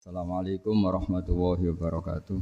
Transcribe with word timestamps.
Assalamualaikum 0.00 0.72
warahmatullahi 0.80 1.76
wabarakatuh. 1.76 2.40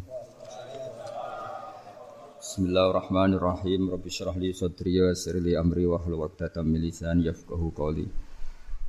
Bismillahirrahmanirrahim. 2.38 3.90
Rabbi 3.90 4.06
syrah 4.06 4.38
li 4.38 4.54
sadri 4.54 5.02
wa 5.02 5.10
yassir 5.10 5.42
li 5.42 5.58
amri 5.58 5.82
wa 5.82 5.98
hlul 5.98 6.22
'uqdatam 6.30 6.62
min 6.62 6.86
yafqahu 6.86 7.74
qawli. 7.74 8.06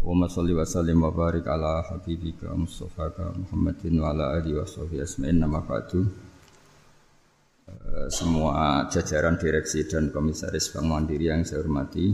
Wa 0.05 0.13
sholli 0.29 0.53
wa 0.53 0.69
sallim 0.69 1.01
wa 1.01 1.09
barik 1.09 1.49
ala 1.49 1.81
habibika 1.81 2.53
Mustafaka 2.53 3.33
Muhammadin 3.41 4.05
wa 4.05 4.13
ala 4.13 4.37
alihi 4.37 4.61
wa 4.61 4.69
sahbihi 4.69 5.01
asma'in 5.01 5.41
nama 5.41 5.65
ba'du. 5.65 6.05
Eh, 7.73 8.07
semua 8.13 8.85
jajaran 8.85 9.41
direksi 9.41 9.89
dan 9.89 10.13
komisaris 10.13 10.69
Bank 10.69 10.85
Mandiri 10.85 11.25
yang 11.25 11.41
saya 11.41 11.65
hormati, 11.65 12.13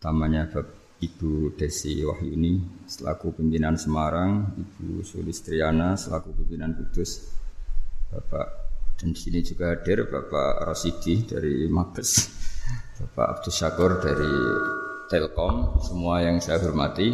tamanya 0.00 0.48
Bapak 0.48 0.79
Ibu 1.00 1.56
Desi 1.56 2.04
Wahyuni 2.04 2.84
selaku 2.84 3.32
pimpinan 3.40 3.80
Semarang, 3.80 4.52
Ibu 4.52 5.00
Sulistriana 5.00 5.96
selaku 5.96 6.36
pimpinan 6.36 6.76
Kudus, 6.76 7.32
Bapak 8.12 8.70
dan 9.00 9.16
di 9.16 9.20
sini 9.20 9.40
juga 9.40 9.72
hadir 9.72 10.04
Bapak 10.12 10.60
Rosidi 10.68 11.24
dari 11.24 11.64
Mabes, 11.72 12.28
Bapak 13.00 13.26
Abdul 13.40 13.54
Syakur 13.56 13.96
dari 13.96 14.32
Telkom, 15.08 15.80
semua 15.80 16.20
yang 16.20 16.36
saya 16.36 16.60
hormati. 16.60 17.08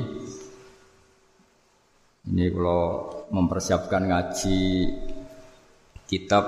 Ini 2.26 2.50
kalau 2.50 2.82
mempersiapkan 3.30 4.02
ngaji 4.02 4.58
kitab 6.10 6.44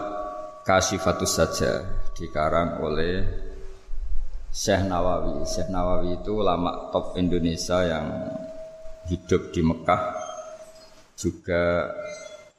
Kasyifatus 0.66 1.32
saja 1.32 1.86
dikarang 2.18 2.82
oleh 2.82 3.47
Syekh 4.58 4.90
Nawawi. 4.90 5.46
Syekh 5.46 5.70
Nawawi 5.70 6.18
itu 6.18 6.34
ulama 6.34 6.90
top 6.90 7.14
Indonesia 7.14 7.78
yang 7.86 8.26
hidup 9.06 9.54
di 9.54 9.62
Mekah 9.62 10.02
juga 11.14 11.94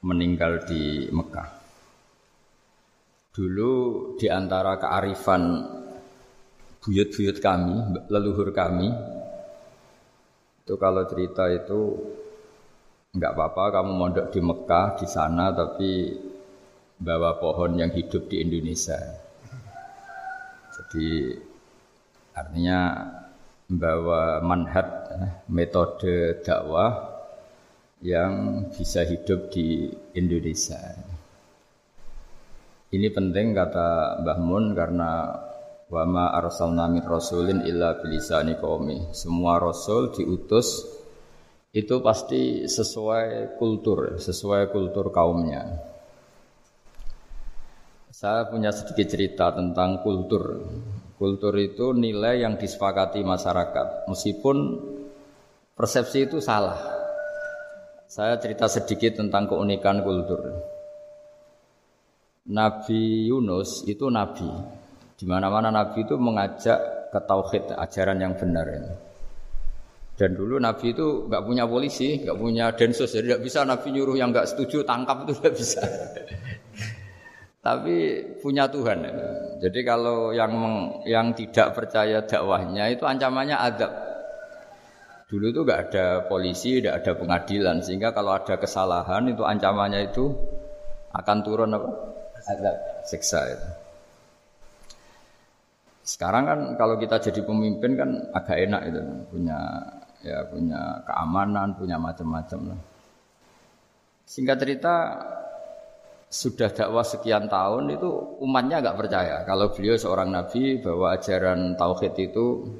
meninggal 0.00 0.64
di 0.64 1.12
Mekah. 1.12 1.60
Dulu 3.36 3.72
di 4.16 4.32
antara 4.32 4.80
kearifan 4.80 5.60
buyut-buyut 6.80 7.36
kami, 7.36 7.76
leluhur 8.08 8.48
kami, 8.56 8.88
itu 10.64 10.74
kalau 10.80 11.04
cerita 11.04 11.52
itu 11.52 12.00
nggak 13.12 13.32
apa-apa 13.36 13.76
kamu 13.76 13.92
mondok 13.92 14.26
di 14.32 14.40
Mekah 14.40 14.96
di 14.96 15.04
sana 15.04 15.52
tapi 15.52 16.16
bawa 16.96 17.36
pohon 17.36 17.76
yang 17.76 17.92
hidup 17.92 18.24
di 18.24 18.40
Indonesia. 18.40 18.96
Jadi 20.72 21.36
Artinya 22.40 22.80
membawa 23.68 24.40
manhat 24.40 24.88
metode 25.52 26.40
dakwah 26.40 27.20
yang 28.00 28.64
bisa 28.72 29.04
hidup 29.04 29.52
di 29.52 29.92
Indonesia. 30.16 30.80
Ini 32.90 33.06
penting 33.12 33.52
kata 33.52 34.18
Mbah 34.24 34.40
Mun 34.40 34.72
karena 34.72 35.30
wama 35.92 36.32
arsalna 36.32 36.88
min 36.88 37.04
rasulin 37.04 37.62
illa 37.62 38.00
bilisani 38.00 38.56
qaumi. 38.56 39.12
Semua 39.12 39.60
rasul 39.60 40.10
diutus 40.16 40.88
itu 41.70 42.02
pasti 42.02 42.66
sesuai 42.66 43.54
kultur, 43.60 44.18
sesuai 44.18 44.74
kultur 44.74 45.14
kaumnya. 45.14 45.62
Saya 48.10 48.50
punya 48.50 48.74
sedikit 48.74 49.06
cerita 49.06 49.54
tentang 49.54 50.02
kultur. 50.02 50.66
Kultur 51.20 51.52
itu 51.60 51.92
nilai 51.92 52.40
yang 52.40 52.56
disepakati 52.56 53.20
masyarakat, 53.20 54.08
meskipun 54.08 54.56
persepsi 55.76 56.24
itu 56.24 56.40
salah. 56.40 56.80
Saya 58.08 58.40
cerita 58.40 58.64
sedikit 58.72 59.20
tentang 59.20 59.44
keunikan 59.44 60.00
kultur. 60.00 60.40
Nabi 62.48 63.28
Yunus 63.28 63.84
itu 63.84 64.08
nabi. 64.08 64.48
Di 65.12 65.28
mana-mana 65.28 65.68
nabi 65.68 66.08
itu 66.08 66.16
mengajak 66.16 67.12
ke 67.12 67.20
tauhid, 67.20 67.76
ajaran 67.76 68.16
yang 68.16 68.32
benar 68.40 68.64
ini. 68.72 68.92
Dan 70.16 70.36
dulu 70.36 70.60
Nabi 70.60 70.92
itu 70.92 71.32
nggak 71.32 71.44
punya 71.48 71.64
polisi, 71.64 72.20
nggak 72.20 72.36
punya 72.36 72.76
densus, 72.76 73.08
jadi 73.08 73.36
nggak 73.36 73.44
bisa 73.44 73.64
Nabi 73.64 73.88
nyuruh 73.88 74.16
yang 74.20 74.32
nggak 74.32 74.52
setuju 74.52 74.84
tangkap 74.84 75.24
itu 75.24 75.32
nggak 75.32 75.56
bisa. 75.56 75.80
Tapi 77.60 78.24
punya 78.40 78.64
Tuhan. 78.72 79.04
Jadi 79.60 79.80
kalau 79.84 80.32
yang 80.32 80.52
yang 81.04 81.36
tidak 81.36 81.76
percaya 81.76 82.24
dakwahnya 82.24 82.88
itu 82.88 83.04
ancamannya 83.04 83.56
adab. 83.56 83.92
Dulu 85.28 85.52
itu 85.52 85.60
nggak 85.62 85.80
ada 85.92 86.06
polisi, 86.26 86.80
tidak 86.80 87.04
ada 87.04 87.12
pengadilan, 87.14 87.84
sehingga 87.84 88.10
kalau 88.16 88.34
ada 88.34 88.56
kesalahan 88.56 89.30
itu 89.30 89.44
ancamannya 89.44 90.10
itu 90.10 90.32
akan 91.12 91.38
turun 91.44 91.76
apa? 91.76 91.90
Adab, 92.40 92.76
siksa 93.04 93.40
itu. 93.52 93.68
Sekarang 96.02 96.48
kan 96.48 96.60
kalau 96.74 96.98
kita 96.98 97.22
jadi 97.22 97.44
pemimpin 97.46 97.94
kan 97.94 98.10
agak 98.34 98.58
enak 98.58 98.82
itu, 98.90 99.00
punya 99.30 99.60
ya 100.24 100.42
punya 100.48 101.04
keamanan, 101.06 101.76
punya 101.76 102.00
macam-macam 102.00 102.74
lah. 102.74 102.80
Singkat 104.26 104.56
cerita 104.58 104.94
sudah 106.30 106.70
dakwah 106.70 107.02
sekian 107.02 107.50
tahun 107.50 107.98
itu 107.98 108.06
umatnya 108.38 108.78
agak 108.78 109.02
percaya 109.02 109.42
kalau 109.42 109.74
beliau 109.74 109.98
seorang 109.98 110.30
nabi 110.30 110.78
bahwa 110.78 111.10
ajaran 111.10 111.74
tauhid 111.74 112.14
itu 112.22 112.70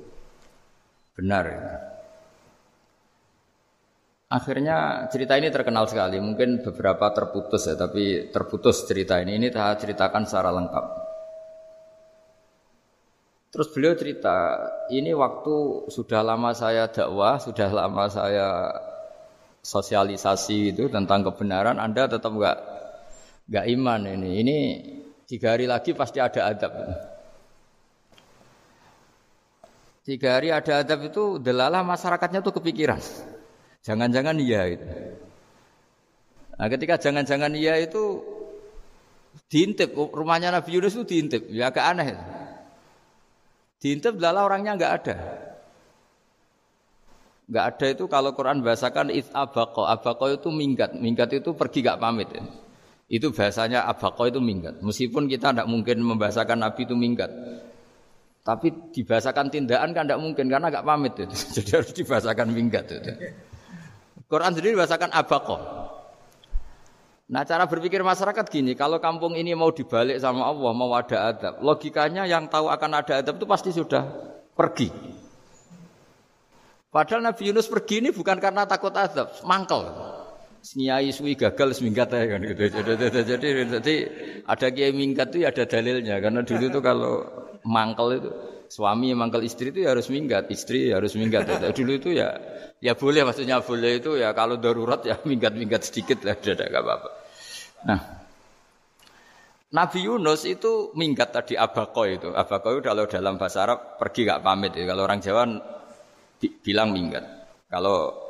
benar. 1.18 1.46
Akhirnya 4.30 5.10
cerita 5.10 5.34
ini 5.34 5.50
terkenal 5.50 5.90
sekali, 5.90 6.22
mungkin 6.22 6.62
beberapa 6.62 7.10
terputus 7.10 7.66
ya, 7.66 7.74
tapi 7.74 8.30
terputus 8.30 8.86
cerita 8.86 9.18
ini. 9.18 9.34
Ini 9.42 9.50
saya 9.50 9.74
ceritakan 9.74 10.22
secara 10.22 10.54
lengkap. 10.54 10.86
Terus 13.50 13.68
beliau 13.74 13.98
cerita, 13.98 14.62
ini 14.94 15.10
waktu 15.10 15.90
sudah 15.90 16.22
lama 16.22 16.54
saya 16.54 16.86
dakwah, 16.86 17.42
sudah 17.42 17.74
lama 17.74 18.06
saya 18.06 18.70
sosialisasi 19.66 20.78
itu 20.78 20.86
tentang 20.86 21.26
kebenaran, 21.26 21.82
Anda 21.82 22.06
tetap 22.06 22.30
enggak 22.30 22.79
nggak 23.50 23.66
iman 23.74 24.00
ini. 24.06 24.30
Ini 24.40 24.58
tiga 25.26 25.58
hari 25.58 25.66
lagi 25.66 25.90
pasti 25.92 26.22
ada 26.22 26.46
adab. 26.46 26.72
Tiga 30.06 30.38
hari 30.38 30.54
ada 30.54 30.86
adab 30.86 31.04
itu 31.04 31.42
delalah 31.42 31.82
masyarakatnya 31.82 32.40
tuh 32.40 32.54
kepikiran. 32.62 33.02
Jangan-jangan 33.82 34.38
iya 34.38 34.62
itu. 34.70 34.86
Nah 36.56 36.68
ketika 36.68 37.00
jangan-jangan 37.00 37.52
iya 37.56 37.80
itu 37.80 38.20
diintip 39.50 39.94
rumahnya 39.94 40.52
Nabi 40.54 40.76
Yunus 40.76 40.94
itu 40.98 41.04
diintip 41.06 41.42
ya 41.50 41.70
agak 41.70 41.84
aneh 41.86 42.18
diintip 43.78 44.18
delalah 44.18 44.46
orangnya 44.46 44.76
nggak 44.76 44.92
ada 45.02 45.16
nggak 47.50 47.64
ada 47.66 47.86
itu 47.90 48.04
kalau 48.06 48.30
Quran 48.34 48.62
bahasakan 48.62 49.10
it 49.10 49.26
abako 49.34 49.86
abako 49.86 50.30
itu 50.34 50.48
minggat 50.54 50.94
minggat 50.94 51.34
itu 51.34 51.50
pergi 51.54 51.82
nggak 51.82 51.98
pamit 51.98 52.28
ya. 52.30 52.42
Itu 53.10 53.34
bahasanya 53.34 53.90
abako 53.90 54.30
itu 54.30 54.38
minggat. 54.38 54.78
Meskipun 54.86 55.26
kita 55.26 55.50
tidak 55.50 55.66
mungkin 55.66 55.98
membahasakan 56.06 56.62
Nabi 56.62 56.86
itu 56.86 56.94
minggat. 56.94 57.26
Tapi 58.46 58.94
dibahasakan 58.94 59.50
tindakan 59.50 59.90
kan 59.90 60.06
tidak 60.06 60.22
mungkin 60.22 60.46
karena 60.46 60.70
agak 60.70 60.86
pamit 60.86 61.18
itu. 61.18 61.34
Jadi 61.58 61.70
harus 61.74 61.90
dibahasakan 61.90 62.54
minggat 62.54 62.86
itu. 62.86 63.10
Quran 64.30 64.54
sendiri 64.54 64.78
dibahasakan 64.78 65.10
abako. 65.10 65.58
Nah 67.30 67.42
cara 67.46 67.66
berpikir 67.66 68.02
masyarakat 68.02 68.46
gini, 68.46 68.74
kalau 68.74 69.02
kampung 69.02 69.38
ini 69.38 69.54
mau 69.54 69.70
dibalik 69.70 70.18
sama 70.18 70.46
Allah, 70.46 70.70
mau 70.74 70.90
ada 70.94 71.30
adab, 71.30 71.62
logikanya 71.62 72.26
yang 72.26 72.50
tahu 72.50 72.66
akan 72.66 72.90
ada 72.90 73.22
adab 73.22 73.38
itu 73.38 73.46
pasti 73.46 73.70
sudah 73.70 74.02
pergi. 74.54 74.90
Padahal 76.90 77.22
Nabi 77.22 77.54
Yunus 77.54 77.70
pergi 77.70 78.02
ini 78.02 78.10
bukan 78.10 78.34
karena 78.42 78.66
takut 78.66 78.90
adab, 78.98 79.30
mangkel. 79.46 79.82
Senyai 80.60 81.08
suwi 81.08 81.40
gagal 81.40 81.80
seminggat 81.80 82.12
ya 82.12 82.36
kan 82.36 82.40
gitu. 82.44 82.62
Jadi, 82.68 82.92
jadi, 83.00 83.20
jadi, 83.24 83.48
jadi 83.80 83.94
ada 84.44 84.66
kiai 84.68 84.92
minggat 84.92 85.32
itu 85.32 85.38
ya 85.44 85.48
ada 85.48 85.64
dalilnya 85.64 86.20
karena 86.20 86.44
dulu 86.44 86.64
itu 86.68 86.80
kalau 86.84 87.12
mangkel 87.64 88.08
itu 88.20 88.30
suami 88.70 89.10
yang 89.10 89.18
mangkel 89.18 89.42
istri 89.42 89.74
itu 89.74 89.82
ya 89.82 89.96
harus 89.96 90.06
minggat, 90.12 90.46
istri 90.52 90.92
ya 90.92 91.00
harus 91.00 91.16
minggat. 91.16 91.48
Ya. 91.48 91.72
Dulu 91.72 91.92
itu 91.96 92.12
ya 92.12 92.38
ya 92.78 92.92
boleh 92.92 93.24
maksudnya 93.24 93.64
boleh 93.64 94.04
itu 94.04 94.20
ya 94.20 94.36
kalau 94.36 94.60
darurat 94.60 95.00
ya 95.02 95.16
minggat-minggat 95.24 95.80
sedikit 95.80 96.22
lah 96.22 96.36
ada 96.36 96.64
enggak 96.68 96.84
apa-apa. 96.84 97.10
Nah, 97.80 98.00
Nabi 99.70 99.98
Yunus 100.02 100.44
itu 100.50 100.90
minggat 100.98 101.30
tadi 101.30 101.54
abako 101.54 102.02
itu. 102.04 102.28
Abako 102.34 102.78
itu 102.78 102.80
kalau 102.82 103.06
dalam 103.06 103.38
bahasa 103.38 103.62
Arab 103.62 103.96
pergi 104.02 104.26
gak 104.26 104.42
pamit. 104.42 104.74
Ya. 104.74 104.84
Kalau 104.90 105.06
orang 105.06 105.22
Jawa 105.22 105.46
bilang 106.66 106.90
minggat. 106.90 107.22
Kalau 107.70 108.29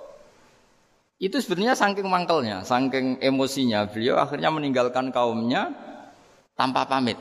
itu 1.20 1.36
sebenarnya 1.36 1.76
saking 1.76 2.08
mangkelnya, 2.08 2.64
saking 2.64 3.20
emosinya, 3.20 3.84
beliau 3.84 4.16
akhirnya 4.16 4.48
meninggalkan 4.48 5.12
kaumnya 5.12 5.68
tanpa 6.56 6.88
pamit. 6.88 7.20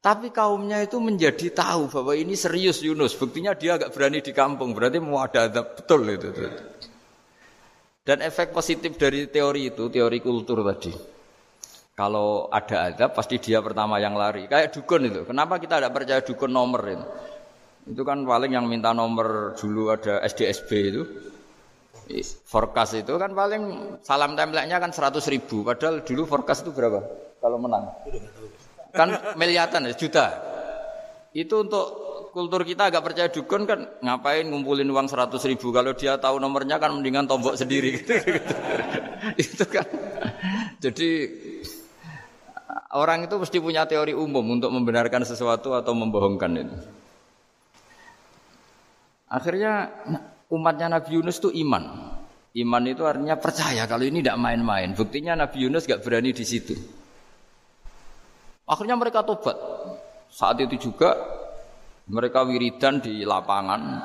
Tapi 0.00 0.32
kaumnya 0.32 0.80
itu 0.80 0.96
menjadi 0.96 1.52
tahu 1.52 1.92
bahwa 1.92 2.16
ini 2.16 2.32
serius 2.32 2.80
Yunus. 2.80 3.12
Buktinya 3.20 3.52
dia 3.52 3.76
agak 3.76 3.92
berani 3.92 4.24
di 4.24 4.32
kampung. 4.32 4.72
Berarti 4.72 4.96
mau 4.96 5.20
ada 5.20 5.44
adab 5.44 5.76
betul 5.76 6.08
itu. 6.08 6.32
Dan 8.00 8.24
efek 8.24 8.56
positif 8.56 8.96
dari 8.96 9.28
teori 9.28 9.68
itu, 9.68 9.92
teori 9.92 10.24
kultur 10.24 10.64
tadi. 10.64 10.96
Kalau 11.92 12.48
ada 12.48 12.88
adab, 12.88 13.12
pasti 13.12 13.36
dia 13.36 13.60
pertama 13.60 14.00
yang 14.00 14.16
lari. 14.16 14.48
Kayak 14.48 14.72
dukun 14.72 15.04
itu. 15.04 15.20
Kenapa 15.28 15.60
kita 15.60 15.76
tidak 15.76 15.92
percaya 15.92 16.24
dukun 16.24 16.48
nomor 16.48 16.80
itu? 16.88 17.06
Itu 17.92 18.00
kan 18.00 18.24
paling 18.24 18.56
yang 18.56 18.64
minta 18.64 18.96
nomor 18.96 19.52
dulu 19.52 19.92
ada 19.92 20.24
SDSB 20.24 20.70
itu. 20.80 21.02
Forecast 22.44 22.98
itu 22.98 23.14
kan 23.14 23.30
paling 23.30 23.96
salam 24.02 24.34
template-nya 24.34 24.82
kan 24.82 24.90
100 24.90 25.22
ribu. 25.30 25.62
Padahal 25.62 26.02
dulu 26.02 26.26
forecast 26.26 26.66
itu 26.66 26.74
berapa? 26.74 27.00
Kalau 27.38 27.56
menang. 27.62 27.86
Kan 28.90 29.38
miliatan 29.38 29.86
ya, 29.86 29.94
juta. 29.94 30.26
Itu 31.30 31.62
untuk 31.62 32.10
kultur 32.30 32.62
kita 32.62 32.88
agak 32.88 33.02
percaya 33.02 33.28
dukun 33.28 33.66
kan 33.66 33.80
ngapain 34.00 34.46
ngumpulin 34.46 34.86
uang 34.86 35.10
100 35.10 35.34
ribu 35.50 35.74
kalau 35.74 35.92
dia 35.94 36.16
tahu 36.16 36.38
nomornya 36.38 36.78
kan 36.78 36.94
mendingan 36.94 37.26
tombok 37.26 37.58
sendiri 37.58 38.00
gitu, 38.00 38.14
gitu. 38.38 38.54
itu 39.34 39.64
kan 39.66 39.86
jadi 40.78 41.10
orang 42.94 43.26
itu 43.26 43.34
mesti 43.34 43.58
punya 43.58 43.84
teori 43.84 44.14
umum 44.14 44.46
untuk 44.46 44.70
membenarkan 44.70 45.26
sesuatu 45.26 45.74
atau 45.74 45.90
membohongkan 45.90 46.50
itu 46.54 46.76
akhirnya 49.26 49.90
umatnya 50.50 50.98
Nabi 50.98 51.16
Yunus 51.16 51.38
itu 51.38 51.50
iman. 51.64 52.10
Iman 52.50 52.82
itu 52.90 53.06
artinya 53.06 53.38
percaya 53.38 53.86
kalau 53.86 54.02
ini 54.02 54.18
tidak 54.18 54.42
main-main. 54.42 54.90
Buktinya 54.92 55.38
Nabi 55.38 55.70
Yunus 55.70 55.86
gak 55.86 56.02
berani 56.02 56.34
di 56.34 56.42
situ. 56.42 56.74
Akhirnya 58.66 58.98
mereka 58.98 59.22
tobat. 59.22 59.54
Saat 60.30 60.62
itu 60.62 60.90
juga 60.90 61.14
mereka 62.10 62.42
wiridan 62.42 62.98
di 62.98 63.22
lapangan, 63.22 64.02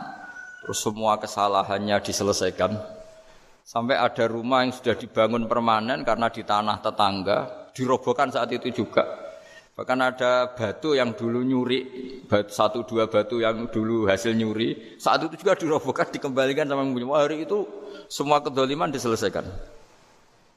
terus 0.62 0.78
semua 0.82 1.18
kesalahannya 1.18 1.98
diselesaikan. 2.02 2.74
Sampai 3.66 3.98
ada 3.98 4.30
rumah 4.30 4.62
yang 4.62 4.74
sudah 4.78 4.94
dibangun 4.94 5.50
permanen 5.50 6.06
karena 6.06 6.30
di 6.30 6.46
tanah 6.46 6.86
tetangga, 6.86 7.38
dirobohkan 7.74 8.30
saat 8.30 8.54
itu 8.54 8.70
juga. 8.86 9.25
Bahkan 9.76 10.00
ada 10.00 10.56
batu 10.56 10.96
yang 10.96 11.12
dulu 11.12 11.44
nyuri, 11.44 11.84
batu, 12.32 12.48
satu 12.48 12.88
dua 12.88 13.12
batu 13.12 13.44
yang 13.44 13.68
dulu 13.68 14.08
hasil 14.08 14.32
nyuri, 14.32 14.96
saat 14.96 15.28
itu 15.28 15.36
juga 15.36 15.60
dirobohkan, 15.60 16.08
dikembalikan 16.08 16.64
sama 16.64 16.88
yang 16.88 16.96
punya. 16.96 17.12
Hari 17.12 17.44
itu 17.44 17.68
semua 18.08 18.40
kedoliman 18.40 18.88
diselesaikan. 18.88 19.44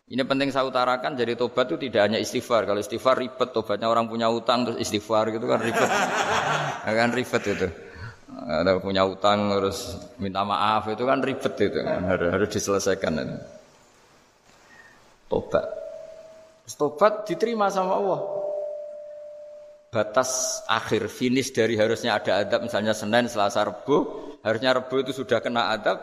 Ini 0.09 0.23
penting 0.23 0.55
saya 0.55 0.71
utarakan, 0.71 1.19
jadi 1.19 1.35
tobat 1.35 1.67
itu 1.69 1.91
tidak 1.91 2.09
hanya 2.09 2.23
istighfar. 2.23 2.63
Kalau 2.65 2.79
istighfar 2.79 3.19
ribet, 3.19 3.51
tobatnya 3.51 3.91
orang 3.91 4.07
punya 4.07 4.31
utang 4.31 4.65
terus 4.65 4.79
istighfar 4.87 5.35
gitu 5.35 5.51
kan 5.51 5.61
ribet. 5.67 5.91
kan 7.03 7.11
ribet 7.11 7.43
itu. 7.43 7.69
Ada 8.39 8.79
punya 8.79 9.03
utang 9.03 9.51
terus 9.51 9.99
minta 10.23 10.47
maaf 10.47 10.87
itu 10.89 11.03
kan 11.03 11.19
ribet 11.21 11.55
itu 11.59 11.81
kan 11.83 12.07
harus, 12.07 12.29
harus 12.39 12.49
diselesaikan 12.55 13.19
itu. 13.19 13.37
Tobat. 15.27 15.67
Tobat 16.71 17.27
diterima 17.27 17.67
sama 17.69 17.99
Allah. 17.99 18.21
Batas 19.89 20.61
akhir 20.69 21.09
finish 21.09 21.49
dari 21.49 21.73
harusnya 21.81 22.21
ada 22.21 22.45
adab 22.45 22.61
misalnya 22.69 22.93
Senin, 22.93 23.25
Selasa, 23.25 23.65
Rebu, 23.65 23.97
harusnya 24.45 24.77
Rebu 24.77 25.01
itu 25.01 25.17
sudah 25.17 25.41
kena 25.41 25.73
adab. 25.73 25.97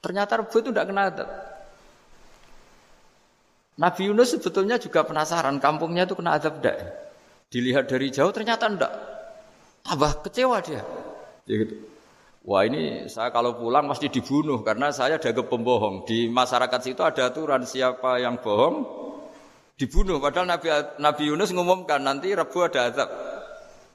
Ternyata 0.00 0.40
Rebu 0.40 0.56
itu 0.56 0.68
tidak 0.72 0.88
kena 0.88 1.02
adab. 1.12 1.28
Nabi 3.76 4.08
Yunus 4.08 4.36
sebetulnya 4.36 4.76
juga 4.76 5.04
penasaran 5.04 5.56
kampungnya 5.60 6.04
itu 6.04 6.16
kena 6.16 6.36
azab 6.36 6.60
enggak. 6.60 6.76
Dilihat 7.52 7.88
dari 7.88 8.08
jauh 8.08 8.32
ternyata 8.32 8.68
enggak. 8.68 8.92
Tambah 9.84 10.24
kecewa 10.24 10.56
dia. 10.64 10.80
Ya 11.48 11.54
gitu. 11.64 11.76
Wah 12.42 12.66
ini 12.66 13.06
saya 13.06 13.30
kalau 13.30 13.54
pulang 13.54 13.86
pasti 13.86 14.10
dibunuh 14.10 14.66
karena 14.66 14.90
saya 14.90 15.14
ada 15.20 15.42
pembohong. 15.44 16.08
Di 16.08 16.26
masyarakat 16.26 16.80
situ 16.82 17.00
ada 17.04 17.30
aturan 17.30 17.62
siapa 17.62 18.18
yang 18.18 18.42
bohong 18.42 18.82
dibunuh. 19.82 20.22
Padahal 20.22 20.46
Nabi, 20.46 20.70
Nabi 21.02 21.22
Yunus 21.26 21.50
mengumumkan 21.50 21.98
nanti 21.98 22.30
Rebu 22.30 22.62
ada 22.62 22.86
azab. 22.86 23.10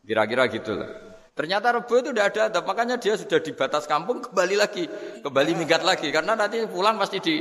Kira-kira 0.03 0.51
gitu 0.51 0.75
lah. 0.75 0.91
Ternyata 1.31 1.79
Rebu 1.79 1.93
itu 2.03 2.09
tidak 2.11 2.35
ada 2.35 2.41
azab. 2.51 2.63
Makanya 2.67 2.95
dia 2.99 3.15
sudah 3.15 3.39
di 3.39 3.55
batas 3.55 3.87
kampung 3.87 4.19
kembali 4.19 4.55
lagi. 4.59 4.83
Kembali 5.23 5.51
minggat 5.55 5.87
lagi. 5.87 6.11
Karena 6.11 6.35
nanti 6.35 6.59
pulang 6.67 6.99
pasti 6.99 7.23
di 7.23 7.35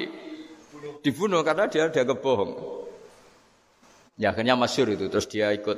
dibunuh 1.03 1.43
karena 1.43 1.67
dia 1.67 1.91
dia 1.91 2.07
kebohong. 2.07 2.53
Ya 4.17 4.33
akhirnya 4.33 4.57
masyur 4.57 4.89
itu 4.95 5.13
terus 5.13 5.29
dia 5.29 5.53
ikut 5.53 5.77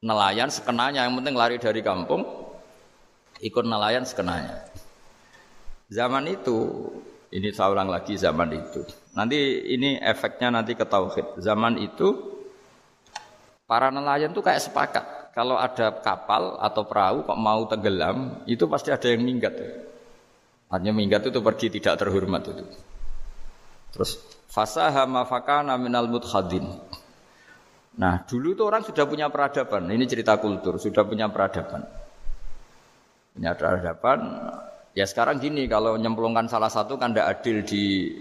nelayan 0.00 0.48
sekenanya 0.48 1.04
yang 1.04 1.12
penting 1.18 1.36
lari 1.36 1.56
dari 1.60 1.80
kampung 1.84 2.24
ikut 3.40 3.64
nelayan 3.64 4.04
sekenanya. 4.08 4.64
Zaman 5.92 6.24
itu 6.30 6.88
ini 7.32 7.52
saya 7.52 7.74
ulang 7.74 7.92
lagi 7.92 8.16
zaman 8.16 8.48
itu. 8.54 8.80
Nanti 9.16 9.64
ini 9.72 9.96
efeknya 9.96 10.60
nanti 10.60 10.76
ke 10.76 10.84
tauhid. 10.84 11.40
Zaman 11.40 11.80
itu 11.80 12.36
para 13.64 13.88
nelayan 13.88 14.36
tuh 14.36 14.44
kayak 14.44 14.60
sepakat 14.60 15.32
kalau 15.32 15.56
ada 15.56 15.88
kapal 16.04 16.60
atau 16.60 16.84
perahu 16.84 17.24
kok 17.24 17.40
mau 17.40 17.64
tenggelam 17.64 18.44
itu 18.44 18.68
pasti 18.68 18.92
ada 18.92 19.08
yang 19.08 19.24
minggat. 19.24 19.56
Artinya 20.68 20.92
minggat 20.92 21.24
itu 21.32 21.40
pergi 21.40 21.66
tidak 21.72 21.96
terhormat 21.96 22.44
itu. 22.44 22.64
Terus 23.96 24.20
fasaha 24.52 25.08
mafakana 25.08 25.80
minal 25.80 26.12
mudkhadin. 26.12 26.68
Nah, 27.96 28.28
dulu 28.28 28.52
itu 28.52 28.62
orang 28.68 28.84
sudah 28.84 29.08
punya 29.08 29.32
peradaban. 29.32 29.88
Ini 29.88 30.04
cerita 30.04 30.36
kultur, 30.36 30.76
sudah 30.76 31.08
punya 31.08 31.32
peradaban. 31.32 31.80
Punya 33.32 33.56
peradaban. 33.56 34.20
Ya 34.92 35.08
sekarang 35.08 35.40
gini, 35.40 35.64
kalau 35.64 35.96
nyemplungkan 35.96 36.44
salah 36.44 36.68
satu 36.68 37.00
kan 37.00 37.16
tidak 37.16 37.40
adil 37.40 37.64
di 37.64 38.12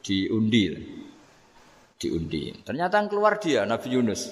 diundi. 0.00 0.64
Diundi. 1.94 2.50
Ternyata 2.64 2.98
yang 2.98 3.08
keluar 3.12 3.38
dia, 3.38 3.62
Nabi 3.68 3.88
Yunus. 3.94 4.22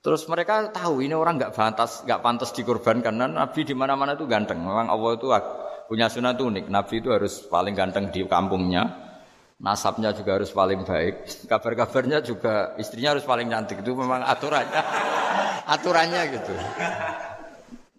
Terus 0.00 0.24
mereka 0.32 0.72
tahu 0.72 1.04
ini 1.04 1.12
orang 1.12 1.36
nggak 1.36 1.52
pantas, 1.52 2.06
nggak 2.06 2.20
pantas 2.24 2.50
dikorbankan. 2.56 3.14
Dan 3.16 3.36
Nabi 3.36 3.66
di 3.66 3.74
mana-mana 3.76 4.16
itu 4.16 4.24
ganteng. 4.24 4.60
Memang 4.62 4.88
Allah 4.88 5.10
itu 5.16 5.28
punya 5.90 6.06
sunat 6.06 6.40
unik. 6.40 6.70
Nabi 6.70 6.94
itu 7.02 7.08
harus 7.12 7.44
paling 7.48 7.74
ganteng 7.76 8.08
di 8.08 8.24
kampungnya 8.24 9.10
nasabnya 9.60 10.16
juga 10.16 10.40
harus 10.40 10.50
paling 10.50 10.82
baik, 10.82 11.28
kabar-kabarnya 11.52 12.24
juga 12.24 12.74
istrinya 12.80 13.14
harus 13.14 13.24
paling 13.28 13.52
cantik 13.52 13.84
itu 13.84 13.92
memang 13.92 14.24
aturannya, 14.24 14.82
aturannya 15.76 16.22
gitu. 16.40 16.54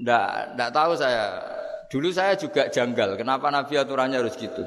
Nggak, 0.02 0.28
nggak 0.58 0.72
tahu 0.74 0.92
saya. 0.98 1.26
Dulu 1.92 2.08
saya 2.10 2.34
juga 2.40 2.72
janggal, 2.72 3.20
kenapa 3.20 3.52
Nabi 3.54 3.78
aturannya 3.78 4.18
harus 4.26 4.34
gitu. 4.40 4.64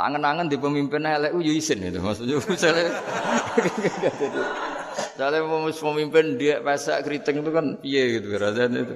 Tak 0.00 0.08
angen-angen 0.08 0.48
di 0.48 0.56
pemimpin 0.56 1.04
elek 1.04 1.36
yo 1.36 1.52
isin 1.52 1.84
itu 1.84 2.00
maksudnya 2.00 2.40
misalnya 2.48 2.88
Misalnya 4.96 5.40
pemimpin 5.76 6.40
dia 6.40 6.64
pesak 6.64 7.04
keriting 7.04 7.44
itu 7.44 7.50
kan 7.52 7.66
piye 7.84 8.16
gitu 8.16 8.32
rasanya 8.40 8.80
itu. 8.80 8.94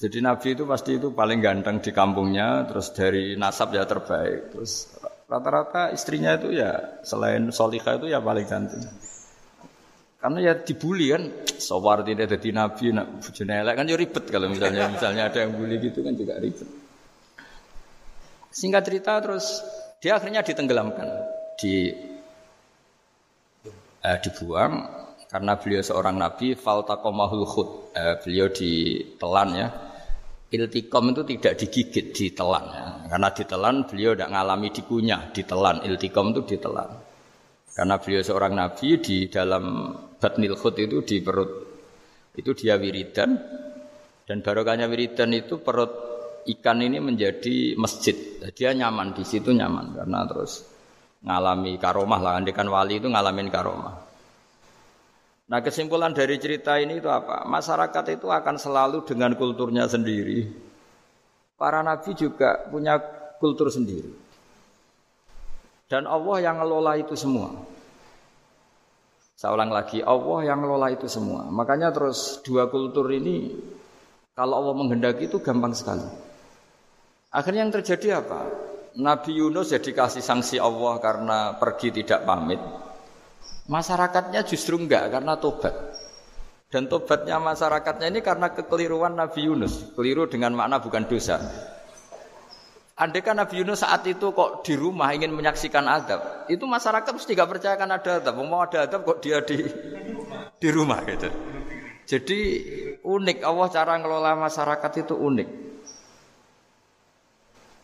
Jadi 0.00 0.18
Nabi 0.24 0.48
itu 0.56 0.64
pasti 0.64 0.96
itu 0.96 1.12
paling 1.12 1.44
ganteng 1.44 1.84
di 1.84 1.92
kampungnya, 1.92 2.64
terus 2.72 2.88
dari 2.96 3.36
nasab 3.36 3.76
ya 3.76 3.84
terbaik, 3.84 4.56
terus 4.56 4.96
Rata-rata 5.28 5.92
istrinya 5.92 6.40
itu 6.40 6.56
ya 6.56 7.04
selain 7.04 7.52
solihah 7.52 8.00
itu 8.00 8.08
ya 8.08 8.24
paling 8.24 8.48
cantik. 8.48 8.80
Karena 10.16 10.40
ya 10.40 10.52
dibully 10.56 11.12
kan, 11.12 11.28
sawar 11.60 12.00
tidak 12.00 12.32
jadi 12.32 12.48
nabi, 12.56 12.96
nak 12.96 13.20
bujune 13.20 13.52
kan 13.52 13.84
ya 13.84 13.96
ribet 14.00 14.24
kalau 14.32 14.48
misalnya 14.48 14.88
misalnya 14.88 15.28
ada 15.28 15.44
yang 15.44 15.52
bully 15.52 15.76
gitu 15.84 16.00
kan 16.00 16.16
juga 16.16 16.40
ribet. 16.40 16.87
Singkat 18.58 18.82
cerita 18.82 19.22
terus 19.22 19.62
dia 20.02 20.18
akhirnya 20.18 20.42
ditenggelamkan, 20.42 21.06
di 21.54 21.94
eh, 24.02 24.18
dibuang 24.18 24.72
karena 25.30 25.54
beliau 25.54 25.82
seorang 25.86 26.18
nabi 26.18 26.58
faltaqamahul 26.58 27.46
khut. 27.46 27.68
Eh, 27.94 28.18
beliau 28.18 28.50
ditelan 28.50 29.50
ya 29.54 29.68
Iltikom 30.48 31.12
itu 31.12 31.22
tidak 31.28 31.60
digigit, 31.60 32.06
ditelan. 32.16 32.64
Ya. 32.72 32.86
Karena 33.12 33.28
ditelan 33.36 33.84
beliau 33.84 34.16
tidak 34.16 34.32
mengalami 34.32 34.68
dikunyah, 34.72 35.28
ditelan. 35.36 35.84
Iltikom 35.84 36.32
itu 36.32 36.56
ditelan. 36.56 36.88
Karena 37.76 38.00
beliau 38.00 38.24
seorang 38.24 38.56
nabi 38.56 38.96
di 38.96 39.28
dalam 39.28 39.92
batnil 40.16 40.56
khut 40.56 40.80
itu 40.80 41.04
di 41.04 41.20
perut 41.20 41.68
itu 42.34 42.50
dia 42.54 42.74
wiridan 42.78 43.38
dan 44.26 44.36
barokahnya 44.42 44.86
wiridan 44.90 45.30
itu 45.34 45.62
perut 45.62 46.17
ikan 46.56 46.80
ini 46.80 46.98
menjadi 47.02 47.76
masjid. 47.76 48.16
Dia 48.56 48.72
nyaman 48.72 49.12
di 49.12 49.24
situ 49.26 49.52
nyaman 49.52 49.92
karena 49.92 50.24
terus 50.24 50.64
ngalami 51.20 51.76
karomah 51.76 52.20
lah. 52.20 52.32
Andikan 52.40 52.68
wali 52.72 52.96
itu 53.02 53.08
ngalamin 53.10 53.48
karomah. 53.52 53.94
Nah 55.48 55.60
kesimpulan 55.64 56.12
dari 56.12 56.36
cerita 56.36 56.76
ini 56.76 57.00
itu 57.00 57.08
apa? 57.08 57.48
Masyarakat 57.48 58.04
itu 58.20 58.28
akan 58.28 58.56
selalu 58.60 59.04
dengan 59.08 59.32
kulturnya 59.32 59.88
sendiri. 59.88 60.44
Para 61.56 61.80
nabi 61.80 62.12
juga 62.12 62.68
punya 62.68 63.00
kultur 63.40 63.72
sendiri. 63.72 64.12
Dan 65.88 66.04
Allah 66.04 66.44
yang 66.44 66.60
ngelola 66.60 67.00
itu 67.00 67.16
semua. 67.16 67.48
Saya 69.38 69.54
ulang 69.56 69.72
lagi, 69.72 70.04
Allah 70.04 70.52
yang 70.52 70.60
ngelola 70.60 70.92
itu 70.92 71.08
semua. 71.08 71.48
Makanya 71.48 71.94
terus 71.94 72.44
dua 72.44 72.68
kultur 72.68 73.08
ini 73.08 73.56
kalau 74.36 74.60
Allah 74.60 74.74
menghendaki 74.76 75.32
itu 75.32 75.40
gampang 75.40 75.72
sekali. 75.72 76.27
Akhirnya 77.28 77.68
yang 77.68 77.74
terjadi 77.74 78.24
apa? 78.24 78.48
Nabi 78.96 79.36
Yunus 79.36 79.70
jadi 79.70 79.92
kasih 79.92 80.24
sanksi 80.24 80.56
Allah 80.56 80.96
karena 80.98 81.38
pergi 81.60 81.92
tidak 81.92 82.24
pamit. 82.24 82.58
Masyarakatnya 83.68 84.48
justru 84.48 84.80
enggak 84.80 85.12
karena 85.12 85.36
tobat. 85.36 85.76
Dan 86.72 86.88
tobatnya 86.88 87.36
masyarakatnya 87.36 88.08
ini 88.08 88.20
karena 88.24 88.48
kekeliruan 88.52 89.12
Nabi 89.12 89.44
Yunus. 89.44 89.92
Keliru 89.92 90.24
dengan 90.24 90.56
makna 90.56 90.80
bukan 90.80 91.04
dosa. 91.04 91.36
Andai 92.98 93.22
kan 93.22 93.38
Nabi 93.38 93.62
Yunus 93.62 93.86
saat 93.86 94.02
itu 94.08 94.34
kok 94.34 94.66
di 94.66 94.74
rumah 94.74 95.14
ingin 95.14 95.30
menyaksikan 95.30 95.86
adab, 95.86 96.50
itu 96.50 96.66
masyarakat 96.66 97.14
mesti 97.14 97.30
gak 97.30 97.46
percaya 97.46 97.78
kan 97.78 97.94
ada 97.94 98.18
adab. 98.18 98.34
Mau 98.42 98.58
ada 98.58 98.90
adab 98.90 99.06
kok 99.06 99.22
dia 99.22 99.38
di 99.46 99.62
di 100.58 100.68
rumah 100.74 101.06
gitu. 101.06 101.30
Jadi 102.08 102.38
unik 103.04 103.38
Allah 103.46 103.68
cara 103.70 103.94
ngelola 104.02 104.34
masyarakat 104.34 104.92
itu 105.06 105.14
unik. 105.14 105.67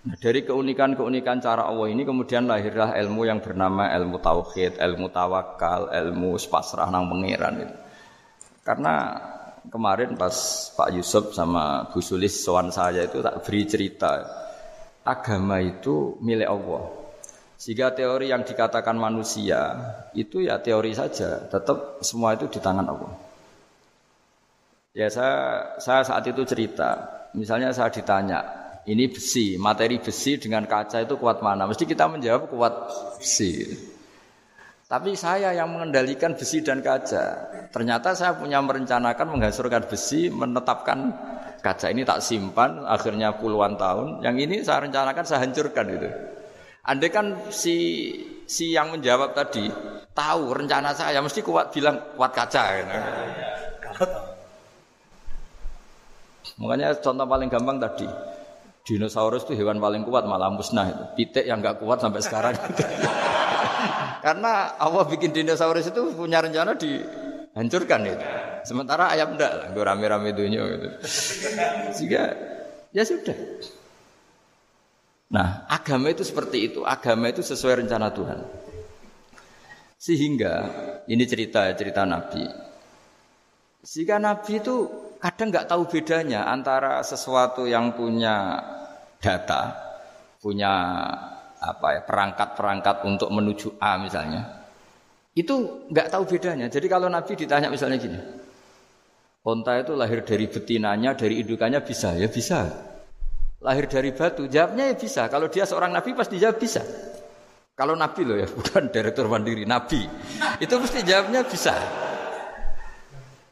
Nah, 0.04 0.20
dari 0.20 0.44
keunikan-keunikan 0.44 1.40
cara 1.40 1.64
Allah 1.64 1.88
ini 1.88 2.04
kemudian 2.04 2.44
lahirlah 2.44 2.92
ilmu 2.92 3.24
yang 3.24 3.40
bernama 3.40 3.88
ilmu 3.88 4.20
tauhid, 4.20 4.76
ilmu 4.76 5.08
tawakal, 5.08 5.88
ilmu 5.88 6.36
pasrah 6.44 6.92
nang 6.92 7.08
pangeran 7.08 7.64
itu. 7.64 7.76
Karena 8.60 9.16
kemarin 9.72 10.12
pas 10.12 10.36
Pak 10.76 10.92
Yusuf 10.92 11.32
sama 11.32 11.88
Bu 11.88 12.04
Sulis 12.04 12.36
sowan 12.36 12.68
saya 12.68 13.08
itu 13.08 13.24
tak 13.24 13.48
beri 13.48 13.64
cerita 13.64 14.12
agama 15.08 15.60
itu 15.64 16.20
milik 16.20 16.52
Allah. 16.52 16.84
Sehingga 17.56 17.96
teori 17.96 18.28
yang 18.28 18.44
dikatakan 18.44 19.00
manusia 19.00 19.72
itu 20.12 20.44
ya 20.44 20.60
teori 20.60 20.92
saja, 20.92 21.48
tetap 21.48 22.04
semua 22.04 22.36
itu 22.36 22.44
di 22.52 22.60
tangan 22.60 22.92
Allah. 22.92 23.12
Ya 24.92 25.08
saya 25.08 25.64
saya 25.80 26.04
saat 26.04 26.28
itu 26.28 26.44
cerita, 26.44 27.08
misalnya 27.32 27.72
saya 27.72 27.88
ditanya, 27.88 28.63
ini 28.84 29.08
besi, 29.08 29.56
materi 29.56 29.96
besi 29.96 30.36
dengan 30.36 30.68
kaca 30.68 31.00
itu 31.00 31.16
kuat 31.16 31.40
mana? 31.40 31.64
Mesti 31.64 31.88
kita 31.88 32.04
menjawab 32.04 32.52
kuat 32.52 32.74
besi. 33.16 33.64
Tapi 34.84 35.16
saya 35.16 35.56
yang 35.56 35.72
mengendalikan 35.72 36.36
besi 36.36 36.60
dan 36.60 36.84
kaca. 36.84 37.48
Ternyata 37.72 38.12
saya 38.12 38.36
punya 38.36 38.60
merencanakan 38.60 39.32
menghancurkan 39.32 39.88
besi, 39.88 40.28
menetapkan 40.28 41.16
kaca 41.64 41.88
ini 41.88 42.04
tak 42.04 42.20
simpan, 42.20 42.84
akhirnya 42.84 43.32
puluhan 43.40 43.80
tahun. 43.80 44.20
Yang 44.20 44.36
ini 44.44 44.56
saya 44.60 44.84
rencanakan 44.84 45.24
saya 45.24 45.40
hancurkan 45.48 45.86
itu. 45.88 46.08
Andai 46.84 47.08
kan 47.08 47.32
si 47.48 47.76
si 48.44 48.76
yang 48.76 48.92
menjawab 48.92 49.32
tadi 49.32 49.72
tahu 50.12 50.52
rencana 50.52 50.92
saya 50.92 51.24
mesti 51.24 51.40
kuat 51.40 51.72
bilang 51.72 51.96
kuat 52.20 52.36
kaca. 52.36 52.62
Gitu. 52.76 52.92
Makanya 56.60 56.92
contoh 57.00 57.24
paling 57.24 57.48
gampang 57.48 57.80
tadi. 57.80 58.33
Dinosaurus 58.84 59.48
itu 59.48 59.56
hewan 59.56 59.80
paling 59.80 60.04
kuat 60.04 60.28
malah 60.28 60.52
musnah 60.52 60.92
itu. 60.92 61.04
Pitik 61.16 61.48
yang 61.48 61.64
nggak 61.64 61.80
kuat 61.80 62.04
sampai 62.04 62.20
sekarang. 62.20 62.52
Karena 64.24 64.76
Allah 64.76 65.04
bikin 65.08 65.32
dinosaurus 65.32 65.88
itu 65.88 66.12
punya 66.12 66.44
rencana 66.44 66.76
dihancurkan 66.76 68.00
itu. 68.04 68.24
Sementara 68.64 69.08
ayam 69.12 69.36
enggak 69.36 69.52
lah, 69.52 69.66
gue 69.72 69.84
rame-rame 69.84 70.36
dunia 70.36 70.64
gitu. 70.68 70.88
Sehingga 71.96 72.32
ya 72.92 73.04
sudah. 73.04 73.36
Nah, 75.32 75.64
agama 75.68 76.12
itu 76.12 76.24
seperti 76.24 76.72
itu. 76.72 76.80
Agama 76.84 77.32
itu 77.32 77.40
sesuai 77.40 77.84
rencana 77.84 78.12
Tuhan. 78.12 78.40
Sehingga 79.96 80.54
ini 81.08 81.24
cerita 81.24 81.72
cerita 81.72 82.04
Nabi. 82.04 82.44
Sehingga 83.80 84.20
Nabi 84.20 84.60
itu 84.60 85.03
kadang 85.24 85.48
nggak 85.48 85.72
tahu 85.72 85.88
bedanya 85.88 86.44
antara 86.52 87.00
sesuatu 87.00 87.64
yang 87.64 87.96
punya 87.96 88.60
data, 89.16 89.72
punya 90.36 90.72
apa 91.56 91.86
ya 91.96 92.00
perangkat-perangkat 92.04 93.08
untuk 93.08 93.32
menuju 93.32 93.80
A 93.80 93.96
misalnya 93.96 94.68
itu 95.32 95.88
nggak 95.88 96.12
tahu 96.12 96.28
bedanya. 96.28 96.68
Jadi 96.68 96.86
kalau 96.92 97.08
Nabi 97.08 97.32
ditanya 97.40 97.72
misalnya 97.72 97.96
gini 97.96 98.20
onta 99.44 99.80
itu 99.80 99.96
lahir 99.96 100.20
dari 100.28 100.44
betinanya 100.44 101.16
dari 101.16 101.40
indukannya 101.40 101.80
bisa? 101.80 102.12
Ya 102.20 102.28
bisa. 102.28 102.68
Lahir 103.64 103.88
dari 103.88 104.12
batu? 104.12 104.44
Jawabnya 104.44 104.92
ya 104.92 104.96
bisa. 104.96 105.24
Kalau 105.32 105.48
dia 105.48 105.64
seorang 105.64 105.88
Nabi 105.96 106.12
pasti 106.12 106.36
jawab 106.36 106.60
bisa. 106.60 106.84
Kalau 107.72 107.96
Nabi 107.96 108.28
loh 108.28 108.36
ya 108.36 108.48
bukan 108.60 108.92
direktur 108.92 109.24
mandiri 109.32 109.64
Nabi. 109.64 110.04
Itu 110.60 110.76
mesti 110.76 111.00
jawabnya 111.00 111.48
bisa. 111.48 111.72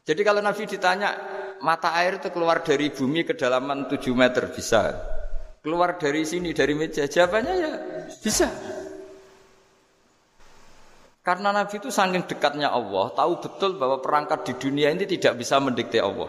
Jadi 0.05 0.21
kalau 0.21 0.45
Nabi 0.45 0.69
ditanya 0.69 1.11
mata 1.63 1.95
air 1.95 2.19
itu 2.19 2.29
keluar 2.35 2.61
dari 2.61 2.91
bumi 2.91 3.23
kedalaman 3.23 3.87
7 3.87 4.03
meter 4.13 4.51
bisa. 4.51 4.93
Keluar 5.63 5.95
dari 5.95 6.27
sini 6.27 6.51
dari 6.51 6.75
meja 6.75 7.07
jawabannya 7.07 7.55
ya 7.55 7.73
bisa. 8.19 8.51
Karena 11.23 11.55
Nabi 11.55 11.79
itu 11.79 11.87
saking 11.87 12.27
dekatnya 12.27 12.75
Allah 12.75 13.15
tahu 13.15 13.39
betul 13.39 13.79
bahwa 13.79 14.03
perangkat 14.03 14.43
di 14.43 14.53
dunia 14.59 14.91
ini 14.91 15.07
tidak 15.07 15.39
bisa 15.39 15.63
mendikte 15.63 16.03
Allah. 16.03 16.27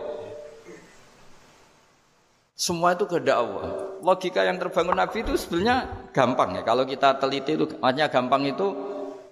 Semua 2.54 2.94
itu 2.94 3.10
kehendak 3.10 3.42
Allah. 3.42 3.98
Logika 4.06 4.46
yang 4.46 4.62
terbangun 4.62 4.94
Nabi 4.94 5.26
itu 5.26 5.34
sebenarnya 5.34 5.90
gampang 6.14 6.62
ya. 6.62 6.62
Kalau 6.62 6.86
kita 6.86 7.18
teliti 7.18 7.58
itu 7.58 7.66
hanya 7.82 8.06
gampang 8.14 8.46
itu 8.46 8.70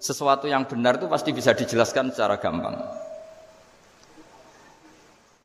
sesuatu 0.01 0.49
yang 0.49 0.65
benar 0.65 0.97
itu 0.97 1.05
pasti 1.05 1.29
bisa 1.29 1.53
dijelaskan 1.53 2.09
secara 2.09 2.41
gampang 2.41 2.73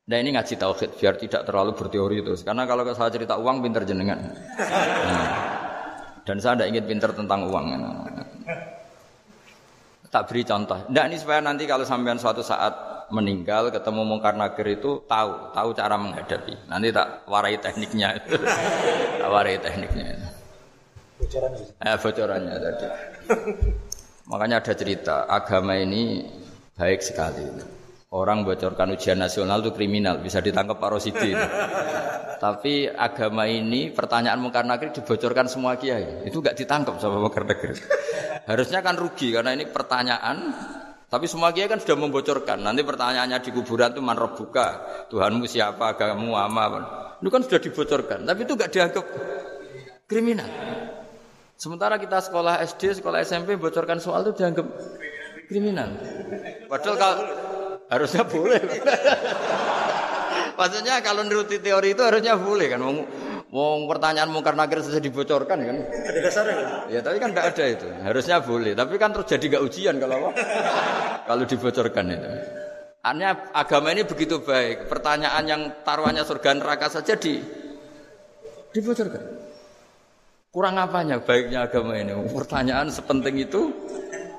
Nah 0.06 0.22
ini 0.22 0.38
ngaji 0.38 0.54
tauhid 0.54 0.90
biar 1.02 1.18
tidak 1.18 1.42
terlalu 1.42 1.74
berteori 1.74 2.22
terus. 2.22 2.46
Karena 2.46 2.62
kalau 2.62 2.86
saya 2.94 3.10
cerita 3.10 3.34
uang 3.34 3.58
pinter 3.58 3.82
jenengan. 3.82 4.22
Nah. 4.54 5.28
Dan 6.22 6.38
saya 6.38 6.54
tidak 6.54 6.68
ingin 6.70 6.84
pinter 6.86 7.10
tentang 7.10 7.50
uang. 7.50 7.66
Nah. 7.74 8.22
Tak 10.06 10.30
beri 10.30 10.46
contoh. 10.46 10.78
Tidak 10.86 11.04
ini 11.10 11.18
supaya 11.18 11.42
nanti 11.42 11.66
kalau 11.66 11.82
sampean 11.82 12.22
suatu 12.22 12.38
saat 12.38 12.70
meninggal 13.10 13.74
ketemu 13.74 14.06
mungkar 14.06 14.38
nakir 14.38 14.78
itu 14.78 15.02
tahu 15.10 15.50
tahu 15.50 15.68
cara 15.74 15.98
menghadapi. 15.98 16.54
Nanti 16.70 16.94
tak 16.94 17.26
warai 17.26 17.58
tekniknya. 17.58 18.14
tak 19.18 19.30
warai 19.30 19.58
tekniknya. 19.58 20.22
Bocorannya. 21.18 21.66
Eh, 21.82 21.96
bocorannya 21.98 22.54
tadi. 22.62 22.86
Makanya 24.30 24.62
ada 24.62 24.72
cerita 24.78 25.26
agama 25.26 25.74
ini 25.74 26.30
baik 26.78 27.02
sekali. 27.02 27.74
Orang 28.06 28.46
bocorkan 28.46 28.94
ujian 28.94 29.18
nasional 29.18 29.66
itu 29.66 29.74
kriminal, 29.74 30.22
bisa 30.22 30.38
ditangkap 30.38 30.78
Pak 30.78 30.90
Rosidi. 30.94 31.34
Tapi 32.44 32.86
agama 32.86 33.50
ini 33.50 33.90
pertanyaan 33.90 34.38
mungkar 34.38 34.62
nakir 34.62 34.94
dibocorkan 34.94 35.50
semua 35.50 35.74
kiai. 35.74 36.22
Itu 36.22 36.38
nggak 36.38 36.54
ditangkap 36.54 37.02
sama 37.02 37.18
mungkar 37.18 37.42
nakir. 37.48 37.74
Harusnya 38.46 38.84
kan 38.84 38.94
rugi 38.94 39.34
karena 39.34 39.56
ini 39.56 39.66
pertanyaan 39.66 40.54
tapi 41.06 41.30
semua 41.30 41.54
kiai 41.54 41.66
kan 41.66 41.78
sudah 41.82 41.96
membocorkan. 41.98 42.62
Nanti 42.62 42.82
pertanyaannya 42.82 43.38
di 43.42 43.50
kuburan 43.50 43.94
itu 43.94 44.02
man 44.02 44.18
buka, 44.18 44.66
Tuhanmu 45.10 45.46
siapa, 45.46 45.94
agamamu 45.94 46.34
apa. 46.34 46.78
Itu 47.22 47.30
kan 47.30 47.40
sudah 47.42 47.58
dibocorkan, 47.62 48.22
tapi 48.22 48.44
itu 48.44 48.52
nggak 48.52 48.70
dianggap 48.70 49.04
kriminal. 50.10 50.50
Sementara 51.56 51.96
kita 51.96 52.20
sekolah 52.20 52.60
SD, 52.62 53.00
sekolah 53.00 53.24
SMP 53.24 53.56
bocorkan 53.56 53.96
soal 53.96 54.28
itu 54.28 54.44
dianggap 54.44 54.66
kriminal. 55.48 55.88
Padahal 56.68 56.96
kalau 57.00 57.16
harusnya 57.90 58.22
boleh. 58.26 58.60
Maksudnya 60.56 61.04
kalau 61.04 61.22
nuruti 61.22 61.60
teori 61.60 61.92
itu 61.92 62.02
harusnya 62.02 62.40
boleh 62.40 62.66
kan. 62.72 62.80
Mau, 62.80 63.04
mau 63.52 63.84
pertanyaan 63.84 64.32
mungkar 64.32 64.56
nakir 64.56 64.80
saja 64.80 64.98
dibocorkan 64.98 65.58
kan. 65.60 65.76
Ada 65.84 66.18
dasarnya 66.24 66.54
kan? 66.56 66.66
Ya 66.88 67.00
tapi 67.04 67.16
kan 67.20 67.28
tidak 67.36 67.46
ada 67.52 67.64
itu. 67.68 67.86
Harusnya 68.00 68.36
boleh. 68.40 68.72
Tapi 68.72 68.94
kan 68.96 69.12
terjadi 69.12 69.60
gak 69.60 69.64
ujian 69.68 69.94
kalau 70.00 70.14
apa? 70.24 70.30
kalau 71.28 71.44
dibocorkan 71.44 72.04
itu. 72.08 72.30
Hanya 73.04 73.28
agama 73.54 73.92
ini 73.92 74.02
begitu 74.08 74.42
baik. 74.42 74.88
Pertanyaan 74.88 75.44
yang 75.46 75.62
taruhannya 75.84 76.24
surga 76.24 76.56
neraka 76.56 76.88
saja 76.90 77.14
di 77.14 77.38
dibocorkan. 78.72 79.46
Kurang 80.56 80.80
apanya 80.80 81.20
baiknya 81.20 81.68
agama 81.68 82.00
ini? 82.00 82.16
Pertanyaan 82.32 82.88
sepenting 82.88 83.44
itu 83.44 83.76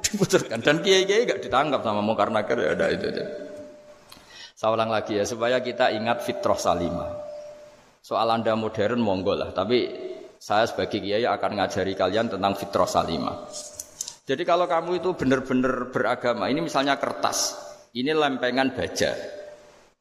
dibocorkan 0.07 0.63
dan 0.63 0.79
kiai-kiai 0.79 1.27
gak 1.27 1.43
ditangkap 1.43 1.83
sama 1.83 1.99
mungkar 1.99 2.31
nakir 2.31 2.57
ya 2.57 2.73
ada 2.73 2.87
itu. 2.89 3.07
Saya 4.57 4.73
ulang 4.73 4.89
lagi 4.89 5.13
ya 5.19 5.25
supaya 5.27 5.61
kita 5.61 5.93
ingat 5.93 6.25
fitrah 6.25 6.57
salimah. 6.57 7.13
Soal 8.01 8.25
anda 8.31 8.57
modern 8.57 9.03
monggo 9.03 9.37
lah, 9.37 9.53
tapi 9.53 9.85
saya 10.41 10.65
sebagai 10.65 10.97
kiai 10.97 11.27
akan 11.27 11.61
ngajari 11.61 11.93
kalian 11.93 12.31
tentang 12.31 12.57
fitrah 12.57 12.89
salimah. 12.89 13.45
Jadi 14.25 14.43
kalau 14.47 14.65
kamu 14.65 14.97
itu 14.97 15.13
benar-benar 15.13 15.93
beragama, 15.93 16.49
ini 16.49 16.65
misalnya 16.65 16.97
kertas, 16.97 17.53
ini 17.93 18.09
lempengan 18.15 18.73
baja. 18.73 19.13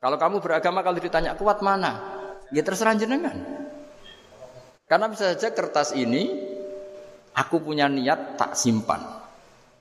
Kalau 0.01 0.17
kamu 0.17 0.41
beragama 0.41 0.81
kalau 0.81 0.99
ditanya 1.03 1.37
kuat 1.37 1.61
mana, 1.61 2.01
ya 2.55 2.63
terserah 2.65 2.97
jenengan. 2.97 3.37
Karena 4.87 5.11
bisa 5.11 5.35
saja 5.35 5.51
kertas 5.51 5.93
ini 5.99 6.31
aku 7.35 7.59
punya 7.59 7.91
niat 7.91 8.39
tak 8.39 8.55
simpan 8.55 9.26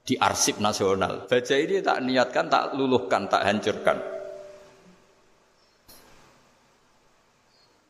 di 0.05 0.13
arsip 0.21 0.62
nasional. 0.62 1.25
Baja 1.25 1.57
ini 1.57 1.81
tak 1.81 2.05
niatkan, 2.05 2.45
tak 2.45 2.77
luluhkan, 2.77 3.25
tak 3.25 3.41
hancurkan. 3.41 3.97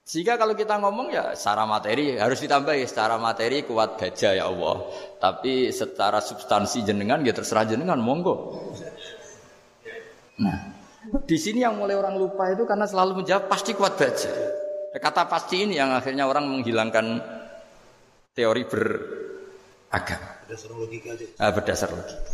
Sehingga 0.06 0.40
kalau 0.40 0.56
kita 0.56 0.80
ngomong 0.80 1.12
ya 1.12 1.36
secara 1.36 1.68
materi 1.68 2.16
harus 2.16 2.40
ditambahi 2.40 2.88
secara 2.88 3.20
materi 3.20 3.68
kuat 3.68 4.00
gajah 4.00 4.38
ya 4.38 4.48
Allah. 4.48 4.88
Tapi 5.20 5.76
secara 5.76 6.24
substansi 6.24 6.88
jenengan 6.88 7.20
ya 7.26 7.36
terserah 7.36 7.68
jenengan 7.68 8.00
monggo. 8.00 8.64
Nah, 10.40 10.72
di 11.26 11.36
sini 11.36 11.68
yang 11.68 11.76
mulai 11.76 12.00
orang 12.00 12.16
lupa 12.16 12.48
itu 12.48 12.64
karena 12.64 12.88
selalu 12.88 13.26
menjawab 13.26 13.52
pasti 13.52 13.76
kuat 13.76 14.00
baja. 14.00 14.32
Kata 14.96 15.28
pasti 15.28 15.68
ini 15.68 15.76
yang 15.76 15.92
akhirnya 15.92 16.24
orang 16.30 16.48
menghilangkan 16.48 17.20
teori 18.32 18.64
beragama. 19.96 20.30
Berdasar 20.46 20.72
logika 20.76 21.08
aja. 21.16 21.26
Ah, 21.40 21.52
berdasar 21.56 21.90
logika. 21.96 22.32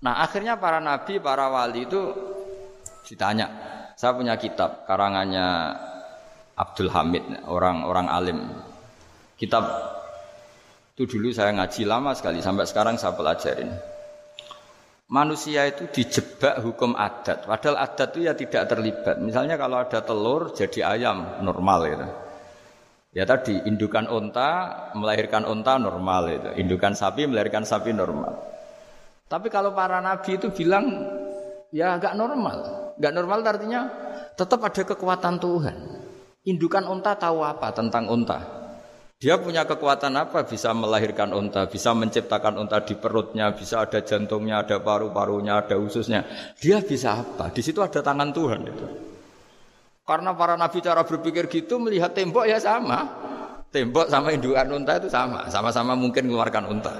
Nah 0.00 0.14
akhirnya 0.24 0.56
para 0.56 0.80
nabi, 0.80 1.20
para 1.20 1.46
wali 1.52 1.84
itu 1.84 2.00
ditanya. 3.04 3.46
Saya 3.96 4.12
punya 4.12 4.36
kitab 4.36 4.84
karangannya 4.84 5.72
Abdul 6.56 6.92
Hamid, 6.92 7.24
orang-orang 7.48 8.06
alim. 8.08 8.38
Kitab 9.36 9.64
itu 10.96 11.04
dulu 11.16 11.28
saya 11.32 11.52
ngaji 11.52 11.84
lama 11.84 12.12
sekali, 12.16 12.40
sampai 12.40 12.64
sekarang 12.68 12.96
saya 12.96 13.16
pelajarin. 13.16 13.72
Manusia 15.06 15.64
itu 15.70 15.86
dijebak 15.86 16.66
hukum 16.66 16.98
adat, 16.98 17.46
padahal 17.46 17.78
adat 17.78 18.08
itu 18.16 18.26
ya 18.26 18.34
tidak 18.34 18.66
terlibat. 18.66 19.16
Misalnya 19.22 19.54
kalau 19.54 19.78
ada 19.78 20.02
telur 20.02 20.50
jadi 20.50 20.98
ayam 20.98 21.40
normal 21.46 21.80
gitu. 21.86 22.06
Ya 22.10 22.25
tadi 23.24 23.64
indukan 23.64 24.12
unta 24.12 24.50
melahirkan 24.92 25.48
unta 25.48 25.80
normal 25.80 26.28
itu, 26.28 26.50
indukan 26.60 26.92
sapi 26.92 27.24
melahirkan 27.24 27.64
sapi 27.64 27.96
normal. 27.96 28.36
Tapi 29.24 29.48
kalau 29.48 29.72
para 29.72 30.04
nabi 30.04 30.36
itu 30.36 30.52
bilang 30.52 30.84
ya 31.72 31.96
agak 31.96 32.12
normal, 32.12 32.92
nggak 33.00 33.14
normal 33.16 33.40
artinya 33.40 33.88
tetap 34.36 34.60
ada 34.60 34.82
kekuatan 34.84 35.40
Tuhan. 35.40 35.76
Indukan 36.46 36.84
unta 36.86 37.16
tahu 37.16 37.42
apa 37.42 37.72
tentang 37.72 38.06
unta? 38.06 38.38
Dia 39.16 39.40
punya 39.40 39.64
kekuatan 39.64 40.12
apa? 40.12 40.44
Bisa 40.44 40.76
melahirkan 40.76 41.32
unta, 41.32 41.64
bisa 41.64 41.96
menciptakan 41.96 42.60
unta 42.60 42.84
di 42.84 43.00
perutnya, 43.00 43.48
bisa 43.56 43.80
ada 43.80 44.04
jantungnya, 44.04 44.60
ada 44.60 44.76
paru-parunya, 44.76 45.64
ada 45.64 45.80
ususnya. 45.80 46.28
Dia 46.60 46.84
bisa 46.84 47.24
apa? 47.24 47.48
Di 47.48 47.64
situ 47.64 47.80
ada 47.80 48.04
tangan 48.04 48.28
Tuhan 48.36 48.60
itu. 48.68 48.86
Karena 50.06 50.38
para 50.38 50.54
nabi 50.54 50.78
cara 50.78 51.02
berpikir 51.02 51.50
gitu 51.50 51.82
melihat 51.82 52.14
tembok 52.14 52.46
ya 52.46 52.62
sama. 52.62 53.10
Tembok 53.74 54.06
sama 54.06 54.30
indukan 54.30 54.70
unta 54.70 55.02
itu 55.02 55.10
sama, 55.10 55.50
sama-sama 55.50 55.98
mungkin 55.98 56.30
mengeluarkan 56.30 56.64
unta. 56.70 56.94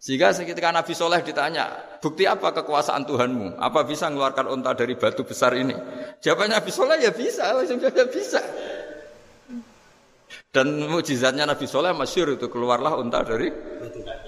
Sehingga 0.00 0.32
ketika 0.32 0.72
Nabi 0.72 0.96
Soleh 0.96 1.20
ditanya, 1.20 1.68
bukti 2.00 2.24
apa 2.24 2.56
kekuasaan 2.56 3.04
Tuhanmu? 3.04 3.60
Apa 3.60 3.84
bisa 3.84 4.08
mengeluarkan 4.08 4.48
unta 4.48 4.72
dari 4.72 4.96
batu 4.96 5.28
besar 5.28 5.52
ini? 5.52 5.76
Jawabannya 6.24 6.56
Nabi 6.56 6.72
Soleh 6.72 6.96
ya 7.04 7.12
bisa, 7.12 7.52
ya 7.68 8.06
bisa. 8.08 8.40
Dan 10.48 10.88
mujizatnya 10.88 11.44
Nabi 11.44 11.68
Soleh 11.68 11.92
masyur 11.92 12.32
itu 12.32 12.48
keluarlah 12.48 12.96
unta 12.96 13.20
dari 13.20 13.52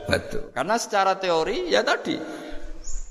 batu. 0.04 0.52
Karena 0.52 0.76
secara 0.76 1.16
teori 1.16 1.72
ya 1.72 1.80
tadi, 1.80 2.20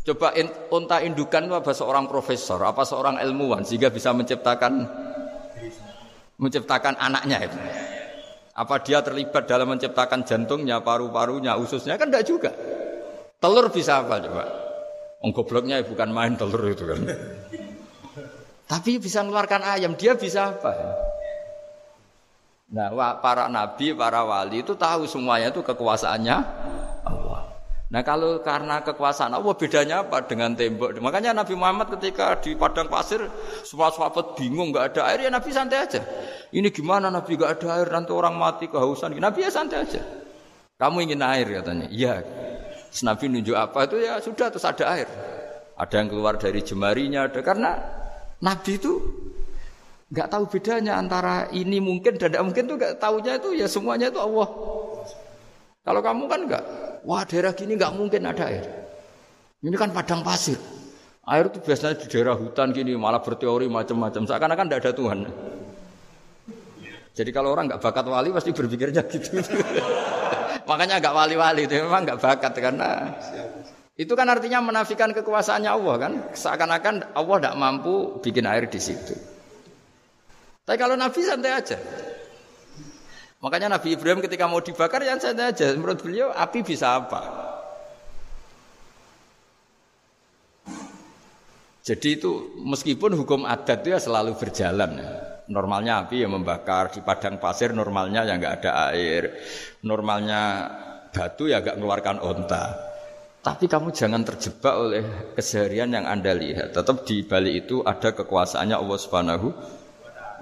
coba 0.02 0.34
in, 0.34 0.50
unta 0.74 0.98
indukan 1.06 1.46
apa 1.54 1.72
seorang 1.74 2.10
profesor, 2.10 2.58
apa 2.66 2.82
seorang 2.82 3.22
ilmuwan 3.22 3.62
sehingga 3.62 3.94
bisa 3.94 4.10
menciptakan 4.14 4.90
menciptakan 6.42 6.98
anaknya 6.98 7.38
itu. 7.46 7.58
Apa 8.52 8.84
dia 8.84 9.00
terlibat 9.00 9.48
dalam 9.48 9.70
menciptakan 9.72 10.28
jantungnya, 10.28 10.84
paru-parunya, 10.84 11.56
ususnya? 11.56 11.96
Kan 11.96 12.12
enggak 12.12 12.28
juga. 12.28 12.52
Telur 13.40 13.72
bisa 13.72 14.04
apa 14.04 14.20
coba? 14.20 14.44
Ong 15.22 15.32
gobloknya 15.32 15.80
bukan 15.86 16.10
main 16.10 16.34
telur 16.34 16.66
itu 16.66 16.84
kan. 16.84 17.00
Tapi 18.66 18.98
bisa 18.98 19.22
mengeluarkan 19.22 19.62
ayam, 19.62 19.94
dia 19.96 20.18
bisa 20.18 20.52
apa? 20.52 20.72
Nah, 22.72 22.88
para 23.20 23.52
nabi, 23.52 23.92
para 23.92 24.24
wali 24.24 24.64
itu 24.64 24.74
tahu 24.80 25.04
semuanya 25.04 25.52
itu 25.52 25.60
kekuasaannya 25.60 26.38
Nah 27.92 28.08
kalau 28.08 28.40
karena 28.40 28.80
kekuasaan 28.80 29.36
Allah 29.36 29.52
bedanya 29.52 30.08
apa 30.08 30.24
dengan 30.24 30.56
tembok? 30.56 30.96
Makanya 31.04 31.36
Nabi 31.36 31.60
Muhammad 31.60 31.92
ketika 32.00 32.40
di 32.40 32.56
padang 32.56 32.88
pasir 32.88 33.20
semua 33.68 33.92
sahabat 33.92 34.40
bingung 34.40 34.72
nggak 34.72 34.96
ada 34.96 35.12
air 35.12 35.28
ya 35.28 35.30
Nabi 35.30 35.52
santai 35.52 35.84
aja. 35.84 36.00
Ini 36.56 36.72
gimana 36.72 37.12
Nabi 37.12 37.36
nggak 37.36 37.60
ada 37.60 37.68
air 37.84 37.92
nanti 37.92 38.16
orang 38.16 38.40
mati 38.40 38.72
kehausan. 38.72 39.12
Nabi 39.20 39.44
ya 39.44 39.52
santai 39.52 39.84
aja. 39.84 40.00
Kamu 40.80 41.04
ingin 41.04 41.20
air 41.20 41.52
katanya. 41.52 41.92
Iya. 41.92 42.24
Nabi 43.04 43.28
nunjuk 43.28 43.60
apa 43.60 43.84
itu 43.84 44.00
ya 44.00 44.24
sudah 44.24 44.48
terus 44.48 44.64
ada 44.64 44.86
air. 44.88 45.12
Ada 45.76 45.94
yang 46.00 46.08
keluar 46.16 46.40
dari 46.40 46.64
jemarinya 46.64 47.28
ada 47.28 47.44
karena 47.44 47.76
Nabi 48.40 48.80
itu 48.80 49.04
nggak 50.16 50.28
tahu 50.32 50.48
bedanya 50.48 50.96
antara 50.96 51.52
ini 51.52 51.84
mungkin 51.84 52.16
dan 52.16 52.32
tidak 52.32 52.44
mungkin 52.48 52.64
tuh 52.72 52.76
nggak 52.80 53.04
tahunya 53.04 53.34
itu 53.36 53.50
ya 53.60 53.68
semuanya 53.68 54.08
itu 54.08 54.20
Allah. 54.24 54.48
Kalau 55.84 56.00
kamu 56.00 56.24
kan 56.32 56.40
nggak 56.48 56.64
wah 57.06 57.24
daerah 57.26 57.54
gini 57.54 57.78
nggak 57.78 57.94
mungkin 57.94 58.22
ada 58.28 58.44
air. 58.48 58.66
Ini 59.62 59.78
kan 59.78 59.94
padang 59.94 60.26
pasir. 60.26 60.58
Air 61.22 61.54
itu 61.54 61.62
biasanya 61.62 61.96
di 62.02 62.10
daerah 62.10 62.34
hutan 62.34 62.74
gini 62.74 62.98
malah 62.98 63.22
berteori 63.22 63.70
macam-macam. 63.70 64.26
Seakan-akan 64.26 64.66
tidak 64.66 64.80
ada 64.82 64.92
Tuhan. 64.98 65.20
Jadi 67.12 67.30
kalau 67.30 67.54
orang 67.54 67.70
nggak 67.70 67.82
bakat 67.84 68.06
wali 68.10 68.34
pasti 68.34 68.50
berpikirnya 68.56 69.06
gitu. 69.06 69.38
Makanya 70.70 70.98
nggak 70.98 71.16
wali-wali 71.16 71.70
itu 71.70 71.78
memang 71.78 72.08
nggak 72.08 72.20
bakat 72.22 72.54
karena 72.58 73.14
itu 74.00 74.14
kan 74.18 74.26
artinya 74.32 74.64
menafikan 74.66 75.14
kekuasaannya 75.14 75.70
Allah 75.70 75.96
kan. 76.02 76.12
Seakan-akan 76.34 77.14
Allah 77.14 77.36
tidak 77.38 77.56
mampu 77.60 78.18
bikin 78.24 78.50
air 78.50 78.66
di 78.66 78.82
situ. 78.82 79.14
Tapi 80.66 80.78
kalau 80.80 80.96
Nabi 80.98 81.20
santai 81.22 81.54
aja. 81.54 81.78
Makanya 83.42 83.74
Nabi 83.74 83.98
Ibrahim 83.98 84.22
ketika 84.22 84.46
mau 84.46 84.62
dibakar 84.62 85.02
yang 85.02 85.18
santai 85.18 85.50
aja. 85.50 85.74
Menurut 85.74 86.06
beliau 86.06 86.30
api 86.30 86.62
bisa 86.62 87.02
apa? 87.02 87.22
Jadi 91.82 92.22
itu 92.22 92.54
meskipun 92.62 93.18
hukum 93.18 93.42
adat 93.50 93.82
itu 93.82 93.98
ya 93.98 94.00
selalu 94.00 94.38
berjalan. 94.38 95.02
Normalnya 95.50 96.06
api 96.06 96.22
yang 96.22 96.38
membakar 96.38 96.94
di 96.94 97.02
padang 97.02 97.42
pasir 97.42 97.74
normalnya 97.74 98.30
ya 98.30 98.38
nggak 98.38 98.54
ada 98.62 98.72
air. 98.94 99.34
Normalnya 99.82 100.42
batu 101.10 101.50
ya 101.50 101.66
nggak 101.66 101.82
mengeluarkan 101.82 102.22
onta. 102.22 102.78
Tapi 103.42 103.66
kamu 103.66 103.90
jangan 103.90 104.22
terjebak 104.22 104.76
oleh 104.78 105.34
keseharian 105.34 105.90
yang 105.90 106.06
anda 106.06 106.38
lihat. 106.38 106.78
Tetap 106.78 107.10
di 107.10 107.26
balik 107.26 107.66
itu 107.66 107.82
ada 107.82 108.14
kekuasaannya 108.14 108.78
Allah 108.78 108.98
Subhanahu 109.02 109.48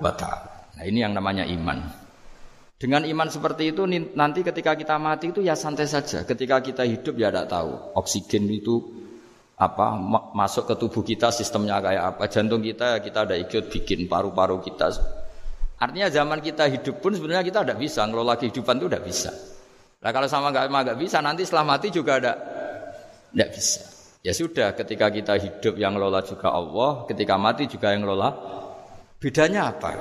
wa 0.03 0.11
Ta'ala. 0.11 0.75
Nah 0.75 0.83
ini 0.83 0.99
yang 0.99 1.15
namanya 1.15 1.47
iman. 1.47 2.08
Dengan 2.79 3.03
iman 3.03 3.27
seperti 3.27 3.75
itu 3.75 3.83
nanti 4.15 4.39
ketika 4.39 4.71
kita 4.71 4.95
mati 4.95 5.35
itu 5.35 5.43
ya 5.43 5.51
santai 5.51 5.83
saja. 5.83 6.23
Ketika 6.23 6.63
kita 6.63 6.87
hidup 6.87 7.11
ya 7.19 7.27
tidak 7.27 7.51
tahu 7.51 7.75
oksigen 7.99 8.47
itu 8.47 8.79
apa 9.59 9.99
masuk 10.31 10.63
ke 10.71 10.79
tubuh 10.79 11.03
kita 11.03 11.27
sistemnya 11.27 11.83
kayak 11.83 12.15
apa. 12.15 12.31
Jantung 12.31 12.63
kita 12.63 13.03
kita 13.03 13.27
ada 13.27 13.35
ikut 13.35 13.67
bikin 13.67 14.07
paru-paru 14.07 14.63
kita. 14.63 14.95
Artinya 15.75 16.07
zaman 16.07 16.39
kita 16.39 16.71
hidup 16.71 17.03
pun 17.03 17.11
sebenarnya 17.11 17.43
kita 17.43 17.67
tidak 17.67 17.83
bisa 17.83 18.07
ngelola 18.07 18.39
kehidupan 18.39 18.79
itu 18.79 18.87
tidak 18.87 19.03
bisa. 19.03 19.31
Nah 19.99 20.11
kalau 20.15 20.31
sama 20.31 20.47
nggak 20.55 20.71
nggak 20.71 20.99
bisa 21.03 21.19
nanti 21.19 21.43
setelah 21.43 21.75
mati 21.75 21.91
juga 21.91 22.15
ada 22.15 22.31
tidak 23.35 23.49
bisa. 23.59 23.83
Ya 24.23 24.31
sudah 24.31 24.71
ketika 24.71 25.11
kita 25.11 25.35
hidup 25.35 25.75
yang 25.75 25.99
ngelola 25.99 26.23
juga 26.23 26.55
Allah, 26.55 27.03
ketika 27.11 27.35
mati 27.35 27.67
juga 27.67 27.91
yang 27.91 28.07
ngelola. 28.07 28.55
Bedanya 29.19 29.67
apa? 29.67 29.91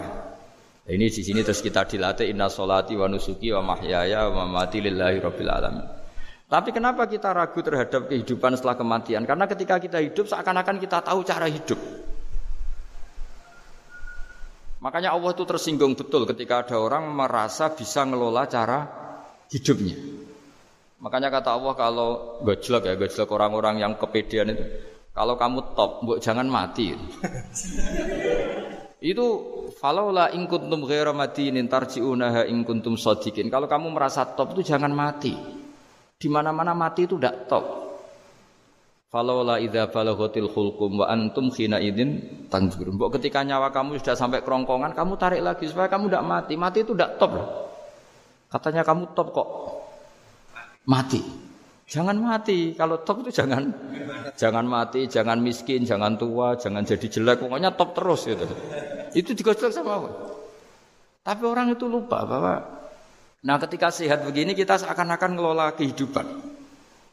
Ini 0.88 1.12
di 1.12 1.20
sini 1.20 1.44
terus 1.44 1.60
kita 1.60 1.84
dilatih 1.84 2.32
inna 2.32 2.48
solati 2.48 2.96
wa 2.96 3.04
nusuki 3.04 3.52
wa 3.52 3.60
mahyaya 3.60 4.32
wa 4.32 4.48
mamati 4.48 4.80
lillahi 4.80 5.20
rabbil 5.20 5.52
alamin. 5.52 5.84
Tapi 6.48 6.72
kenapa 6.72 7.04
kita 7.04 7.28
ragu 7.36 7.60
terhadap 7.60 8.08
kehidupan 8.08 8.56
setelah 8.56 8.72
kematian? 8.72 9.28
Karena 9.28 9.44
ketika 9.44 9.76
kita 9.76 10.00
hidup 10.00 10.32
seakan-akan 10.32 10.80
kita 10.80 11.04
tahu 11.04 11.20
cara 11.20 11.44
hidup. 11.44 11.76
Makanya 14.80 15.12
Allah 15.12 15.36
itu 15.36 15.44
tersinggung 15.44 15.92
betul 15.92 16.24
ketika 16.24 16.64
ada 16.64 16.80
orang 16.80 17.04
merasa 17.12 17.68
bisa 17.68 18.08
ngelola 18.08 18.48
cara 18.48 18.88
hidupnya. 19.52 19.92
Makanya 21.04 21.28
kata 21.28 21.52
Allah 21.52 21.74
kalau 21.76 22.40
gojlok 22.40 22.88
ya, 22.88 22.94
gojlok 22.96 23.28
orang-orang 23.28 23.84
yang 23.84 23.92
kepedean 24.00 24.56
itu, 24.56 24.64
kalau 25.12 25.36
kamu 25.36 25.76
top, 25.76 26.00
jangan 26.24 26.48
mati. 26.48 26.96
itu 29.12 29.26
Falaula 29.78 30.34
in 30.34 30.50
kuntum 30.50 30.82
ghaira 30.82 31.14
madinin 31.14 31.70
tarji'unaha 31.70 32.50
in 32.50 32.66
kuntum 32.66 32.98
shadiqin. 32.98 33.46
Kalau 33.46 33.70
kamu 33.70 33.94
merasa 33.94 34.26
top 34.26 34.58
itu 34.58 34.74
jangan 34.74 34.90
mati. 34.90 35.38
Di 36.18 36.26
mana-mana 36.26 36.74
mati 36.74 37.06
itu 37.06 37.14
tidak 37.14 37.46
top. 37.46 37.64
Falaula 39.08 39.62
idza 39.62 39.86
balaghatil 39.88 40.50
khulqum 40.50 41.00
wa 41.00 41.06
antum 41.06 41.48
khina 41.54 41.78
idin 41.78 42.44
tanzurun. 42.50 42.98
Mbok 42.98 43.16
ketika 43.16 43.46
nyawa 43.46 43.70
kamu 43.70 44.02
sudah 44.02 44.18
sampai 44.18 44.42
kerongkongan, 44.42 44.98
kamu 44.98 45.14
tarik 45.14 45.40
lagi 45.46 45.70
supaya 45.70 45.86
kamu 45.86 46.10
tidak 46.10 46.26
mati. 46.26 46.54
Mati 46.58 46.78
itu 46.82 46.92
tidak 46.92 47.16
top 47.22 47.30
loh. 47.38 47.48
Katanya 48.50 48.82
kamu 48.82 49.14
top 49.14 49.28
kok. 49.30 49.48
Mati. 50.90 51.47
Jangan 51.88 52.20
mati. 52.20 52.76
Kalau 52.76 53.00
top 53.00 53.24
itu 53.24 53.40
jangan 53.40 53.72
jangan 54.36 54.64
mati, 54.68 55.08
jangan 55.08 55.40
miskin, 55.40 55.88
jangan 55.88 56.20
tua, 56.20 56.52
jangan 56.60 56.84
jadi 56.84 57.06
jelek. 57.08 57.40
Pokoknya 57.40 57.72
top 57.72 57.96
terus 57.96 58.28
gitu. 58.28 58.44
Itu 59.16 59.32
digosok 59.32 59.72
sama 59.72 60.04
apa? 60.04 60.10
Tapi 61.24 61.42
orang 61.48 61.72
itu 61.72 61.88
lupa 61.88 62.28
bahwa 62.28 62.78
Nah 63.38 63.54
ketika 63.62 63.94
sehat 63.94 64.26
begini 64.26 64.50
kita 64.50 64.82
seakan-akan 64.82 65.38
ngelola 65.38 65.66
kehidupan. 65.78 66.26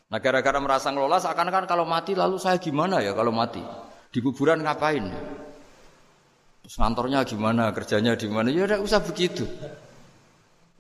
Nah 0.10 0.20
gara-gara 0.22 0.58
merasa 0.58 0.90
ngelola 0.90 1.22
seakan-akan 1.22 1.70
kalau 1.70 1.86
mati 1.86 2.18
lalu 2.18 2.42
saya 2.42 2.58
gimana 2.58 2.98
ya 2.98 3.14
kalau 3.14 3.30
mati? 3.30 3.62
Di 4.10 4.20
kuburan 4.26 4.66
ngapain? 4.66 5.06
Terus 6.66 6.76
kantornya 6.82 7.22
gimana, 7.30 7.70
kerjanya 7.70 8.18
di 8.18 8.26
mana? 8.26 8.50
Ya 8.50 8.66
udah 8.66 8.82
usah 8.82 9.06
begitu. 9.06 9.46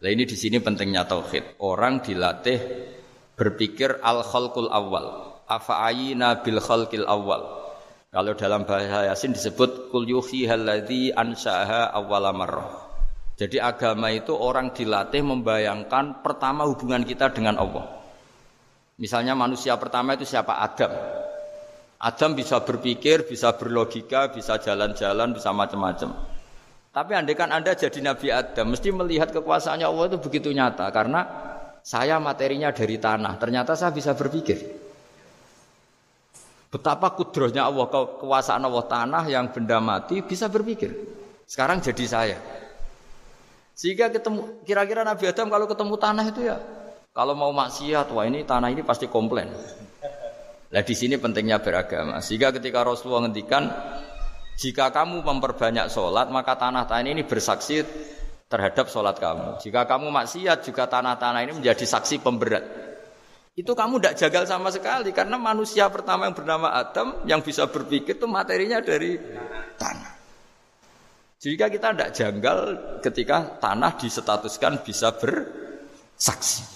Nah 0.02 0.10
ini 0.10 0.26
di 0.26 0.34
sini 0.34 0.58
pentingnya 0.58 1.06
tauhid. 1.06 1.62
Orang 1.62 2.02
dilatih 2.02 2.58
berpikir 3.36 4.00
al 4.02 4.24
khalqul 4.24 4.72
awal. 4.72 5.38
Afa'ayina 5.46 6.42
bil 6.42 6.58
khalqil 6.58 7.06
awal. 7.06 7.64
Kalau 8.10 8.32
dalam 8.34 8.64
bahasa 8.64 9.12
Yasin 9.12 9.36
disebut 9.36 9.92
kul 9.92 10.08
yuhi 10.08 10.48
halladzi 10.48 11.12
ansa'aha 11.12 11.92
awwala 11.92 12.32
marrah. 12.32 12.72
Jadi 13.36 13.60
agama 13.60 14.08
itu 14.16 14.32
orang 14.32 14.72
dilatih 14.72 15.20
membayangkan 15.20 16.24
pertama 16.24 16.64
hubungan 16.64 17.04
kita 17.04 17.36
dengan 17.36 17.60
Allah. 17.60 17.84
Misalnya 18.96 19.36
manusia 19.36 19.76
pertama 19.76 20.16
itu 20.16 20.24
siapa? 20.24 20.64
Adam. 20.64 20.96
Adam 22.00 22.32
bisa 22.32 22.64
berpikir, 22.64 23.28
bisa 23.28 23.52
berlogika, 23.60 24.32
bisa 24.32 24.56
jalan-jalan, 24.64 25.36
bisa 25.36 25.52
macam-macam. 25.52 26.16
Tapi 26.96 27.12
andai 27.12 27.36
kan 27.36 27.52
Anda 27.52 27.76
jadi 27.76 28.00
Nabi 28.00 28.32
Adam, 28.32 28.72
mesti 28.72 28.88
melihat 28.96 29.36
kekuasaannya 29.36 29.84
Allah 29.84 30.16
itu 30.16 30.18
begitu 30.24 30.56
nyata 30.56 30.88
karena 30.96 31.28
saya 31.86 32.18
materinya 32.18 32.74
dari 32.74 32.98
tanah. 32.98 33.38
Ternyata 33.38 33.78
saya 33.78 33.94
bisa 33.94 34.18
berpikir. 34.18 34.58
Betapa 36.74 37.14
kudrohnya 37.14 37.70
Allah, 37.70 37.86
kekuasaan 37.86 38.66
Allah 38.66 38.86
tanah 38.90 39.24
yang 39.30 39.54
benda 39.54 39.78
mati 39.78 40.26
bisa 40.26 40.50
berpikir. 40.50 40.92
Sekarang 41.46 41.78
jadi 41.80 42.06
saya. 42.10 42.38
Sehingga 43.78 44.10
ketemu 44.10 44.66
kira-kira 44.66 45.06
Nabi 45.06 45.30
Adam 45.30 45.48
kalau 45.52 45.70
ketemu 45.70 45.96
tanah 46.00 46.26
itu 46.26 46.42
ya 46.48 46.58
kalau 47.12 47.36
mau 47.36 47.52
maksiat 47.52 48.08
wah 48.12 48.24
ini 48.24 48.48
tanah 48.48 48.72
ini 48.72 48.82
pasti 48.82 49.06
komplain. 49.08 49.52
Nah 50.72 50.82
di 50.84 50.96
sini 50.96 51.16
pentingnya 51.22 51.62
beragama. 51.62 52.20
Sehingga 52.20 52.56
ketika 52.56 52.82
Rasulullah 52.84 53.28
ngendikan 53.28 53.68
jika 54.56 54.90
kamu 54.92 55.22
memperbanyak 55.24 55.92
sholat 55.92 56.32
maka 56.32 56.56
tanah-tanah 56.56 57.12
ini 57.12 57.24
bersaksi 57.28 57.84
terhadap 58.46 58.86
sholat 58.90 59.18
kamu. 59.18 59.62
Jika 59.62 59.90
kamu 59.90 60.14
maksiat 60.14 60.62
juga 60.66 60.86
tanah-tanah 60.86 61.42
ini 61.46 61.54
menjadi 61.58 61.86
saksi 61.86 62.22
pemberat. 62.22 62.66
Itu 63.56 63.72
kamu 63.72 64.04
tidak 64.04 64.16
jagal 64.20 64.44
sama 64.44 64.68
sekali 64.68 65.16
karena 65.16 65.40
manusia 65.40 65.88
pertama 65.88 66.28
yang 66.28 66.36
bernama 66.36 66.76
Adam 66.76 67.24
yang 67.24 67.40
bisa 67.40 67.72
berpikir 67.72 68.20
itu 68.20 68.28
materinya 68.28 68.84
dari 68.84 69.16
tanah. 69.80 70.14
Jika 71.40 71.72
kita 71.72 71.96
tidak 71.96 72.12
janggal 72.12 72.58
ketika 73.00 73.62
tanah 73.64 73.96
disetatuskan 73.96 74.84
bisa 74.84 75.16
bersaksi. 75.16 76.76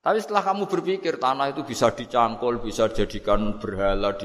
Tapi 0.00 0.16
setelah 0.16 0.40
kamu 0.40 0.64
berpikir 0.64 1.20
tanah 1.20 1.52
itu 1.52 1.60
bisa 1.60 1.92
dicangkul, 1.92 2.64
bisa 2.64 2.88
dijadikan 2.88 3.60
berhala, 3.60 4.16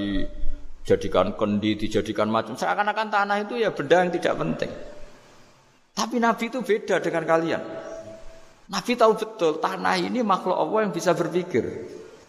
dijadikan 0.86 1.34
kendi, 1.34 1.74
dijadikan 1.74 2.30
macam. 2.30 2.54
Seakan-akan 2.54 3.10
tanah 3.10 3.41
itu 3.41 3.58
ya 3.58 3.74
benda 3.74 4.06
yang 4.06 4.13
tidak 4.13 4.38
penting. 4.38 4.71
Tapi 5.98 6.21
Nabi 6.21 6.45
itu 6.54 6.62
beda 6.62 7.02
dengan 7.02 7.26
kalian. 7.26 7.62
Nabi 8.69 8.91
tahu 8.93 9.17
betul 9.17 9.58
tanah 9.58 9.98
ini 9.98 10.21
makhluk 10.21 10.54
Allah 10.54 10.86
yang 10.86 10.93
bisa 10.93 11.17
berpikir. 11.17 11.65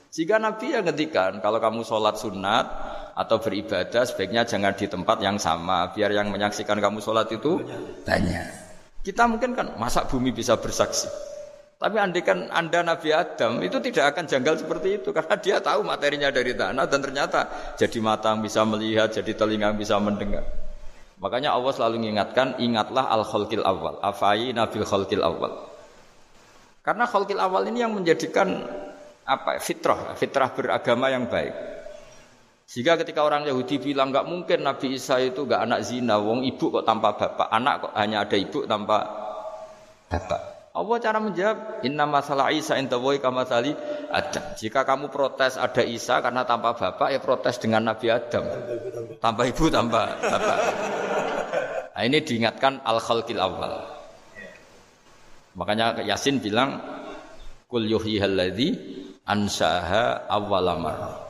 Jika 0.08 0.40
Nabi 0.40 0.72
yang 0.72 0.88
ngetikan 0.88 1.44
kalau 1.44 1.60
kamu 1.60 1.84
sholat 1.84 2.16
sunat 2.16 2.64
atau 3.12 3.36
beribadah 3.36 4.08
sebaiknya 4.08 4.48
jangan 4.48 4.72
di 4.72 4.88
tempat 4.88 5.20
yang 5.20 5.36
sama 5.36 5.92
biar 5.92 6.16
yang 6.16 6.32
menyaksikan 6.32 6.80
kamu 6.80 7.04
sholat 7.04 7.28
itu 7.28 7.60
banyak. 8.08 8.48
Kita 9.04 9.28
mungkin 9.28 9.52
kan 9.52 9.76
masak 9.76 10.08
bumi 10.08 10.32
bisa 10.32 10.56
bersaksi. 10.56 11.35
Tapi 11.76 12.00
andikan 12.00 12.48
anda 12.48 12.80
Nabi 12.80 13.12
Adam 13.12 13.60
itu 13.60 13.76
tidak 13.84 14.16
akan 14.16 14.24
janggal 14.24 14.56
seperti 14.56 14.96
itu 14.96 15.12
karena 15.12 15.36
dia 15.36 15.60
tahu 15.60 15.84
materinya 15.84 16.32
dari 16.32 16.56
tanah 16.56 16.88
dan 16.88 17.04
ternyata 17.04 17.40
jadi 17.76 18.00
mata 18.00 18.32
bisa 18.40 18.64
melihat, 18.64 19.12
jadi 19.12 19.36
telinga 19.36 19.76
bisa 19.76 20.00
mendengar. 20.00 20.40
Makanya 21.20 21.52
Allah 21.52 21.72
selalu 21.76 22.00
mengingatkan 22.00 22.56
ingatlah 22.56 23.12
al 23.12 23.28
khalqil 23.28 23.60
awal, 23.60 24.00
afai 24.00 24.56
nabil 24.56 24.88
khalqil 24.88 25.20
awal. 25.20 25.68
Karena 26.80 27.04
khalqil 27.04 27.36
awal 27.36 27.68
ini 27.68 27.84
yang 27.84 27.92
menjadikan 27.92 28.56
apa 29.28 29.60
fitrah, 29.60 30.16
fitrah 30.16 30.48
beragama 30.56 31.12
yang 31.12 31.28
baik. 31.28 31.52
Sehingga 32.64 32.96
ketika 32.96 33.20
orang 33.20 33.44
Yahudi 33.44 33.76
bilang 33.84 34.16
nggak 34.16 34.24
mungkin 34.24 34.64
Nabi 34.64 34.96
Isa 34.96 35.20
itu 35.20 35.44
nggak 35.44 35.60
anak 35.60 35.84
zina, 35.84 36.16
wong 36.16 36.40
ibu 36.40 36.72
kok 36.72 36.88
tanpa 36.88 37.12
bapak, 37.12 37.52
anak 37.52 37.84
kok 37.84 37.92
hanya 38.00 38.24
ada 38.24 38.36
ibu 38.40 38.64
tanpa 38.64 39.04
bapak. 40.08 40.55
Allah 40.76 40.96
cara 41.00 41.16
menjawab, 41.16 41.80
Inna 41.88 42.04
masalah 42.04 42.52
Isa 42.52 42.76
intawoi 42.76 43.16
kamasali 43.16 43.72
Adam. 44.12 44.44
Jika 44.60 44.84
kamu 44.84 45.08
protes 45.08 45.56
ada 45.56 45.80
Isa 45.80 46.20
karena 46.20 46.44
tanpa 46.44 46.76
bapak, 46.76 47.16
ya 47.16 47.20
protes 47.24 47.56
dengan 47.56 47.88
Nabi 47.88 48.12
Adam. 48.12 48.44
Tanpa 49.16 49.48
ibu, 49.48 49.72
tanpa 49.72 50.20
bapak. 50.20 50.58
Nah, 51.96 52.02
ini 52.04 52.20
diingatkan 52.20 52.84
al 52.84 53.00
khalqil 53.00 53.40
awal. 53.40 53.72
Makanya 55.56 56.04
Yasin 56.04 56.44
bilang, 56.44 56.76
Kul 57.64 57.88
yuhi 57.88 58.20
halladhi 58.20 58.76
ansaha 59.24 60.28
awwalamar. 60.28 61.24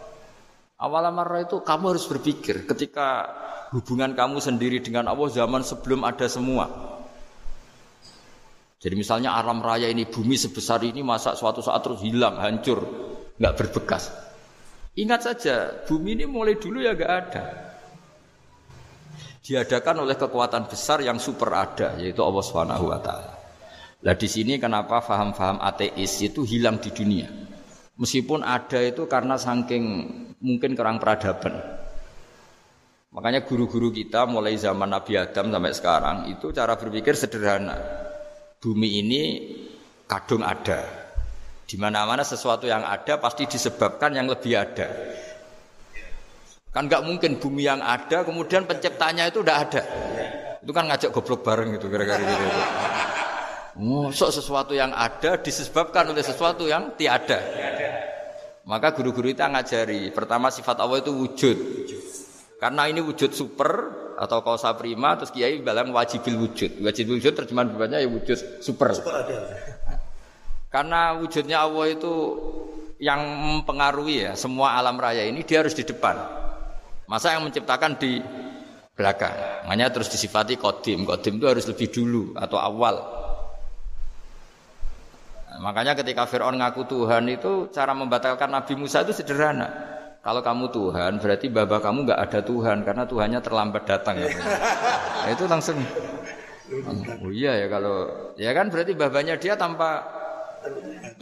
Awal 0.75 1.09
marah 1.15 1.47
itu 1.47 1.63
kamu 1.63 1.95
harus 1.95 2.05
berpikir 2.11 2.67
ketika 2.67 3.31
hubungan 3.71 4.13
kamu 4.19 4.43
sendiri 4.43 4.83
dengan 4.83 5.07
Allah 5.07 5.31
zaman 5.31 5.63
sebelum 5.63 6.03
ada 6.03 6.27
semua. 6.27 6.96
Jadi 8.77 8.95
misalnya 8.95 9.33
alam 9.33 9.65
raya 9.65 9.89
ini 9.89 10.05
bumi 10.05 10.37
sebesar 10.37 10.85
ini 10.85 11.01
masa 11.01 11.33
suatu 11.33 11.65
saat 11.65 11.81
terus 11.81 12.05
hilang, 12.05 12.37
hancur, 12.37 12.85
nggak 13.41 13.55
berbekas. 13.57 14.13
Ingat 14.97 15.21
saja, 15.25 15.55
bumi 15.89 16.17
ini 16.17 16.25
mulai 16.29 16.61
dulu 16.61 16.85
ya 16.85 16.93
nggak 16.93 17.13
ada. 17.13 17.43
Diadakan 19.41 20.05
oleh 20.05 20.17
kekuatan 20.19 20.69
besar 20.69 21.01
yang 21.01 21.17
super 21.17 21.53
ada, 21.57 21.97
yaitu 21.97 22.21
Allah 22.21 22.45
Subhanahu 22.45 22.93
Wa 22.93 23.01
Taala. 23.01 23.33
Nah 24.05 24.15
di 24.15 24.29
sini 24.29 24.61
kenapa 24.61 25.01
faham-faham 25.01 25.57
ateis 25.63 26.21
itu 26.21 26.45
hilang 26.45 26.77
di 26.77 26.93
dunia? 26.93 27.33
Meskipun 27.97 28.45
ada 28.45 28.85
itu 28.85 29.09
karena 29.09 29.41
saking 29.41 29.85
mungkin 30.45 30.77
kurang 30.77 31.01
peradaban. 31.01 31.57
Makanya 33.09 33.49
guru-guru 33.49 33.89
kita 33.89 34.29
mulai 34.29 34.61
zaman 34.61 34.93
Nabi 34.93 35.17
Adam 35.17 35.49
sampai 35.49 35.73
sekarang 35.73 36.17
itu 36.29 36.53
cara 36.53 36.77
berpikir 36.77 37.17
sederhana. 37.17 38.06
Bumi 38.67 38.99
ini 38.99 39.23
kadung 40.11 40.43
ada. 40.43 40.83
Di 41.71 41.79
mana-mana 41.79 42.27
sesuatu 42.27 42.67
yang 42.67 42.83
ada 42.83 43.15
pasti 43.23 43.47
disebabkan 43.47 44.11
yang 44.19 44.27
lebih 44.27 44.59
ada. 44.59 44.91
Kan 46.75 46.91
nggak 46.91 47.07
mungkin 47.07 47.39
bumi 47.39 47.63
yang 47.63 47.79
ada 47.79 48.27
kemudian 48.27 48.67
penciptanya 48.67 49.31
itu 49.31 49.47
udah 49.47 49.57
ada. 49.63 49.83
Itu 50.59 50.75
kan 50.75 50.91
ngajak 50.91 51.15
goblok 51.15 51.47
bareng 51.47 51.79
gitu 51.79 51.87
kira-kira 51.87 52.19
gitu. 52.19 52.45
Masuk 53.79 54.35
sesuatu 54.35 54.75
yang 54.75 54.91
ada 54.91 55.39
disebabkan 55.39 56.11
oleh 56.11 56.27
sesuatu 56.27 56.67
yang 56.67 56.99
tiada. 56.99 57.39
Maka 58.67 58.91
guru-guru 58.99 59.31
itu 59.31 59.47
ngajari, 59.47 60.11
pertama 60.11 60.51
sifat 60.51 60.83
Allah 60.83 60.99
itu 60.99 61.15
wujud. 61.15 61.59
Karena 62.59 62.91
ini 62.91 62.99
wujud 62.99 63.31
super 63.31 63.95
atau 64.17 64.41
kausa 64.41 64.73
prima, 64.75 65.15
terus 65.21 65.31
kiai 65.31 65.61
bilang 65.61 65.93
wajibil 65.93 66.41
wujud. 66.41 66.81
Wajibil 66.81 67.21
wujud 67.21 67.33
terjemahan 67.37 67.69
bawahnya 67.71 68.01
ya 68.01 68.09
wujud 68.09 68.65
super. 68.65 68.97
super 68.97 69.13
ada. 69.13 69.37
Karena 70.73 71.15
wujudnya 71.17 71.63
Allah 71.63 71.87
itu 71.93 72.13
yang 72.97 73.21
mempengaruhi 73.23 74.25
ya 74.25 74.33
semua 74.33 74.77
alam 74.81 74.97
raya 74.97 75.25
ini 75.29 75.45
dia 75.45 75.61
harus 75.61 75.77
di 75.77 75.85
depan. 75.85 76.17
Masa 77.07 77.37
yang 77.37 77.47
menciptakan 77.47 78.01
di 78.01 78.19
belakang. 78.97 79.65
Makanya 79.69 79.93
terus 79.93 80.11
disifati 80.11 80.59
kodim. 80.59 81.05
Kodim 81.07 81.39
itu 81.39 81.47
harus 81.47 81.65
lebih 81.69 81.93
dulu 81.93 82.35
atau 82.35 82.59
awal. 82.59 82.97
Makanya 85.57 85.97
ketika 85.97 86.29
Fir'aun 86.29 86.61
ngaku 86.61 86.85
Tuhan 86.85 87.25
itu 87.33 87.73
cara 87.73 87.97
membatalkan 87.97 88.53
Nabi 88.53 88.77
Musa 88.77 89.01
itu 89.07 89.17
sederhana. 89.17 89.96
Kalau 90.27 90.43
kamu 90.43 90.75
Tuhan 90.75 91.23
berarti 91.23 91.47
babah 91.47 91.79
kamu 91.79 92.11
nggak 92.11 92.19
ada 92.19 92.41
Tuhan 92.43 92.83
karena 92.83 93.07
Tuhannya 93.07 93.39
terlambat 93.39 93.87
datang. 93.87 94.19
Ya. 94.19 94.27
Nah, 94.35 95.31
itu 95.31 95.47
langsung. 95.47 95.79
Oh 97.23 97.31
iya 97.31 97.63
ya 97.63 97.71
kalau 97.71 98.11
ya 98.35 98.51
kan 98.51 98.67
berarti 98.67 98.99
babanya 98.99 99.39
dia 99.39 99.55
tanpa 99.55 100.03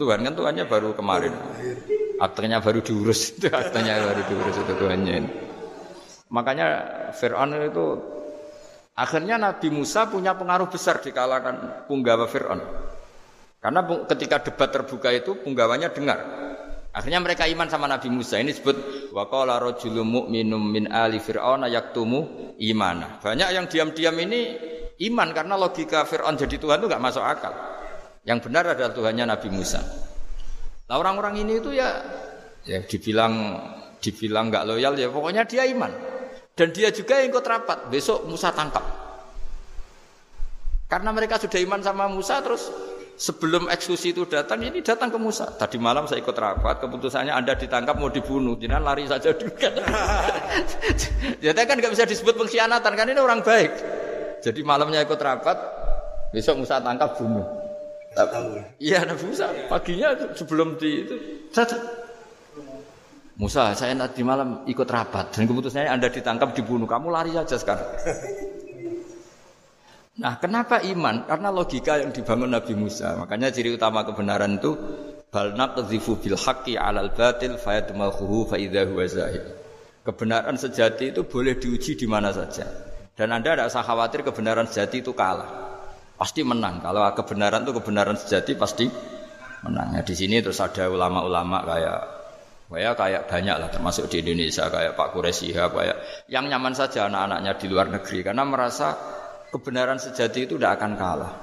Tuhan 0.01 0.25
kan 0.25 0.33
Tuhannya 0.33 0.65
baru 0.65 0.97
kemarin. 0.97 1.37
Aktenya 2.17 2.57
baru 2.65 2.81
diurus 2.81 3.29
itu 3.37 3.45
aktenya 3.53 4.01
baru 4.01 4.21
diurus 4.25 4.57
itu 4.57 4.73
Tuhannya 4.73 5.13
ini. 5.21 5.29
Makanya 6.33 6.65
Fir'aun 7.13 7.61
itu 7.61 7.85
akhirnya 8.97 9.37
Nabi 9.37 9.69
Musa 9.69 10.09
punya 10.09 10.33
pengaruh 10.33 10.65
besar 10.65 10.97
di 11.05 11.13
kalangan 11.13 11.85
punggawa 11.85 12.25
Fir'aun. 12.25 12.57
Karena 13.61 13.85
ketika 14.09 14.41
debat 14.49 14.73
terbuka 14.73 15.13
itu 15.13 15.37
punggawannya 15.45 15.93
dengar. 15.93 16.19
Akhirnya 16.95 17.19
mereka 17.19 17.43
iman 17.43 17.67
sama 17.67 17.91
Nabi 17.91 18.07
Musa. 18.07 18.39
Ini 18.39 18.55
disebut 18.55 19.11
waqala 19.11 19.59
rajulun 19.59 20.07
mu'minum 20.07 20.63
min 20.63 20.87
ali 20.87 21.19
fir'auna 21.19 21.67
yaktumu 21.67 22.55
imana. 22.55 23.19
Banyak 23.19 23.49
yang 23.51 23.67
diam-diam 23.67 24.15
ini 24.15 24.55
iman 25.11 25.35
karena 25.35 25.59
logika 25.59 26.07
Fir'aun 26.07 26.39
jadi 26.39 26.55
Tuhan 26.55 26.79
itu 26.79 26.87
nggak 26.87 27.03
masuk 27.03 27.19
akal. 27.19 27.51
Yang 28.23 28.47
benar 28.47 28.63
adalah 28.71 28.95
Tuhannya 28.95 29.27
Nabi 29.27 29.49
Musa. 29.51 29.83
Nah 30.87 30.95
orang-orang 30.95 31.43
ini 31.43 31.59
itu 31.59 31.75
ya 31.75 31.99
ya 32.63 32.79
dibilang 32.87 33.59
dibilang 33.99 34.47
nggak 34.47 34.63
loyal 34.63 34.95
ya 34.95 35.11
pokoknya 35.11 35.43
dia 35.43 35.67
iman. 35.67 35.91
Dan 36.55 36.71
dia 36.71 36.95
juga 36.95 37.19
yang 37.19 37.35
ikut 37.35 37.43
rapat. 37.43 37.91
Besok 37.91 38.23
Musa 38.23 38.55
tangkap. 38.55 38.87
Karena 40.87 41.11
mereka 41.11 41.35
sudah 41.43 41.59
iman 41.59 41.83
sama 41.83 42.07
Musa 42.07 42.39
terus 42.39 42.71
sebelum 43.15 43.71
eksekusi 43.71 44.11
itu 44.11 44.27
datang 44.27 44.59
ini 44.63 44.83
datang 44.83 45.07
ke 45.11 45.17
Musa. 45.19 45.47
Tadi 45.55 45.79
malam 45.79 46.05
saya 46.05 46.19
ikut 46.19 46.35
rapat, 46.35 46.83
keputusannya 46.83 47.31
Anda 47.31 47.55
ditangkap 47.55 47.95
mau 47.95 48.11
dibunuh, 48.11 48.59
jangan 48.59 48.83
lari 48.83 49.07
saja 49.07 49.31
dulu 49.31 49.55
kan. 49.63 49.73
Jadi 51.39 51.61
kan 51.63 51.75
nggak 51.79 51.93
bisa 51.95 52.03
disebut 52.03 52.35
pengkhianatan 52.35 52.93
kan 52.93 53.07
ini 53.07 53.19
orang 53.19 53.41
baik. 53.41 53.71
Jadi 54.43 54.61
malamnya 54.61 55.01
ikut 55.01 55.17
rapat, 55.17 55.57
besok 56.35 56.61
Musa 56.61 56.83
tangkap 56.83 57.15
bunuh. 57.17 57.65
Iya 58.79 59.03
Nabi 59.03 59.27
Musa 59.27 59.51
paginya 59.67 60.15
sebelum 60.31 60.79
di 60.79 61.03
itu 61.03 61.15
Musa 63.35 63.75
saya 63.75 63.91
nanti 63.91 64.23
malam 64.23 64.63
ikut 64.63 64.87
rapat 64.87 65.35
dan 65.35 65.43
keputusannya 65.43 65.91
Anda 65.91 66.07
ditangkap 66.07 66.55
dibunuh 66.55 66.87
kamu 66.87 67.11
lari 67.11 67.35
saja 67.35 67.59
sekarang. 67.59 67.83
Nah, 70.15 70.39
kenapa 70.39 70.79
iman? 70.79 71.27
Karena 71.27 71.51
logika 71.51 71.99
yang 71.99 72.15
dibangun 72.15 72.55
Nabi 72.55 72.71
Musa. 72.71 73.19
Makanya 73.19 73.51
ciri 73.51 73.75
utama 73.75 74.07
kebenaran 74.07 74.55
itu 74.55 74.71
bal 75.27 75.59
naqdhifu 75.59 76.23
bil 76.23 76.39
haqqi 76.39 76.79
'alal 76.79 77.11
batil 77.11 77.59
fayadmaghuhu 77.59 78.47
fa 78.47 78.55
idza 78.55 78.87
huwa 78.87 79.03
zahid. 79.11 79.43
Kebenaran 80.07 80.55
sejati 80.55 81.11
itu 81.11 81.27
boleh 81.27 81.59
diuji 81.59 81.99
di 81.99 82.07
mana 82.07 82.31
saja. 82.31 82.63
Dan 83.15 83.35
Anda 83.35 83.59
tidak 83.59 83.67
usah 83.75 83.83
khawatir 83.83 84.23
kebenaran 84.23 84.71
sejati 84.71 85.03
itu 85.03 85.11
kalah. 85.11 85.75
Pasti 86.15 86.47
menang. 86.47 86.79
Kalau 86.79 87.03
kebenaran 87.11 87.67
itu 87.67 87.75
kebenaran 87.75 88.15
sejati 88.15 88.55
pasti 88.55 88.87
menang. 89.67 89.99
Ya, 89.99 90.01
di 90.05 90.15
sini 90.15 90.39
terus 90.39 90.63
ada 90.63 90.87
ulama-ulama 90.87 91.59
kayak 91.67 91.99
kayak 92.71 92.93
kayak 92.95 93.23
banyak 93.27 93.55
lah 93.61 93.69
termasuk 93.69 94.07
di 94.07 94.23
Indonesia 94.23 94.71
kayak 94.71 94.95
Pak 94.95 95.11
Quraisy 95.11 95.53
kayak 95.53 95.97
yang 96.31 96.47
nyaman 96.49 96.73
saja 96.73 97.05
anak-anaknya 97.05 97.51
di 97.61 97.65
luar 97.69 97.87
negeri 97.93 98.25
karena 98.25 98.41
merasa 98.41 98.95
kebenaran 99.55 99.95
sejati 99.95 100.43
itu 100.43 100.59
tidak 100.59 100.83
akan 100.83 100.91
kalah. 100.99 101.33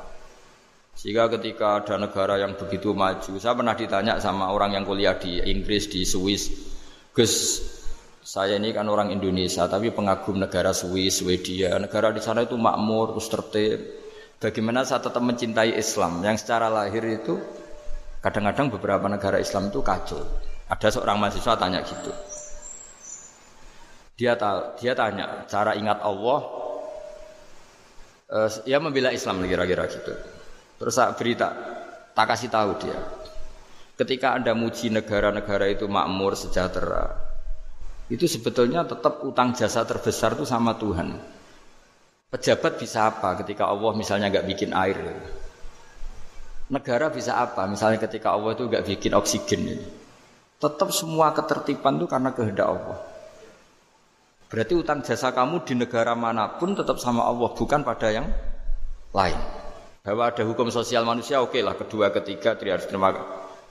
Sehingga 0.92 1.32
ketika 1.32 1.80
ada 1.80 1.96
negara 1.96 2.36
yang 2.36 2.52
begitu 2.52 2.92
maju, 2.92 3.40
saya 3.40 3.56
pernah 3.56 3.72
ditanya 3.72 4.20
sama 4.20 4.52
orang 4.52 4.76
yang 4.76 4.84
kuliah 4.84 5.16
di 5.16 5.40
Inggris, 5.40 5.88
di 5.88 6.04
Swiss, 6.04 6.52
Gus, 7.16 7.64
saya 8.20 8.60
ini 8.60 8.76
kan 8.76 8.84
orang 8.92 9.08
Indonesia, 9.08 9.64
tapi 9.64 9.88
pengagum 9.88 10.36
negara 10.36 10.76
Swiss, 10.76 11.24
Swedia, 11.24 11.80
negara 11.80 12.12
di 12.12 12.20
sana 12.20 12.44
itu 12.44 12.60
makmur, 12.60 13.16
terus 13.16 13.28
tertib. 13.32 13.78
Bagaimana 14.36 14.84
saya 14.84 15.00
tetap 15.00 15.24
mencintai 15.24 15.72
Islam 15.80 16.20
yang 16.20 16.36
secara 16.36 16.68
lahir 16.68 17.00
itu 17.08 17.40
kadang-kadang 18.20 18.68
beberapa 18.76 19.08
negara 19.08 19.40
Islam 19.40 19.72
itu 19.72 19.80
kacau. 19.80 20.20
Ada 20.68 20.92
seorang 20.92 21.16
mahasiswa 21.16 21.56
tanya 21.56 21.80
gitu. 21.80 22.12
Dia 24.20 24.36
tahu, 24.36 24.76
dia 24.76 24.92
tanya 24.92 25.48
cara 25.48 25.72
ingat 25.72 26.04
Allah 26.04 26.61
uh, 28.32 28.48
ya 28.64 28.80
membela 28.80 29.12
Islam 29.12 29.44
kira-kira 29.44 29.84
gitu. 29.92 30.12
Terus 30.80 30.94
saya 30.96 31.12
berita, 31.14 31.52
tak 32.16 32.26
kasih 32.32 32.48
tahu 32.48 32.70
dia. 32.80 32.96
Ketika 33.94 34.34
Anda 34.34 34.56
muji 34.56 34.88
negara-negara 34.88 35.68
itu 35.70 35.86
makmur, 35.86 36.34
sejahtera, 36.34 37.12
itu 38.10 38.26
sebetulnya 38.26 38.82
tetap 38.88 39.22
utang 39.22 39.54
jasa 39.54 39.84
terbesar 39.86 40.34
itu 40.34 40.48
sama 40.48 40.74
Tuhan. 40.74 41.14
Pejabat 42.32 42.80
bisa 42.80 43.12
apa 43.12 43.36
ketika 43.44 43.68
Allah 43.68 43.92
misalnya 43.92 44.32
nggak 44.32 44.48
bikin 44.48 44.72
air? 44.72 44.96
Negara 46.72 47.12
bisa 47.12 47.36
apa? 47.36 47.68
Misalnya 47.68 48.00
ketika 48.00 48.32
Allah 48.32 48.56
itu 48.56 48.64
nggak 48.64 48.84
bikin 48.88 49.12
oksigen 49.12 49.60
ini. 49.68 49.86
Tetap 50.56 50.88
semua 50.90 51.36
ketertiban 51.36 52.00
itu 52.00 52.08
karena 52.08 52.32
kehendak 52.32 52.66
Allah. 52.72 53.11
Berarti 54.52 54.76
utang 54.76 55.00
jasa 55.00 55.32
kamu 55.32 55.64
di 55.64 55.80
negara 55.80 56.12
mana 56.12 56.60
pun 56.60 56.76
tetap 56.76 57.00
sama 57.00 57.24
Allah, 57.24 57.56
bukan 57.56 57.80
pada 57.80 58.12
yang 58.12 58.28
lain. 59.16 59.38
Bahwa 60.04 60.28
ada 60.28 60.44
hukum 60.44 60.68
sosial 60.68 61.08
manusia, 61.08 61.40
oke 61.40 61.56
okay 61.56 61.62
lah, 61.64 61.72
kedua, 61.72 62.12
ketiga, 62.12 62.52
dia 62.60 62.76
harus 62.76 62.84
terima. 62.84 63.16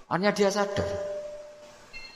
Hanya 0.10 0.34
dia 0.34 0.50
sadar. 0.50 1.12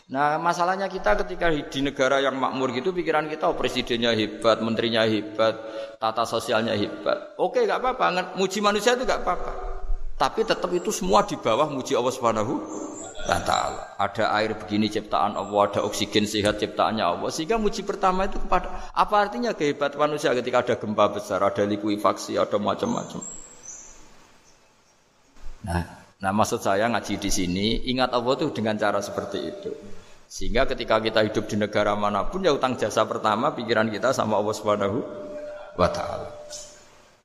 Nah 0.05 0.37
masalahnya 0.37 0.85
kita 0.85 1.17
ketika 1.25 1.49
di 1.49 1.79
negara 1.81 2.21
yang 2.21 2.37
makmur 2.37 2.69
gitu 2.77 2.93
pikiran 2.93 3.25
kita 3.25 3.49
oh, 3.49 3.57
presidennya 3.57 4.13
hebat, 4.13 4.61
menterinya 4.61 5.01
hebat, 5.01 5.57
tata 5.97 6.29
sosialnya 6.29 6.77
hebat. 6.77 7.33
Oke 7.41 7.65
nggak 7.65 7.81
apa-apa, 7.81 8.37
muji 8.37 8.61
manusia 8.61 8.93
itu 8.93 9.01
nggak 9.01 9.25
apa-apa. 9.25 9.51
Tapi 10.13 10.45
tetap 10.45 10.69
itu 10.77 10.93
semua 10.93 11.25
di 11.25 11.33
bawah 11.33 11.65
muji 11.73 11.97
Allah 11.97 12.13
Subhanahu 12.13 12.53
wa 13.25 13.39
taala. 13.41 13.83
Ada 13.97 14.29
air 14.37 14.53
begini 14.53 14.87
ciptaan 14.87 15.33
Allah, 15.33 15.61
ada 15.67 15.81
oksigen 15.81 16.29
sehat 16.29 16.61
ciptaannya 16.61 17.01
Allah. 17.01 17.29
Sehingga 17.33 17.57
muji 17.57 17.81
pertama 17.81 18.29
itu 18.29 18.37
kepada 18.37 18.93
apa 18.93 19.15
artinya 19.17 19.51
kehebatan 19.57 19.97
manusia 19.97 20.31
ketika 20.37 20.61
ada 20.61 20.75
gempa 20.77 21.05
besar, 21.09 21.41
ada 21.41 21.63
likuifaksi, 21.65 22.37
ada 22.37 22.55
macam-macam. 22.61 23.21
Nah, 25.65 25.83
nah 26.21 26.31
maksud 26.31 26.61
saya 26.61 26.85
ngaji 26.85 27.17
di 27.17 27.31
sini 27.33 27.67
ingat 27.89 28.13
Allah 28.13 28.33
itu 28.37 28.53
dengan 28.53 28.77
cara 28.77 29.01
seperti 29.01 29.39
itu. 29.41 29.71
Sehingga 30.25 30.65
ketika 30.69 31.01
kita 31.01 31.21
hidup 31.25 31.45
di 31.49 31.57
negara 31.57 31.93
mana 31.93 32.25
pun 32.29 32.41
ya 32.41 32.53
utang 32.53 32.77
jasa 32.77 33.05
pertama 33.05 33.53
pikiran 33.53 33.89
kita 33.89 34.13
sama 34.13 34.37
Allah 34.37 34.55
Subhanahu 34.57 34.97
wa 35.77 35.89
taala. 35.89 36.29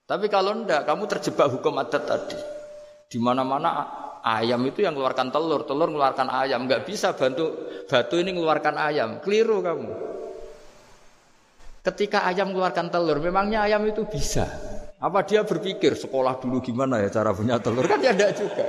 Tapi 0.05 0.27
kalau 0.27 0.67
ndak 0.67 0.91
kamu 0.91 1.05
terjebak 1.07 1.49
hukum 1.55 1.79
adat 1.81 2.03
tadi. 2.03 2.39
Di 3.11 3.19
mana-mana 3.19 4.10
ayam 4.25 4.61
itu 4.69 4.85
yang 4.85 4.97
mengeluarkan 4.97 5.33
telur, 5.33 5.65
telur 5.65 5.89
mengeluarkan 5.91 6.29
ayam. 6.29 6.65
Nggak 6.65 6.89
bisa 6.89 7.13
bantu 7.13 7.69
batu 7.89 8.17
ini 8.21 8.31
mengeluarkan 8.37 8.75
ayam. 8.77 9.19
Keliru 9.21 9.61
kamu. 9.65 9.91
Ketika 11.81 12.29
ayam 12.29 12.53
mengeluarkan 12.53 12.93
telur, 12.93 13.19
memangnya 13.19 13.65
ayam 13.65 13.85
itu 13.89 14.05
bisa. 14.05 14.45
Apa 15.01 15.25
dia 15.25 15.41
berpikir 15.41 15.97
sekolah 15.97 16.37
dulu 16.37 16.61
gimana 16.61 17.01
ya 17.01 17.09
cara 17.09 17.33
punya 17.33 17.57
telur? 17.57 17.89
Kan 17.89 18.05
ya 18.05 18.13
tidak 18.13 18.37
juga. 18.37 18.65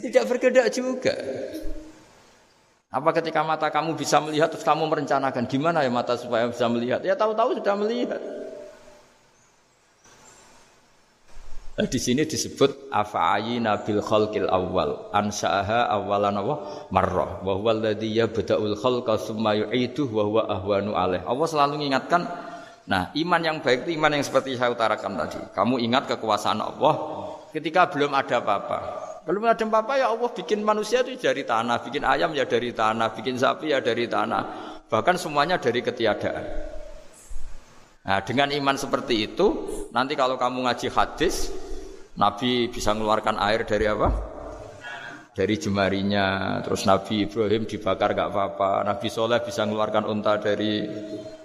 Tidak 0.00 0.24
bergedak 0.24 0.66
juga. 0.72 1.14
Apa 2.92 3.08
ketika 3.16 3.40
mata 3.44 3.68
kamu 3.72 3.96
bisa 3.96 4.20
melihat 4.20 4.52
terus 4.52 4.64
kamu 4.64 4.84
merencanakan 4.84 5.44
gimana 5.48 5.84
ya 5.84 5.92
mata 5.92 6.16
supaya 6.16 6.48
bisa 6.48 6.68
melihat? 6.68 7.00
Ya 7.04 7.12
tahu-tahu 7.16 7.60
sudah 7.60 7.76
melihat. 7.76 8.41
Nah, 11.72 11.88
di 11.88 11.96
sini 11.96 12.28
disebut 12.28 12.92
afa'ayi 12.92 13.56
nabil 13.56 14.04
khalqil 14.04 14.44
awal 14.44 15.08
ansa'aha 15.08 15.88
awalan 15.88 16.36
Allah 16.36 16.58
marrah 16.92 17.40
wa 17.40 17.56
huwa 17.56 17.72
alladhi 17.72 18.12
yabda'ul 18.12 18.76
khalqa 18.76 19.16
tsumma 19.16 19.56
yu'iduh 19.56 20.04
wa 20.12 20.22
huwa 20.28 20.42
ahwanu 20.52 20.92
alaih. 20.92 21.24
Allah 21.24 21.46
selalu 21.48 21.80
mengingatkan 21.80 22.28
nah 22.82 23.08
iman 23.16 23.40
yang 23.40 23.56
baik 23.64 23.88
itu 23.88 23.96
iman 23.96 24.12
yang 24.12 24.20
seperti 24.20 24.52
saya 24.60 24.68
utarakan 24.68 25.16
tadi. 25.16 25.40
Kamu 25.56 25.80
ingat 25.80 26.12
kekuasaan 26.12 26.60
Allah 26.60 26.94
ketika 27.56 27.88
belum 27.88 28.12
ada 28.12 28.44
apa-apa. 28.44 28.78
Belum 29.24 29.48
ada 29.48 29.64
apa-apa 29.64 29.96
ya 29.96 30.12
Allah 30.12 30.28
bikin 30.28 30.60
manusia 30.60 31.00
itu 31.00 31.16
dari 31.24 31.48
tanah, 31.48 31.80
bikin 31.80 32.04
ayam 32.04 32.36
ya 32.36 32.44
dari 32.44 32.76
tanah, 32.76 33.16
bikin 33.16 33.40
sapi 33.40 33.72
ya 33.72 33.80
dari 33.80 34.04
tanah. 34.12 34.42
Bahkan 34.92 35.16
semuanya 35.16 35.56
dari 35.56 35.80
ketiadaan. 35.80 36.44
Nah, 38.02 38.18
dengan 38.26 38.50
iman 38.50 38.74
seperti 38.74 39.30
itu, 39.30 39.46
nanti 39.94 40.18
kalau 40.18 40.34
kamu 40.34 40.66
ngaji 40.66 40.90
hadis, 40.90 41.54
Nabi 42.12 42.68
bisa 42.68 42.92
mengeluarkan 42.92 43.40
air 43.40 43.64
dari 43.64 43.88
apa? 43.88 44.08
Dari 45.32 45.54
jemarinya. 45.56 46.60
Terus 46.60 46.84
Nabi 46.84 47.24
Ibrahim 47.24 47.64
dibakar 47.64 48.12
gak 48.12 48.28
apa-apa. 48.28 48.84
Nabi 48.84 49.08
Soleh 49.08 49.40
bisa 49.40 49.64
mengeluarkan 49.64 50.04
unta 50.04 50.36
dari 50.36 50.84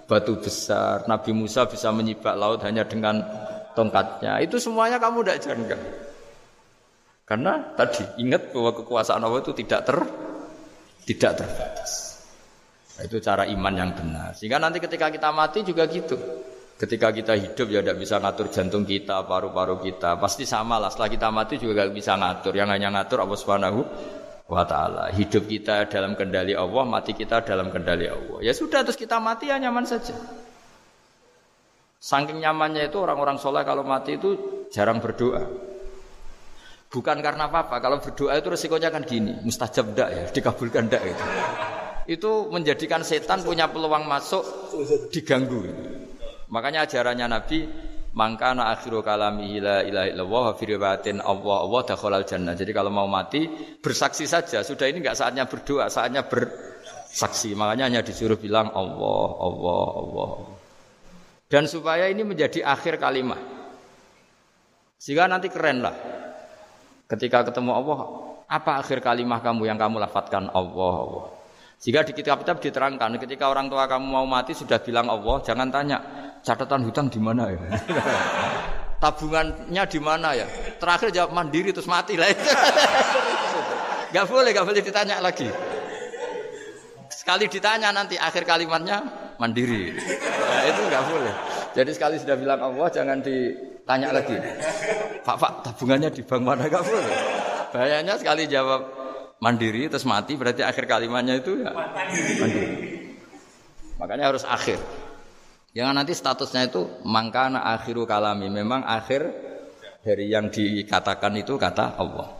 batu 0.04 0.36
besar. 0.36 1.08
Nabi 1.08 1.32
Musa 1.32 1.64
bisa 1.64 1.88
menyibak 1.88 2.36
laut 2.36 2.60
hanya 2.68 2.84
dengan 2.84 3.24
tongkatnya. 3.72 4.44
Itu 4.44 4.60
semuanya 4.60 5.00
kamu 5.00 5.24
tidak 5.24 5.38
jangka. 5.40 5.78
Karena 7.28 7.60
tadi 7.76 8.04
ingat 8.24 8.52
bahwa 8.56 8.72
kekuasaan 8.72 9.20
Allah 9.20 9.40
itu 9.44 9.52
tidak 9.52 9.84
ter 9.84 9.98
tidak 11.04 11.32
terbatas. 11.44 11.92
Nah, 12.96 13.04
itu 13.04 13.16
cara 13.20 13.44
iman 13.48 13.74
yang 13.76 13.92
benar. 13.92 14.32
Sehingga 14.32 14.56
nanti 14.60 14.80
ketika 14.80 15.12
kita 15.12 15.28
mati 15.32 15.60
juga 15.64 15.84
gitu. 15.88 16.16
Ketika 16.78 17.10
kita 17.10 17.34
hidup 17.34 17.66
ya 17.74 17.82
tidak 17.82 17.98
bisa 17.98 18.22
ngatur 18.22 18.54
jantung 18.54 18.86
kita, 18.86 19.26
paru-paru 19.26 19.82
kita. 19.82 20.14
Pasti 20.14 20.46
sama 20.46 20.78
lah. 20.78 20.94
Setelah 20.94 21.10
kita 21.10 21.28
mati 21.34 21.58
juga 21.58 21.82
gak 21.82 21.90
bisa 21.90 22.14
ngatur. 22.14 22.54
Yang 22.54 22.78
hanya 22.78 22.88
ngatur 22.94 23.26
Allah 23.26 23.34
Subhanahu 23.34 23.80
wa 24.46 24.62
taala. 24.62 25.10
Hidup 25.10 25.50
kita 25.50 25.90
dalam 25.90 26.14
kendali 26.14 26.54
Allah, 26.54 26.86
mati 26.86 27.18
kita 27.18 27.42
dalam 27.42 27.74
kendali 27.74 28.06
Allah. 28.06 28.38
Ya 28.46 28.54
sudah 28.54 28.86
terus 28.86 28.94
kita 28.94 29.18
mati 29.18 29.50
ya 29.50 29.58
nyaman 29.58 29.90
saja. 29.90 30.14
Saking 31.98 32.38
nyamannya 32.46 32.86
itu 32.86 33.02
orang-orang 33.02 33.42
soleh 33.42 33.66
kalau 33.66 33.82
mati 33.82 34.14
itu 34.14 34.62
jarang 34.70 35.02
berdoa. 35.02 35.50
Bukan 36.94 37.18
karena 37.18 37.50
apa-apa. 37.50 37.82
Kalau 37.82 37.98
berdoa 37.98 38.38
itu 38.38 38.48
resikonya 38.54 38.94
kan 38.94 39.02
gini, 39.02 39.34
mustajab 39.42 39.98
dak 39.98 40.08
ya, 40.14 40.24
dikabulkan 40.30 40.86
dak 40.86 41.02
itu 41.02 41.24
itu 42.08 42.48
menjadikan 42.48 43.04
setan 43.04 43.44
punya 43.44 43.68
peluang 43.68 44.08
masuk 44.08 44.40
diganggu. 45.12 45.60
Makanya 46.48 46.88
ajarannya 46.88 47.26
Nabi 47.28 47.58
Mangkana 48.18 48.74
akhiru 48.74 49.04
kalami 49.04 49.60
la 49.62 49.84
ilaha 49.86 50.08
illallah 50.10 50.46
fi 50.58 50.64
riwayatin 50.64 51.22
Allah 51.22 51.56
Allah 51.62 51.80
dakhalal 51.86 52.26
jannah. 52.26 52.56
Jadi 52.58 52.74
kalau 52.74 52.88
mau 52.90 53.06
mati 53.06 53.46
bersaksi 53.78 54.26
saja. 54.26 54.66
Sudah 54.66 54.88
ini 54.90 55.04
enggak 55.04 55.14
saatnya 55.14 55.46
berdoa, 55.46 55.86
saatnya 55.86 56.26
bersaksi. 56.26 57.54
Makanya 57.54 57.86
hanya 57.86 58.00
disuruh 58.00 58.34
bilang 58.34 58.74
Allah, 58.74 59.28
Allah, 59.38 59.86
Allah. 60.02 60.30
Dan 61.46 61.70
supaya 61.70 62.10
ini 62.10 62.26
menjadi 62.26 62.64
akhir 62.66 62.96
kalimat. 62.98 63.38
Sehingga 64.98 65.28
nanti 65.30 65.46
keren 65.52 65.84
lah. 65.84 65.94
Ketika 67.06 67.46
ketemu 67.46 67.70
Allah, 67.70 67.98
apa 68.50 68.82
akhir 68.82 68.98
kalimat 68.98 69.46
kamu 69.46 69.68
yang 69.68 69.78
kamu 69.78 70.02
lafadzkan 70.02 70.50
Allah, 70.50 70.94
Allah. 71.06 71.26
Sehingga 71.78 72.02
di 72.02 72.10
kitab-kitab 72.18 72.58
diterangkan 72.58 73.14
ketika 73.22 73.46
orang 73.46 73.70
tua 73.70 73.86
kamu 73.86 74.10
mau 74.10 74.26
mati 74.26 74.58
sudah 74.58 74.82
bilang 74.82 75.06
Allah, 75.06 75.38
jangan 75.46 75.70
tanya 75.70 75.98
catatan 76.42 76.86
hutang 76.86 77.06
di 77.10 77.20
mana 77.20 77.50
ya. 77.52 77.58
Tabungannya 79.02 79.84
di 79.86 80.00
mana 80.02 80.34
ya? 80.34 80.46
Terakhir 80.78 81.14
jawab 81.14 81.30
mandiri 81.30 81.70
terus 81.70 81.86
mati 81.86 82.18
lah. 82.18 82.26
gak 84.14 84.26
boleh, 84.26 84.50
gak 84.50 84.66
boleh 84.66 84.82
ditanya 84.82 85.22
lagi. 85.22 85.46
Sekali 87.08 87.46
ditanya 87.46 87.94
nanti 87.94 88.18
akhir 88.18 88.42
kalimatnya 88.42 89.06
mandiri. 89.38 89.94
Nah, 89.94 90.62
itu 90.66 90.82
gak 90.90 91.04
boleh. 91.06 91.34
Jadi 91.78 91.90
sekali 91.94 92.16
sudah 92.18 92.34
bilang 92.34 92.58
Allah 92.58 92.88
jangan 92.90 93.22
ditanya 93.22 94.10
lagi. 94.10 94.34
Pak, 95.22 95.36
Pak, 95.38 95.52
tabungannya 95.62 96.10
di 96.10 96.22
bank 96.26 96.42
mana 96.42 96.66
gak 96.66 96.82
boleh. 96.82 97.16
Bahayanya 97.70 98.18
sekali 98.18 98.50
jawab 98.50 98.82
mandiri 99.38 99.86
terus 99.86 100.02
mati 100.02 100.34
berarti 100.34 100.66
akhir 100.66 100.90
kalimatnya 100.90 101.38
itu 101.38 101.62
ya 101.62 101.70
mandiri. 102.42 102.66
Makanya 103.98 104.34
harus 104.34 104.42
akhir. 104.42 104.78
Jangan 105.78 105.94
nanti 106.02 106.10
statusnya 106.10 106.74
itu 106.74 106.82
mangkana 107.06 107.62
akhiru 107.62 108.02
kalami. 108.02 108.50
Memang 108.50 108.82
akhir 108.82 109.30
dari 110.02 110.26
yang 110.26 110.50
dikatakan 110.50 111.38
itu 111.38 111.54
kata 111.54 111.94
Allah. 111.94 112.34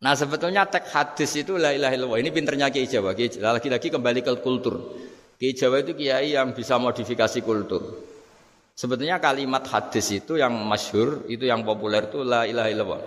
Nah 0.00 0.16
sebetulnya 0.16 0.64
teks 0.64 0.88
hadis 0.88 1.36
itu 1.36 1.60
la 1.60 1.76
ilaha 1.76 1.92
illallah. 1.92 2.20
Ini 2.24 2.32
pinternya 2.32 2.72
Kiai 2.72 2.88
Jawa. 2.88 3.12
Lagi-lagi 3.12 3.92
kembali 3.92 4.24
ke 4.24 4.32
kultur. 4.40 4.96
Kiai 5.36 5.52
Jawa 5.52 5.84
itu 5.84 5.92
kiai 5.92 6.32
yang 6.32 6.56
bisa 6.56 6.80
modifikasi 6.80 7.44
kultur. 7.44 7.92
Sebetulnya 8.72 9.20
kalimat 9.20 9.64
hadis 9.68 10.08
itu 10.16 10.40
yang 10.40 10.52
masyhur, 10.52 11.28
itu 11.28 11.44
yang 11.44 11.60
populer 11.60 12.08
itu 12.08 12.24
la 12.24 12.48
ilaha 12.48 12.68
illallah. 12.72 13.02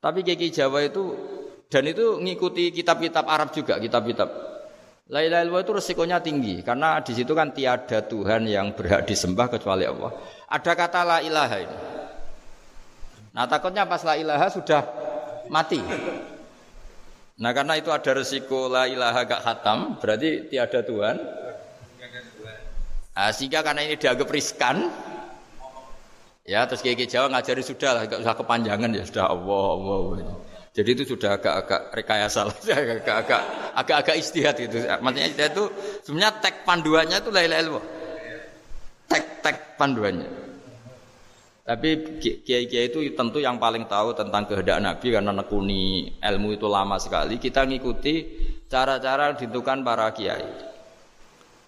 Tapi 0.00 0.24
Kiai 0.24 0.48
Jawa 0.48 0.80
itu 0.80 1.12
dan 1.68 1.84
itu 1.84 2.16
ngikuti 2.16 2.72
kitab-kitab 2.72 3.28
Arab 3.28 3.52
juga, 3.52 3.76
kitab-kitab. 3.76 4.28
La 5.10 5.26
itu 5.26 5.72
resikonya 5.74 6.22
tinggi 6.22 6.62
karena 6.62 7.02
di 7.02 7.10
situ 7.18 7.34
kan 7.34 7.50
tiada 7.50 7.98
Tuhan 8.06 8.46
yang 8.46 8.70
berhak 8.78 9.10
disembah 9.10 9.50
kecuali 9.50 9.82
Allah. 9.82 10.14
Ada 10.46 10.72
kata 10.78 11.00
la 11.02 11.18
ilaha 11.18 11.56
ini. 11.58 11.78
Nah 13.34 13.44
takutnya 13.50 13.90
pas 13.90 14.06
la 14.06 14.14
ilaha 14.14 14.46
sudah 14.54 14.86
mati. 15.50 15.82
Nah 17.42 17.50
karena 17.50 17.74
itu 17.74 17.90
ada 17.90 18.10
resiko 18.14 18.70
la 18.70 18.86
ilaha 18.86 19.26
gak 19.26 19.42
khatam, 19.42 19.98
berarti 19.98 20.46
tiada 20.46 20.78
Tuhan. 20.86 21.16
Nah, 23.10 23.36
sehingga 23.36 23.60
karena 23.60 23.84
ini 23.84 24.00
dianggap 24.00 24.32
riskan, 24.32 24.88
ya 26.46 26.64
terus 26.64 26.80
kayak 26.80 27.04
Jawa 27.04 27.28
ngajari 27.28 27.60
sudah 27.60 27.90
lah, 27.92 28.02
gak 28.08 28.22
usah 28.22 28.32
kepanjangan 28.32 28.88
ya 28.96 29.04
sudah 29.04 29.26
Allah 29.28 29.66
Allah. 29.76 29.98
Allah. 30.22 30.49
Jadi 30.70 30.88
itu 30.94 31.04
sudah 31.14 31.34
agak-agak 31.34 31.90
rekayasa 31.90 32.46
lah, 32.46 32.56
agak-agak 33.02 33.42
agak-agak 33.74 34.16
istihad 34.22 34.54
itu. 34.62 34.86
Maksudnya 34.86 35.50
itu 35.50 35.64
sebenarnya 36.06 36.38
tag 36.38 36.54
panduannya 36.62 37.18
itu 37.18 37.30
la 37.34 37.42
ilaha 37.42 37.82
Tag-tag 39.10 39.74
panduannya. 39.74 40.30
Tapi 41.66 42.18
kiai-kiai 42.18 42.90
itu 42.90 42.98
tentu 43.14 43.38
yang 43.42 43.58
paling 43.58 43.86
tahu 43.90 44.14
tentang 44.14 44.46
kehendak 44.46 44.78
Nabi 44.82 45.06
karena 45.10 45.30
nekuni 45.34 46.14
ilmu 46.18 46.54
itu 46.54 46.66
lama 46.70 46.98
sekali. 46.98 47.38
Kita 47.42 47.66
ngikuti 47.66 48.14
cara-cara 48.70 49.34
ditentukan 49.34 49.82
para 49.82 50.10
kiai. 50.14 50.46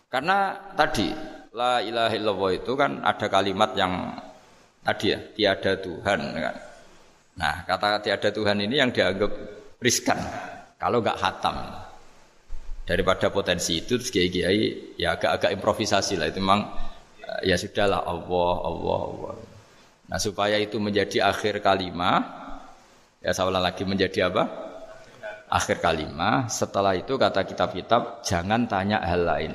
Karena 0.07 0.55
tadi 0.79 1.11
la 1.55 1.83
ilaha 1.83 2.15
illallah 2.15 2.51
itu 2.55 2.73
kan 2.79 3.03
ada 3.03 3.27
kalimat 3.27 3.75
yang 3.75 4.15
tadi 4.87 5.15
ya 5.15 5.19
tiada 5.35 5.79
Tuhan 5.79 6.21
kan. 6.35 6.72
Nah, 7.38 7.64
kata 7.64 8.05
tiada 8.05 8.29
Tuhan 8.29 8.61
ini 8.61 8.77
yang 8.77 8.92
dianggap 8.92 9.33
riskan 9.81 10.21
kalau 10.77 11.01
nggak 11.01 11.18
hatam. 11.21 11.57
Daripada 12.83 13.31
potensi 13.31 13.79
itu 13.79 13.95
terus 13.95 14.11
kiai-kiai 14.11 14.99
ya 14.99 15.14
agak-agak 15.14 15.55
improvisasi 15.55 16.18
lah 16.18 16.27
itu 16.27 16.42
memang 16.42 16.66
eh, 17.23 17.49
ya 17.49 17.57
sudahlah 17.57 18.03
Allah 18.05 18.53
Allah 18.68 19.01
Allah. 19.07 19.35
Nah, 20.12 20.18
supaya 20.18 20.59
itu 20.59 20.77
menjadi 20.83 21.31
akhir 21.31 21.62
kalimat 21.62 22.21
ya 23.23 23.31
saya 23.31 23.55
lagi 23.55 23.87
menjadi 23.87 24.29
apa? 24.29 24.45
Akhir 25.47 25.79
kalimat. 25.79 26.51
Setelah 26.51 26.99
itu 26.99 27.14
kata 27.14 27.47
kitab-kitab 27.47 28.27
jangan 28.27 28.66
tanya 28.66 28.99
hal 29.01 29.23
lain. 29.23 29.53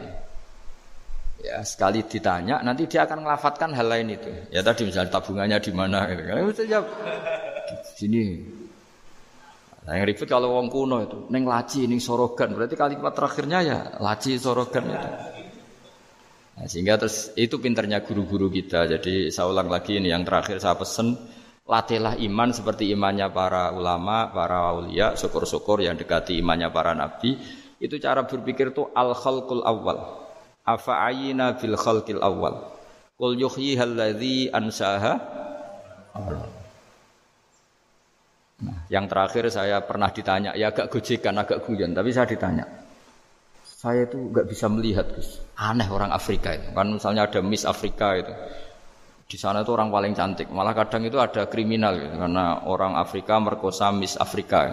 Ya, 1.38 1.62
sekali 1.62 2.02
ditanya 2.02 2.65
nanti 2.65 2.89
dia 2.89 3.06
akan 3.06 3.21
melafatkan 3.21 3.69
hal 3.71 3.86
lain 3.86 4.17
itu. 4.17 4.30
Ya 4.50 4.65
tadi 4.65 4.89
misalnya 4.89 5.13
tabungannya 5.13 5.58
di 5.62 5.71
mana 5.71 6.10
gitu. 6.10 6.23
Kan 6.26 6.50
sini. 7.97 8.41
Nah, 9.88 9.95
yang 9.95 10.04
ribet 10.04 10.28
kalau 10.28 10.60
wong 10.60 10.67
kuno 10.67 11.00
itu, 11.00 11.32
neng 11.32 11.47
laci, 11.47 11.88
neng 11.88 12.04
sorogan, 12.04 12.52
berarti 12.52 12.76
kalimat 12.76 13.15
terakhirnya 13.15 13.60
ya 13.63 13.80
laci 14.04 14.36
sorogan 14.36 14.84
itu. 14.84 15.10
Nah, 16.60 16.65
sehingga 16.67 17.00
terus 17.00 17.32
itu 17.39 17.56
pinternya 17.56 18.04
guru-guru 18.04 18.52
kita. 18.52 18.84
Jadi 18.84 19.32
saya 19.32 19.47
ulang 19.47 19.71
lagi 19.71 19.95
ini 19.95 20.12
yang 20.12 20.28
terakhir 20.28 20.60
saya 20.60 20.76
pesen 20.76 21.15
latihlah 21.63 22.19
iman 22.19 22.50
seperti 22.52 22.91
imannya 22.91 23.32
para 23.32 23.71
ulama, 23.71 24.28
para 24.28 24.76
aulia, 24.76 25.15
syukur-syukur 25.15 25.80
yang 25.80 25.95
dekati 25.95 26.36
imannya 26.36 26.67
para 26.67 26.91
nabi. 26.91 27.39
Itu 27.80 27.95
cara 28.02 28.28
berpikir 28.28 28.76
tuh 28.76 28.91
al 28.91 29.15
khalqul 29.15 29.63
awal. 29.63 30.27
Afa 30.68 31.08
ayina 31.08 31.56
bil 31.56 31.80
khalqil 31.80 32.20
awal. 32.20 32.76
Qul 33.16 33.40
yuhyiha 33.40 33.88
alladhi 33.88 34.52
ansaha. 34.52 35.16
Nah, 38.58 38.78
yang 38.92 39.08
terakhir 39.08 39.48
saya 39.48 39.80
pernah 39.86 40.12
ditanya, 40.12 40.52
ya 40.58 40.74
agak 40.74 40.92
gojekan, 40.92 41.40
agak 41.40 41.64
guyon, 41.64 41.94
tapi 41.94 42.10
saya 42.12 42.28
ditanya. 42.28 42.66
Saya 43.64 44.10
itu 44.10 44.18
nggak 44.18 44.50
bisa 44.50 44.66
melihat, 44.68 45.06
Gus. 45.14 45.38
Aneh 45.56 45.86
orang 45.88 46.10
Afrika 46.10 46.58
itu. 46.58 46.74
Kan 46.74 46.98
misalnya 46.98 47.30
ada 47.30 47.40
Miss 47.46 47.64
Afrika 47.64 48.18
itu. 48.18 48.34
Di 49.30 49.38
sana 49.38 49.62
itu 49.62 49.70
orang 49.70 49.94
paling 49.94 50.18
cantik. 50.18 50.50
Malah 50.50 50.74
kadang 50.74 51.06
itu 51.06 51.22
ada 51.22 51.46
kriminal 51.46 51.94
gitu. 52.02 52.18
Karena 52.18 52.66
orang 52.66 52.98
Afrika 52.98 53.38
merkosa 53.38 53.94
Miss 53.94 54.18
Afrika. 54.18 54.66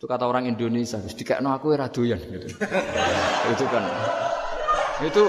Itu 0.00 0.08
kata 0.08 0.24
orang 0.24 0.48
Indonesia, 0.48 0.96
Gus, 0.96 1.12
dikekno 1.12 1.52
aku 1.52 1.76
ya 1.76 1.92
doyan 1.92 2.16
gitu. 2.24 2.48
itu 3.52 3.64
kan. 3.68 3.84
Itu 5.00 5.24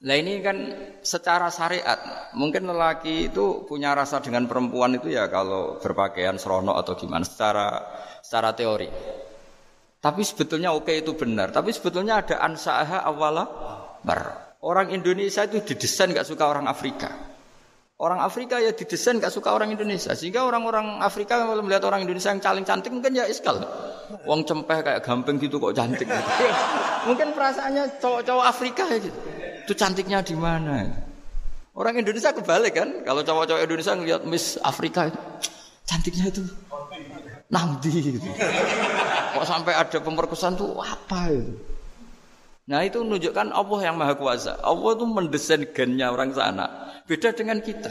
Nah 0.00 0.16
ini 0.16 0.40
kan 0.40 0.56
secara 1.04 1.52
syariat, 1.52 2.32
mungkin 2.32 2.64
lelaki 2.64 3.28
itu 3.28 3.68
punya 3.68 3.92
rasa 3.92 4.24
dengan 4.24 4.48
perempuan 4.48 4.96
itu 4.96 5.12
ya 5.12 5.28
kalau 5.28 5.76
berpakaian 5.76 6.40
serono 6.40 6.72
atau 6.72 6.96
gimana 6.96 7.20
secara 7.20 7.68
secara 8.24 8.56
teori. 8.56 8.88
Tapi 10.00 10.24
sebetulnya 10.24 10.72
oke 10.72 10.88
itu 10.88 11.12
benar. 11.12 11.52
Tapi 11.52 11.68
sebetulnya 11.76 12.24
ada 12.24 12.40
ansaha 12.40 13.04
awala 13.04 13.44
bar. 14.00 14.56
Orang 14.64 14.88
Indonesia 14.88 15.44
itu 15.44 15.60
didesain 15.60 16.16
gak 16.16 16.24
suka 16.24 16.48
orang 16.48 16.64
Afrika. 16.64 17.29
Orang 18.00 18.24
Afrika 18.24 18.56
ya 18.56 18.72
didesain 18.72 19.20
gak 19.20 19.28
suka 19.28 19.52
orang 19.52 19.76
Indonesia. 19.76 20.16
Sehingga 20.16 20.48
orang-orang 20.48 21.04
Afrika 21.04 21.36
kalau 21.36 21.60
melihat 21.60 21.84
orang 21.84 22.00
Indonesia 22.08 22.32
yang 22.32 22.40
caling 22.40 22.64
cantik 22.64 22.88
mungkin 22.88 23.12
ya 23.12 23.28
iskal. 23.28 23.60
Wong 24.24 24.48
cempeh 24.48 24.80
kayak 24.80 25.04
gampang 25.04 25.36
gitu 25.36 25.60
kok 25.60 25.76
cantik. 25.76 26.08
Gitu. 26.08 26.32
mungkin 27.12 27.36
perasaannya 27.36 28.00
cowok-cowok 28.00 28.44
Afrika 28.48 28.88
ya 28.88 29.04
gitu. 29.04 29.18
Itu 29.68 29.72
cantiknya 29.76 30.24
di 30.24 30.32
mana? 30.32 30.88
Orang 31.76 32.00
Indonesia 32.00 32.32
kebalik 32.32 32.72
kan? 32.72 33.04
Kalau 33.04 33.20
cowok-cowok 33.20 33.68
Indonesia 33.68 33.92
ngelihat 33.92 34.22
Miss 34.24 34.56
Afrika 34.64 35.12
itu 35.12 35.20
cantiknya 35.84 36.32
itu 36.32 36.42
nanti 37.52 38.16
gitu. 38.16 38.28
Kok 39.36 39.44
sampai 39.44 39.76
ada 39.76 39.98
pemerkosaan 40.00 40.56
tuh 40.56 40.80
apa 40.80 41.28
itu? 41.36 41.52
Nah 42.70 42.86
itu 42.86 43.02
menunjukkan 43.02 43.50
Allah 43.50 43.80
yang 43.82 43.98
maha 43.98 44.14
kuasa. 44.14 44.54
Allah 44.62 44.94
itu 44.94 45.02
mendesain 45.02 45.66
gennya 45.74 46.14
orang 46.14 46.30
sana. 46.30 46.94
Beda 47.02 47.34
dengan 47.34 47.58
kita. 47.58 47.90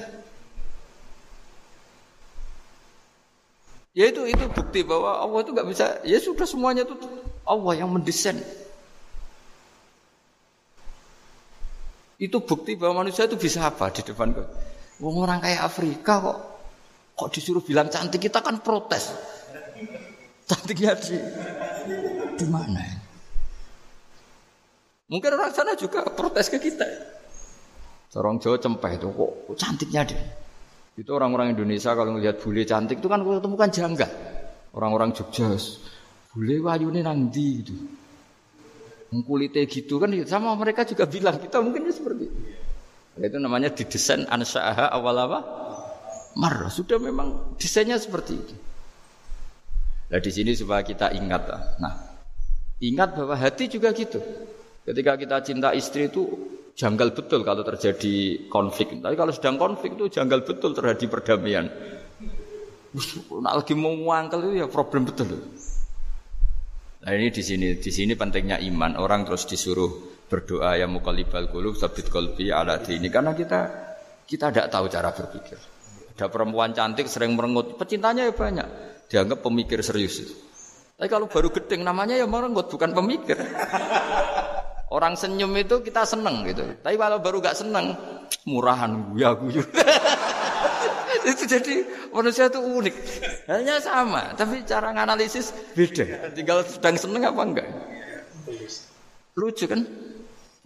Ya 3.92 4.08
itu 4.08 4.24
itu 4.24 4.48
bukti 4.48 4.88
bahwa 4.88 5.20
Allah 5.20 5.44
itu 5.44 5.52
nggak 5.52 5.68
bisa. 5.68 5.86
Ya 6.08 6.16
sudah 6.24 6.48
semuanya 6.48 6.88
itu 6.88 6.96
Allah 7.44 7.74
yang 7.76 7.92
mendesain. 7.92 8.40
Itu 12.16 12.40
bukti 12.40 12.80
bahwa 12.80 13.04
manusia 13.04 13.28
itu 13.28 13.36
bisa 13.36 13.68
apa 13.68 13.92
di 13.92 14.00
depan 14.00 14.32
kau. 14.32 14.48
Wong 15.04 15.28
orang 15.28 15.44
kayak 15.44 15.60
Afrika 15.60 16.24
kok 16.24 16.40
kok 17.20 17.30
disuruh 17.36 17.64
bilang 17.64 17.92
cantik 17.92 18.32
kita 18.32 18.40
kan 18.40 18.64
protes. 18.64 19.12
Cantiknya 20.48 20.96
di 20.96 21.20
di 22.40 22.48
mana? 22.48 22.99
Mungkin 25.10 25.30
orang 25.34 25.51
sana 25.51 25.74
juga 25.74 26.05
protes 26.05 26.53
ke 26.53 26.62
kita. 26.62 26.86
Orang 28.14 28.38
Jawa 28.38 28.57
cempeh 28.62 28.97
itu 28.97 29.10
kok 29.10 29.32
cantiknya 29.57 30.01
deh. 30.05 30.22
Itu 30.97 31.18
orang-orang 31.18 31.57
Indonesia 31.57 31.93
kalau 31.97 32.18
melihat 32.18 32.38
bule 32.41 32.62
cantik 32.66 33.01
itu 33.01 33.10
kan 33.10 33.22
ketemu 33.22 33.55
kan 33.57 33.70
janggal. 33.74 34.12
Orang-orang 34.74 35.10
Jogja, 35.18 35.49
bule 36.34 36.55
wayune 36.62 37.01
nang 37.01 37.30
ndi 37.30 37.47
gitu. 37.66 37.74
Kulitnya 39.10 39.66
gitu 39.66 39.97
kan 39.97 40.14
sama 40.30 40.53
mereka 40.53 40.86
juga 40.86 41.10
bilang 41.10 41.41
kita 41.41 41.57
mungkin 41.66 41.89
ya 41.89 41.93
seperti 41.93 42.30
itu. 42.30 42.39
Itu 43.18 43.38
namanya 43.41 43.74
didesain 43.74 44.30
ansaaha 44.30 44.93
awal 44.93 45.18
apa? 45.26 45.39
Mar 46.38 46.70
sudah 46.70 47.01
memang 47.01 47.57
desainnya 47.57 47.97
seperti 47.97 48.38
itu. 48.38 48.55
Nah 50.14 50.20
di 50.22 50.30
sini 50.30 50.53
supaya 50.53 50.86
kita 50.86 51.10
ingat. 51.18 51.41
Nah, 51.82 51.93
ingat 52.78 53.18
bahwa 53.18 53.34
hati 53.34 53.66
juga 53.66 53.89
gitu. 53.97 54.22
Ketika 54.90 55.22
kita 55.22 55.38
cinta 55.46 55.70
istri 55.78 56.10
itu 56.10 56.26
janggal 56.74 57.14
betul 57.14 57.46
kalau 57.46 57.62
terjadi 57.62 58.50
konflik. 58.50 58.98
Tapi 58.98 59.14
kalau 59.14 59.30
sedang 59.30 59.62
konflik 59.62 59.94
itu 59.94 60.10
janggal 60.10 60.42
betul 60.42 60.74
terjadi 60.74 61.06
perdamaian. 61.06 61.70
Nak 63.30 63.54
lagi 63.54 63.78
mau 63.78 63.94
ngangkel 63.94 64.50
itu 64.50 64.66
ya 64.66 64.68
problem 64.72 65.06
betul. 65.06 65.46
Nah 67.06 67.12
ini 67.14 67.30
di 67.30 67.46
sini 67.46 67.78
di 67.78 67.92
sini 67.94 68.18
pentingnya 68.18 68.58
iman. 68.66 68.98
Orang 68.98 69.30
terus 69.30 69.46
disuruh 69.46 70.26
berdoa 70.26 70.74
ya 70.74 70.90
mukalibal 70.90 71.54
qulub 71.54 71.78
sabit 71.78 72.10
qalbi 72.10 72.50
ala 72.50 72.82
ini 72.90 73.14
karena 73.14 73.38
kita 73.38 73.60
kita 74.26 74.50
tidak 74.50 74.68
tahu 74.74 74.90
cara 74.90 75.14
berpikir. 75.14 75.58
Ada 76.18 76.34
perempuan 76.34 76.74
cantik 76.74 77.06
sering 77.08 77.38
merengut, 77.38 77.78
pecintanya 77.78 78.26
ya 78.26 78.34
banyak. 78.34 78.68
Dianggap 79.06 79.40
pemikir 79.46 79.86
serius. 79.86 80.20
Tapi 81.00 81.08
kalau 81.08 81.32
baru 81.32 81.48
gedeng 81.54 81.86
namanya 81.86 82.18
ya 82.18 82.28
merengut 82.28 82.68
bukan 82.68 82.92
pemikir. 82.92 83.40
Orang 84.90 85.14
senyum 85.14 85.54
itu 85.54 85.86
kita 85.86 86.02
seneng 86.02 86.42
gitu. 86.50 86.66
Tapi 86.82 86.98
kalau 86.98 87.22
baru 87.22 87.38
gak 87.46 87.62
seneng, 87.62 87.94
murahan 88.50 89.14
ya 89.14 89.38
guyu. 89.38 89.62
itu 91.30 91.44
jadi 91.46 91.86
manusia 92.10 92.50
itu 92.50 92.58
unik. 92.58 92.96
Hanya 93.46 93.78
sama, 93.78 94.34
tapi 94.34 94.66
cara 94.66 94.90
nganalisis 94.90 95.54
beda. 95.78 96.34
Tinggal 96.34 96.66
sedang 96.66 96.98
seneng 96.98 97.22
apa 97.30 97.42
enggak. 97.46 97.68
Lucu 99.38 99.70
kan? 99.70 99.86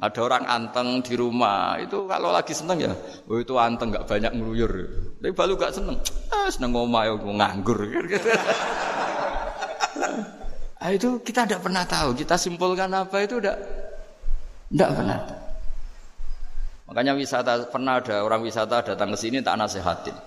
Ada 0.03 0.19
orang 0.19 0.43
anteng 0.47 0.99
di 0.99 1.15
rumah 1.15 1.80
itu 1.80 2.03
kalau 2.11 2.36
lagi 2.36 2.51
seneng 2.51 2.76
ya, 2.80 2.91
oh 3.28 3.39
itu 3.39 3.55
anteng 3.55 3.91
nggak 3.91 4.03
banyak 4.03 4.32
ngeluyur. 4.36 4.74
Tapi 5.19 5.32
baru 5.32 5.55
gak 5.55 5.76
seneng, 5.80 5.95
ah 6.28 6.47
seneng 6.51 6.76
ngomah 6.76 7.07
ya 7.07 7.15
nganggur. 7.15 7.80
Nah, 9.95 10.91
itu 10.97 11.24
kita 11.24 11.47
tidak 11.47 11.63
pernah 11.63 11.88
tahu. 11.88 12.19
Kita 12.19 12.36
simpulkan 12.36 12.91
apa 12.91 13.15
itu 13.24 13.39
udah 13.39 13.82
tidak 14.74 14.89
pernah. 14.97 15.19
Makanya 16.89 17.13
wisata 17.13 17.53
pernah 17.69 18.01
ada 18.01 18.26
orang 18.26 18.41
wisata 18.41 18.82
datang 18.82 19.13
ke 19.13 19.17
sini 19.21 19.45
tak 19.45 19.55
nasihatin. 19.61 20.17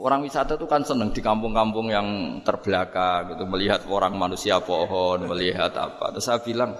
Orang 0.00 0.26
wisata 0.26 0.58
itu 0.58 0.66
kan 0.66 0.82
senang 0.82 1.14
di 1.14 1.22
kampung-kampung 1.22 1.92
yang 1.92 2.40
terbelakang 2.42 3.34
gitu 3.36 3.44
melihat 3.46 3.84
orang 3.86 4.16
manusia 4.18 4.58
pohon, 4.58 5.28
melihat 5.28 5.70
apa. 5.76 6.14
Terus 6.14 6.24
saya 6.24 6.40
bilang, 6.40 6.72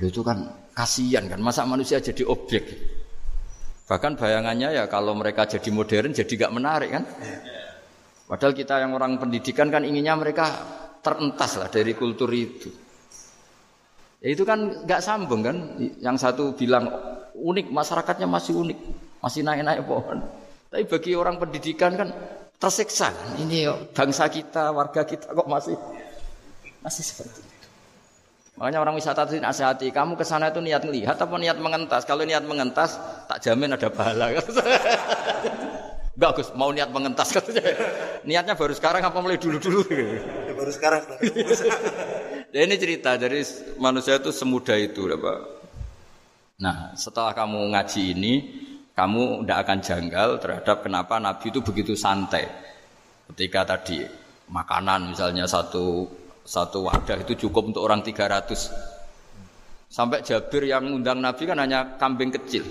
itu 0.00 0.20
kan 0.26 0.48
kasihan 0.74 1.26
kan 1.30 1.38
masa 1.38 1.64
manusia 1.64 2.02
jadi 2.02 2.26
objek. 2.26 2.64
Bahkan 3.88 4.20
bayangannya 4.20 4.74
ya 4.74 4.84
kalau 4.84 5.16
mereka 5.16 5.48
jadi 5.48 5.70
modern 5.72 6.12
jadi 6.12 6.32
gak 6.34 6.52
menarik 6.52 6.90
kan. 6.92 7.04
Padahal 8.28 8.52
kita 8.52 8.84
yang 8.84 8.92
orang 8.92 9.16
pendidikan 9.16 9.72
kan 9.72 9.86
inginnya 9.86 10.12
mereka 10.12 10.46
terentas 11.00 11.56
lah 11.56 11.68
dari 11.72 11.96
kultur 11.96 12.28
itu. 12.32 12.87
Ya 14.18 14.28
itu 14.34 14.42
kan 14.42 14.82
nggak 14.82 15.00
sambung 15.02 15.46
kan. 15.46 15.78
Yang 16.02 16.16
satu 16.26 16.44
bilang 16.58 16.90
unik, 17.38 17.70
masyarakatnya 17.70 18.26
masih 18.26 18.58
unik, 18.58 18.78
masih 19.22 19.46
naik-naik 19.46 19.86
pohon. 19.86 20.18
Tapi 20.68 20.84
bagi 20.84 21.14
orang 21.14 21.38
pendidikan 21.38 21.94
kan 21.94 22.08
tersiksa. 22.58 23.14
Ini 23.38 23.70
bangsa 23.94 24.26
kita, 24.26 24.74
warga 24.74 25.06
kita 25.06 25.30
kok 25.30 25.46
masih 25.46 25.78
masih 26.82 27.02
seperti 27.06 27.38
itu. 27.38 27.56
Makanya 28.58 28.82
orang 28.82 28.98
wisata 28.98 29.22
itu 29.30 29.38
nasihati, 29.38 29.94
kamu 29.94 30.18
ke 30.18 30.26
sana 30.26 30.50
itu 30.50 30.58
niat 30.58 30.82
melihat 30.82 31.14
apa 31.14 31.30
niat 31.38 31.62
mengentas? 31.62 32.02
Kalau 32.02 32.26
niat 32.26 32.42
mengentas, 32.42 32.98
tak 33.30 33.38
jamin 33.38 33.78
ada 33.78 33.86
pahala. 33.86 34.34
Enggak 36.18 36.30
Gus, 36.34 36.50
mau 36.58 36.74
niat 36.74 36.90
mengentas 36.90 37.30
katanya. 37.30 37.78
Niatnya 38.26 38.58
baru 38.58 38.74
sekarang 38.74 39.06
apa 39.06 39.14
mulai 39.22 39.38
dulu-dulu? 39.38 39.86
Baru 40.58 40.72
sekarang. 40.74 41.06
Ya 42.48 42.64
ini 42.64 42.80
cerita 42.80 43.20
dari 43.20 43.44
manusia 43.76 44.16
itu 44.16 44.32
semudah 44.32 44.76
itu, 44.80 45.04
Pak. 45.04 45.38
Nah, 46.64 46.96
setelah 46.96 47.36
kamu 47.36 47.76
ngaji 47.76 48.02
ini, 48.16 48.32
kamu 48.96 49.44
tidak 49.44 49.58
akan 49.62 49.78
janggal 49.78 50.28
terhadap 50.42 50.76
kenapa 50.82 51.20
Nabi 51.22 51.54
itu 51.54 51.60
begitu 51.62 51.92
santai. 51.94 52.48
Ketika 53.30 53.76
tadi 53.76 54.02
makanan 54.48 55.12
misalnya 55.12 55.44
satu 55.44 56.08
satu 56.42 56.88
wadah 56.88 57.20
itu 57.20 57.46
cukup 57.46 57.70
untuk 57.70 57.84
orang 57.84 58.00
300. 58.00 58.72
Sampai 59.88 60.24
Jabir 60.24 60.66
yang 60.66 60.88
undang 60.88 61.20
Nabi 61.20 61.44
kan 61.44 61.60
hanya 61.60 62.00
kambing 62.00 62.32
kecil. 62.32 62.64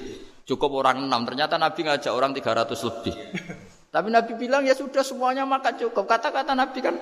Cukup 0.44 0.82
orang 0.82 1.06
enam. 1.06 1.24
Ternyata 1.24 1.62
Nabi 1.62 1.86
ngajak 1.86 2.12
orang 2.12 2.34
300 2.34 2.74
lebih. 2.74 3.16
Tapi 3.94 4.08
Nabi 4.10 4.34
bilang 4.36 4.66
ya 4.66 4.74
sudah 4.74 5.06
semuanya 5.06 5.46
makan 5.46 5.78
cukup. 5.80 6.10
Kata-kata 6.10 6.58
Nabi 6.58 6.80
kan 6.82 6.96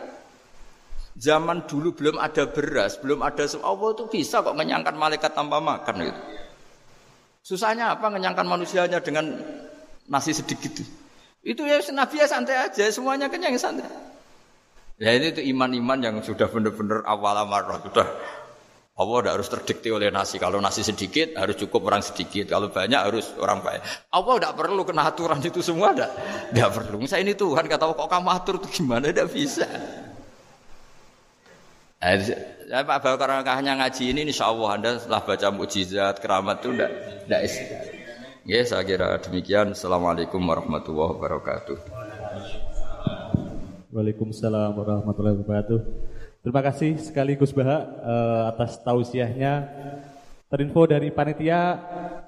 Zaman 1.15 1.63
dulu 1.63 1.95
belum 1.95 2.19
ada 2.19 2.43
beras, 2.51 2.99
belum 2.99 3.23
ada 3.23 3.47
Allah 3.63 3.89
itu 3.95 4.03
bisa 4.11 4.43
kok 4.43 4.51
menyangkan 4.51 4.99
malaikat 4.99 5.31
tanpa 5.31 5.63
makan 5.63 6.11
gitu. 6.11 6.21
Susahnya 7.39 7.95
apa 7.95 8.11
menyangkan 8.11 8.43
manusianya 8.43 8.99
dengan 8.99 9.39
nasi 10.11 10.35
sedikit 10.35 10.75
itu? 10.75 10.83
Itu 11.45 11.63
ya 11.63 11.79
Nabi 11.95 12.19
ya 12.19 12.27
santai 12.27 12.57
aja, 12.67 12.83
semuanya 12.91 13.31
kenyang 13.31 13.55
santai. 13.55 13.87
Ya 14.99 15.15
ini 15.15 15.31
itu 15.31 15.39
iman-iman 15.55 15.99
yang 16.03 16.15
sudah 16.19 16.51
benar-benar 16.51 17.07
awal 17.07 17.35
amarah, 17.37 17.79
sudah 17.79 18.07
Allah 18.95 19.17
tidak 19.19 19.33
harus 19.39 19.49
terdikti 19.51 19.91
oleh 19.91 20.07
nasi. 20.07 20.39
Kalau 20.39 20.63
nasi 20.63 20.79
sedikit 20.79 21.35
harus 21.35 21.59
cukup 21.59 21.91
orang 21.91 21.99
sedikit. 21.99 22.47
Kalau 22.47 22.71
banyak 22.71 22.95
harus 22.95 23.35
orang 23.43 23.59
banyak. 23.59 23.83
Allah 24.07 24.33
tidak 24.39 24.53
perlu 24.55 24.87
kena 24.87 25.11
aturan 25.11 25.43
itu 25.43 25.59
semua. 25.59 25.91
Tidak, 25.91 26.11
tidak 26.55 26.69
perlu. 26.71 27.03
Misalnya 27.03 27.23
ini 27.27 27.33
Tuhan 27.35 27.67
kata 27.67 27.91
kok 27.91 28.07
kamu 28.07 28.29
atur 28.31 28.55
itu 28.63 28.67
gimana? 28.71 29.11
Tidak 29.11 29.27
bisa. 29.27 29.67
Nah, 32.05 32.85
Pak 32.85 33.01
Bakar 33.01 33.41
hanya 33.41 33.73
ngaji 33.81 34.13
ini 34.13 34.29
insya 34.29 34.53
Allah 34.53 34.77
Anda 34.77 34.89
setelah 35.01 35.25
baca 35.25 35.49
mujizat, 35.49 36.21
keramat 36.21 36.61
itu 36.61 36.69
tidak 36.77 36.91
tidak 37.25 37.41
Ya, 38.45 38.61
saya 38.61 38.85
kira 38.85 39.17
demikian. 39.17 39.73
Assalamualaikum 39.73 40.37
warahmatullahi 40.37 41.17
wabarakatuh. 41.17 41.77
Waalaikumsalam 43.89 44.77
warahmatullahi 44.77 45.41
wabarakatuh. 45.41 45.79
Terima 46.45 46.61
kasih 46.61 47.01
sekali 47.01 47.41
Gus 47.41 47.49
Baha 47.49 47.89
uh, 48.05 48.41
atas 48.53 48.77
tausiahnya. 48.85 49.65
Terinfo 50.45 50.85
dari 50.85 51.09
panitia 51.09 51.73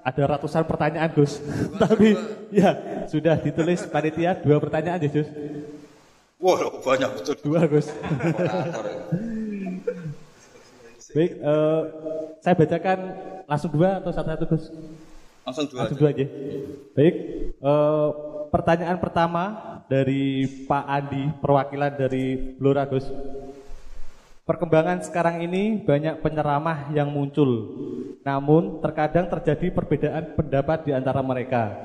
ada 0.02 0.24
ratusan 0.26 0.66
pertanyaan 0.66 1.14
Gus. 1.14 1.38
Tapi 1.86 2.18
ya 2.50 3.06
sudah 3.06 3.38
ditulis 3.38 3.86
panitia 3.86 4.42
dua 4.42 4.58
pertanyaan 4.58 5.06
ya 5.06 5.22
Gus. 5.22 5.30
Wah 6.42 6.66
wow, 6.66 6.82
banyak 6.82 7.10
betul. 7.14 7.38
Dua 7.46 7.62
Gus. 7.70 7.94
Baik, 11.16 11.40
uh, 11.40 11.82
saya 12.44 12.56
bacakan 12.60 13.00
langsung 13.48 13.72
dua 13.72 14.04
atau 14.04 14.12
satu-satu 14.12 14.44
Gus? 14.52 14.64
Langsung 15.48 15.66
dua. 15.72 15.80
Langsung 15.86 16.00
dua 16.04 16.10
aja. 16.12 16.26
Baik, 16.92 17.16
uh, 17.64 18.10
pertanyaan 18.52 19.00
pertama 19.00 19.44
dari 19.88 20.44
Pak 20.68 20.84
Andi, 20.84 21.24
perwakilan 21.40 21.94
dari 21.96 22.56
Blora 22.60 22.84
Gus. 22.84 23.08
Perkembangan 24.44 25.04
sekarang 25.04 25.44
ini 25.44 25.80
banyak 25.84 26.24
penyeramah 26.24 26.92
yang 26.96 27.12
muncul, 27.12 27.52
namun 28.24 28.80
terkadang 28.80 29.28
terjadi 29.28 29.72
perbedaan 29.76 30.36
pendapat 30.36 30.88
di 30.88 30.92
antara 30.96 31.20
mereka. 31.20 31.76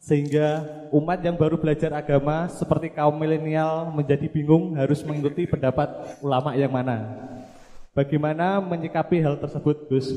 Sehingga 0.00 0.64
umat 0.88 1.20
yang 1.20 1.36
baru 1.36 1.60
belajar 1.60 1.92
agama 1.92 2.48
seperti 2.48 2.96
kaum 2.96 3.12
milenial 3.12 3.92
menjadi 3.92 4.24
bingung 4.24 4.72
harus 4.72 5.04
mengikuti 5.04 5.44
pendapat 5.44 6.20
ulama 6.24 6.56
yang 6.56 6.72
mana. 6.72 7.28
Bagaimana 7.98 8.62
menyikapi 8.62 9.18
hal 9.18 9.42
tersebut, 9.42 9.90
Gus? 9.90 10.14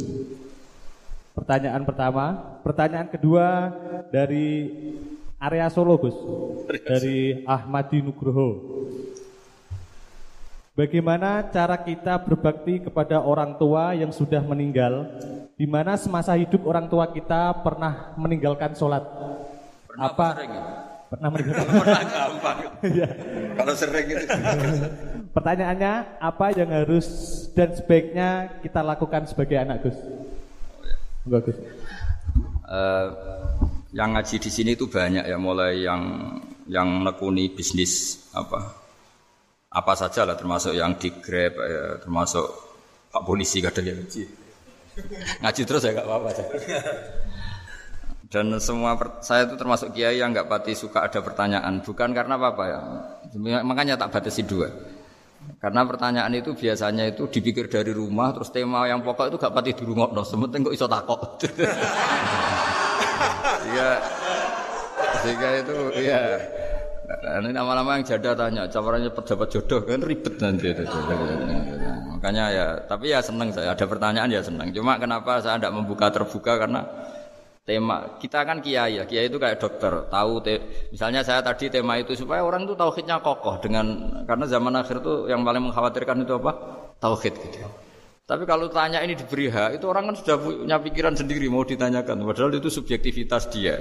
Pertanyaan 1.34 1.82
pertama. 1.82 2.38
Pertanyaan 2.62 3.10
kedua 3.10 3.74
dari 4.14 4.70
area 5.42 5.66
Solo, 5.74 5.98
Gus. 5.98 6.14
Dari 6.70 7.42
Ahmadi 7.42 8.06
Nugroho. 8.06 8.62
Bagaimana 10.78 11.42
cara 11.50 11.74
kita 11.82 12.22
berbakti 12.22 12.86
kepada 12.86 13.18
orang 13.18 13.58
tua 13.58 13.98
yang 13.98 14.14
sudah 14.14 14.46
meninggal, 14.46 15.10
di 15.58 15.66
mana 15.66 15.98
semasa 15.98 16.38
hidup 16.38 16.62
orang 16.70 16.86
tua 16.86 17.10
kita 17.10 17.66
pernah 17.66 18.14
meninggalkan 18.14 18.78
sholat? 18.78 19.02
Pernah 19.90 20.06
apa? 20.06 20.28
Sering? 20.38 20.54
Pernah 21.12 21.28
meninggalkan. 21.28 21.76
pernah 21.76 22.04
gampang. 22.08 22.58
ya. 22.96 23.08
Kalau 23.60 23.74
sering 23.76 24.08
itu. 24.16 24.26
Pertanyaannya, 25.36 25.94
apa 26.24 26.46
yang 26.56 26.72
harus 26.72 27.08
dan 27.52 27.76
sebaiknya 27.76 28.30
kita 28.64 28.80
lakukan 28.80 29.28
sebagai 29.28 29.60
anak 29.60 29.84
Gus? 29.84 29.98
Oh, 30.00 30.84
ya. 30.88 30.96
Bagus. 31.28 31.58
Eh, 32.72 33.08
yang 33.92 34.16
ngaji 34.16 34.36
di 34.40 34.48
sini 34.48 34.72
itu 34.80 34.88
banyak 34.88 35.28
ya, 35.28 35.36
mulai 35.36 35.84
yang 35.84 36.02
yang 36.72 37.04
nekuni 37.04 37.52
bisnis 37.52 38.24
apa 38.32 38.80
apa 39.68 39.94
saja 40.00 40.24
lah, 40.24 40.40
termasuk 40.40 40.72
yang 40.72 40.96
di 40.96 41.12
Grab, 41.20 41.60
ya, 41.60 42.00
termasuk 42.00 42.48
Pak 43.12 43.24
Polisi 43.28 43.60
kadang 43.60 43.84
ya 43.84 43.96
ngaji. 44.00 44.24
Ngaji 45.44 45.62
terus 45.68 45.84
ya 45.84 45.92
gak 45.96 46.08
apa-apa. 46.08 46.30
Dan 48.32 48.56
semua 48.64 48.96
saya 49.20 49.44
itu 49.44 49.60
termasuk 49.60 49.92
kiai 49.92 50.16
yang 50.24 50.32
nggak 50.32 50.48
pati 50.48 50.72
suka 50.72 51.04
ada 51.04 51.20
pertanyaan, 51.20 51.84
bukan 51.84 52.16
karena 52.16 52.40
apa-apa 52.40 52.64
ya. 52.64 52.80
Makanya 53.68 54.00
tak 54.00 54.16
batasi 54.16 54.48
dua. 54.48 54.72
Karena 55.60 55.84
pertanyaan 55.84 56.32
itu 56.32 56.56
biasanya 56.56 57.12
itu 57.12 57.28
dipikir 57.28 57.68
dari 57.68 57.92
rumah, 57.92 58.32
terus 58.32 58.48
tema 58.54 58.88
yang 58.88 59.04
pokok 59.04 59.30
itu 59.34 59.38
gak 59.42 59.54
pati 59.54 59.74
di 59.74 59.84
rumah, 59.84 60.10
no. 60.14 60.22
Sementing 60.22 60.70
kok 60.70 60.76
iso 60.76 60.88
takok. 60.88 61.20
Iya, 63.62 64.02
sehingga 65.22 65.50
itu 65.62 65.78
iya. 66.02 66.42
Nah, 67.06 67.38
ini 67.46 67.54
lama-lama 67.54 68.00
yang 68.00 68.04
jada 68.04 68.34
tanya, 68.34 68.66
caranya 68.66 69.14
pejabat 69.14 69.48
jodoh 69.54 69.86
kan 69.86 70.02
ribet 70.02 70.36
nanti 70.42 70.74
itu. 70.74 70.82
Makanya 72.18 72.46
ya, 72.50 72.66
tapi 72.90 73.14
ya 73.14 73.22
seneng 73.22 73.54
saya 73.54 73.78
ada 73.78 73.86
pertanyaan 73.86 74.34
ya 74.34 74.42
seneng. 74.42 74.74
Cuma 74.74 74.98
kenapa 74.98 75.40
saya 75.40 75.62
tidak 75.62 75.78
membuka 75.78 76.10
terbuka 76.10 76.58
karena 76.58 76.82
tema 77.62 78.18
kita 78.18 78.42
kan 78.42 78.58
kiai 78.58 78.98
ya, 78.98 79.04
kiai 79.06 79.30
itu 79.30 79.38
kayak 79.38 79.62
dokter, 79.62 80.10
tahu 80.10 80.42
te, 80.42 80.88
misalnya 80.90 81.22
saya 81.22 81.46
tadi 81.46 81.70
tema 81.70 82.02
itu 82.02 82.18
supaya 82.18 82.42
orang 82.42 82.66
itu 82.66 82.74
tauhidnya 82.74 83.22
kokoh 83.22 83.62
dengan 83.62 83.86
karena 84.26 84.46
zaman 84.50 84.74
akhir 84.82 85.06
itu 85.06 85.30
yang 85.30 85.46
paling 85.46 85.70
mengkhawatirkan 85.70 86.26
itu 86.26 86.34
apa? 86.42 86.52
Tauhid 86.98 87.34
gitu. 87.38 87.62
Tapi 88.26 88.48
kalau 88.48 88.72
tanya 88.72 89.04
ini 89.04 89.12
diberi 89.12 89.52
hak, 89.52 89.76
itu 89.76 89.86
orang 89.92 90.08
kan 90.08 90.16
sudah 90.16 90.40
punya 90.40 90.80
pikiran 90.80 91.14
sendiri 91.20 91.52
mau 91.52 91.68
ditanyakan. 91.68 92.24
Padahal 92.24 92.56
itu 92.56 92.72
subjektivitas 92.72 93.52
dia. 93.52 93.76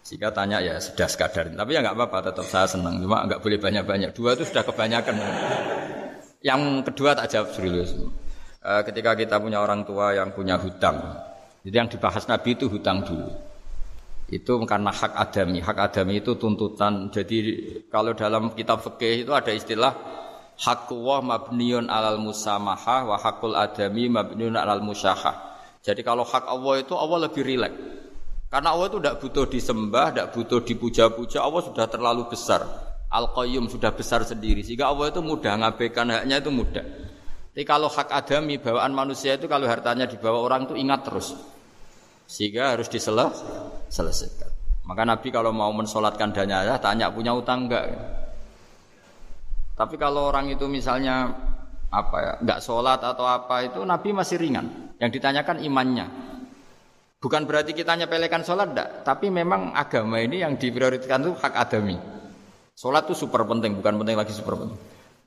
Jika 0.00 0.32
tanya 0.32 0.64
ya 0.64 0.80
sudah 0.80 1.04
sekadar. 1.04 1.52
Tapi 1.52 1.70
ya 1.76 1.84
nggak 1.84 2.00
apa-apa, 2.00 2.32
tetap 2.32 2.48
saya 2.48 2.64
senang. 2.64 2.96
Cuma 2.96 3.28
nggak 3.28 3.44
boleh 3.44 3.60
banyak-banyak. 3.60 4.16
Dua 4.16 4.32
itu 4.32 4.48
sudah 4.48 4.64
kebanyakan. 4.64 5.20
Yang 6.40 6.62
kedua 6.88 7.12
tak 7.12 7.28
jawab 7.28 7.52
serius. 7.52 7.92
Eh, 8.64 8.82
ketika 8.88 9.12
kita 9.12 9.36
punya 9.36 9.60
orang 9.60 9.84
tua 9.84 10.16
yang 10.16 10.32
punya 10.32 10.56
hutang, 10.56 10.96
jadi 11.60 11.76
yang 11.84 11.90
dibahas 11.92 12.24
Nabi 12.24 12.56
itu 12.56 12.72
hutang 12.72 13.04
dulu. 13.04 13.28
Itu 14.30 14.62
karena 14.64 14.94
hak 14.94 15.12
adami. 15.12 15.58
Hak 15.60 15.76
adami 15.76 16.24
itu 16.24 16.38
tuntutan. 16.38 17.12
Jadi 17.12 17.38
kalau 17.92 18.16
dalam 18.16 18.54
kitab 18.56 18.80
fikih 18.80 19.26
itu 19.26 19.32
ada 19.34 19.52
istilah 19.52 19.92
Hakullah 20.60 21.24
mabniun 21.24 21.88
alal 21.88 22.20
musamahah 22.20 23.08
wa 23.08 23.16
hakul 23.16 23.56
adami 23.56 24.12
mabniun 24.12 24.60
alal 24.60 24.84
musyahah. 24.84 25.56
Jadi 25.80 26.04
kalau 26.04 26.20
hak 26.20 26.44
Allah 26.44 26.84
itu 26.84 26.92
Allah 26.92 27.28
lebih 27.28 27.40
rileks. 27.40 27.80
Karena 28.52 28.76
Allah 28.76 28.92
itu 28.92 28.98
tidak 29.00 29.16
butuh 29.24 29.46
disembah, 29.48 30.06
tidak 30.12 30.28
butuh 30.36 30.60
dipuja-puja. 30.60 31.40
Allah 31.40 31.62
sudah 31.64 31.86
terlalu 31.88 32.28
besar. 32.28 32.66
Al-Qayyum 33.08 33.70
sudah 33.72 33.94
besar 33.94 34.20
sendiri. 34.26 34.60
Sehingga 34.60 34.90
Allah 34.90 35.08
itu 35.08 35.22
mudah 35.22 35.54
ngabaikan 35.54 36.12
haknya 36.12 36.42
itu 36.42 36.50
mudah. 36.52 36.84
Tapi 37.50 37.66
kalau 37.66 37.90
hak 37.90 38.14
adami, 38.14 38.62
bawaan 38.62 38.94
manusia 38.94 39.34
itu 39.34 39.50
kalau 39.50 39.66
hartanya 39.66 40.06
dibawa 40.06 40.38
orang 40.38 40.70
itu 40.70 40.78
ingat 40.78 41.02
terus. 41.02 41.34
Sehingga 42.30 42.78
harus 42.78 42.86
diselesaikan. 42.86 44.50
Maka 44.86 45.02
Nabi 45.02 45.34
kalau 45.34 45.50
mau 45.50 45.74
mensolatkan 45.74 46.30
danyanya 46.30 46.78
tanya 46.78 47.10
punya 47.10 47.34
utang 47.34 47.66
enggak? 47.66 47.90
Tapi 49.74 49.98
kalau 49.98 50.30
orang 50.30 50.54
itu 50.54 50.70
misalnya 50.70 51.26
apa 51.90 52.16
ya, 52.22 52.32
enggak 52.38 52.62
sholat 52.62 53.02
atau 53.02 53.26
apa 53.26 53.66
itu 53.66 53.82
Nabi 53.82 54.14
masih 54.14 54.38
ringan. 54.38 54.94
Yang 55.02 55.18
ditanyakan 55.18 55.58
imannya. 55.66 56.06
Bukan 57.18 57.50
berarti 57.50 57.74
kita 57.74 57.98
nyepelekan 57.98 58.46
sholat 58.46 58.70
enggak, 58.70 59.02
tapi 59.02 59.26
memang 59.26 59.74
agama 59.74 60.22
ini 60.22 60.46
yang 60.46 60.54
diprioritaskan 60.54 61.26
itu 61.26 61.32
hak 61.34 61.54
adami. 61.58 61.98
Sholat 62.78 63.10
itu 63.10 63.26
super 63.26 63.42
penting, 63.42 63.74
bukan 63.74 63.98
penting 63.98 64.14
lagi 64.14 64.30
super 64.30 64.54
penting. 64.54 64.78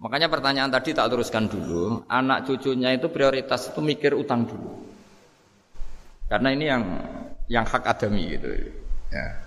Makanya 0.03 0.27
pertanyaan 0.27 0.67
tadi 0.67 0.91
tak 0.91 1.07
teruskan 1.07 1.47
dulu. 1.47 2.03
Anak 2.11 2.43
cucunya 2.43 2.91
itu 2.91 3.07
prioritas 3.07 3.71
itu 3.71 3.79
mikir 3.79 4.11
utang 4.11 4.43
dulu. 4.43 4.83
Karena 6.27 6.51
ini 6.51 6.65
yang 6.67 6.83
yang 7.47 7.63
hak 7.63 7.87
adami 7.87 8.35
gitu. 8.35 8.51
Ya. 9.07 9.39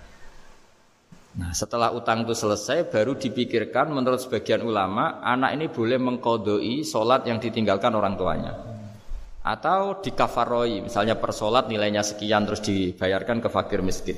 Nah 1.37 1.53
setelah 1.53 1.93
utang 1.93 2.25
itu 2.25 2.33
selesai 2.33 2.89
baru 2.89 3.13
dipikirkan 3.13 3.93
menurut 3.93 4.17
sebagian 4.17 4.65
ulama 4.65 5.21
anak 5.21 5.53
ini 5.53 5.69
boleh 5.69 6.01
mengkodoi 6.01 6.81
sholat 6.81 7.29
yang 7.29 7.37
ditinggalkan 7.37 7.93
orang 7.93 8.17
tuanya 8.17 8.57
atau 9.45 10.01
dikafaroi 10.01 10.89
misalnya 10.89 11.15
per 11.15 11.31
sholat 11.31 11.69
nilainya 11.69 12.01
sekian 12.01 12.43
terus 12.49 12.65
dibayarkan 12.65 13.39
ke 13.45 13.49
fakir 13.53 13.85
miskin. 13.85 14.17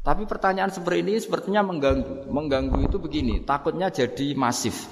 Tapi 0.00 0.24
pertanyaan 0.24 0.72
seperti 0.72 1.04
ini 1.04 1.20
sepertinya 1.20 1.60
mengganggu. 1.60 2.32
Mengganggu 2.32 2.80
itu 2.88 2.96
begini, 2.96 3.44
takutnya 3.44 3.92
jadi 3.92 4.32
masif. 4.32 4.88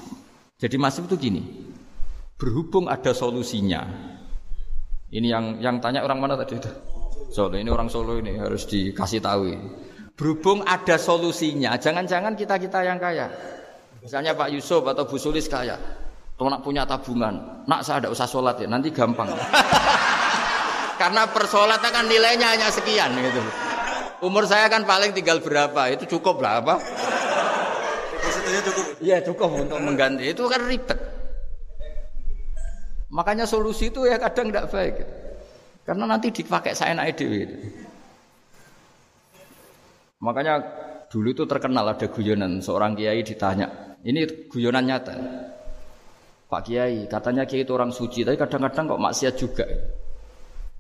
Jadi 0.61 0.77
masif 0.77 1.09
itu 1.09 1.17
gini. 1.17 1.43
Berhubung 2.37 2.93
ada 2.93 3.17
solusinya. 3.17 3.89
Ini 5.09 5.27
yang 5.33 5.45
yang 5.65 5.77
tanya 5.81 6.05
orang 6.05 6.21
mana 6.21 6.37
tadi 6.37 6.61
itu? 6.61 6.69
Solo 7.29 7.57
ini 7.57 7.69
orang 7.69 7.89
Solo 7.89 8.21
ini 8.21 8.37
harus 8.37 8.69
dikasih 8.69 9.21
tahu. 9.25 9.53
Berhubung 10.19 10.67
ada 10.67 10.99
solusinya, 10.99 11.79
jangan-jangan 11.79 12.35
kita 12.35 12.59
kita 12.59 12.83
yang 12.85 12.99
kaya. 12.99 13.31
Misalnya 14.03 14.35
Pak 14.35 14.51
Yusuf 14.51 14.83
atau 14.83 15.07
Bu 15.07 15.15
Sulis 15.15 15.47
kaya, 15.47 15.79
nak 16.39 16.61
punya 16.63 16.83
tabungan, 16.83 17.65
nak 17.71 17.87
saya 17.87 18.03
ada 18.03 18.09
usah 18.11 18.27
sholat 18.27 18.59
ya, 18.59 18.67
nanti 18.67 18.91
gampang. 18.91 19.31
Karena 21.01 21.31
persolatnya 21.31 21.91
kan 21.95 22.11
nilainya 22.11 22.51
hanya 22.51 22.69
sekian 22.75 23.15
gitu. 23.15 23.68
Umur 24.19 24.51
saya 24.51 24.67
kan 24.67 24.83
paling 24.83 25.15
tinggal 25.15 25.39
berapa, 25.39 25.95
itu 25.95 26.19
cukup 26.19 26.43
berapa? 26.43 26.83
Depositonya 28.11 28.61
cukup. 28.67 28.85
Iya 28.99 29.19
cukup 29.23 29.51
untuk 29.55 29.79
mengganti, 29.79 30.35
itu 30.35 30.43
kan 30.51 30.61
ribet. 30.67 30.99
Makanya 33.15 33.47
solusi 33.47 33.95
itu 33.95 34.11
ya 34.11 34.19
kadang 34.19 34.51
tidak 34.51 34.75
baik. 34.75 34.97
Karena 35.87 36.05
nanti 36.05 36.35
dipakai 36.35 36.75
saya 36.75 36.99
naik 36.99 37.15
dewi. 37.15 37.47
Makanya 40.19 40.55
dulu 41.07 41.31
itu 41.31 41.47
terkenal 41.47 41.95
ada 41.95 42.07
guyonan 42.11 42.59
seorang 42.59 42.99
kiai 42.99 43.23
ditanya, 43.23 43.97
ini 44.03 44.27
guyonan 44.51 44.85
nyata. 44.85 45.15
Pak 46.49 46.65
Kiai, 46.65 47.05
katanya 47.13 47.45
Kiai 47.45 47.61
itu 47.61 47.77
orang 47.77 47.93
suci, 47.93 48.25
tapi 48.25 48.41
kadang-kadang 48.41 48.97
kok 48.97 49.03
maksiat 49.05 49.35
juga. 49.37 49.69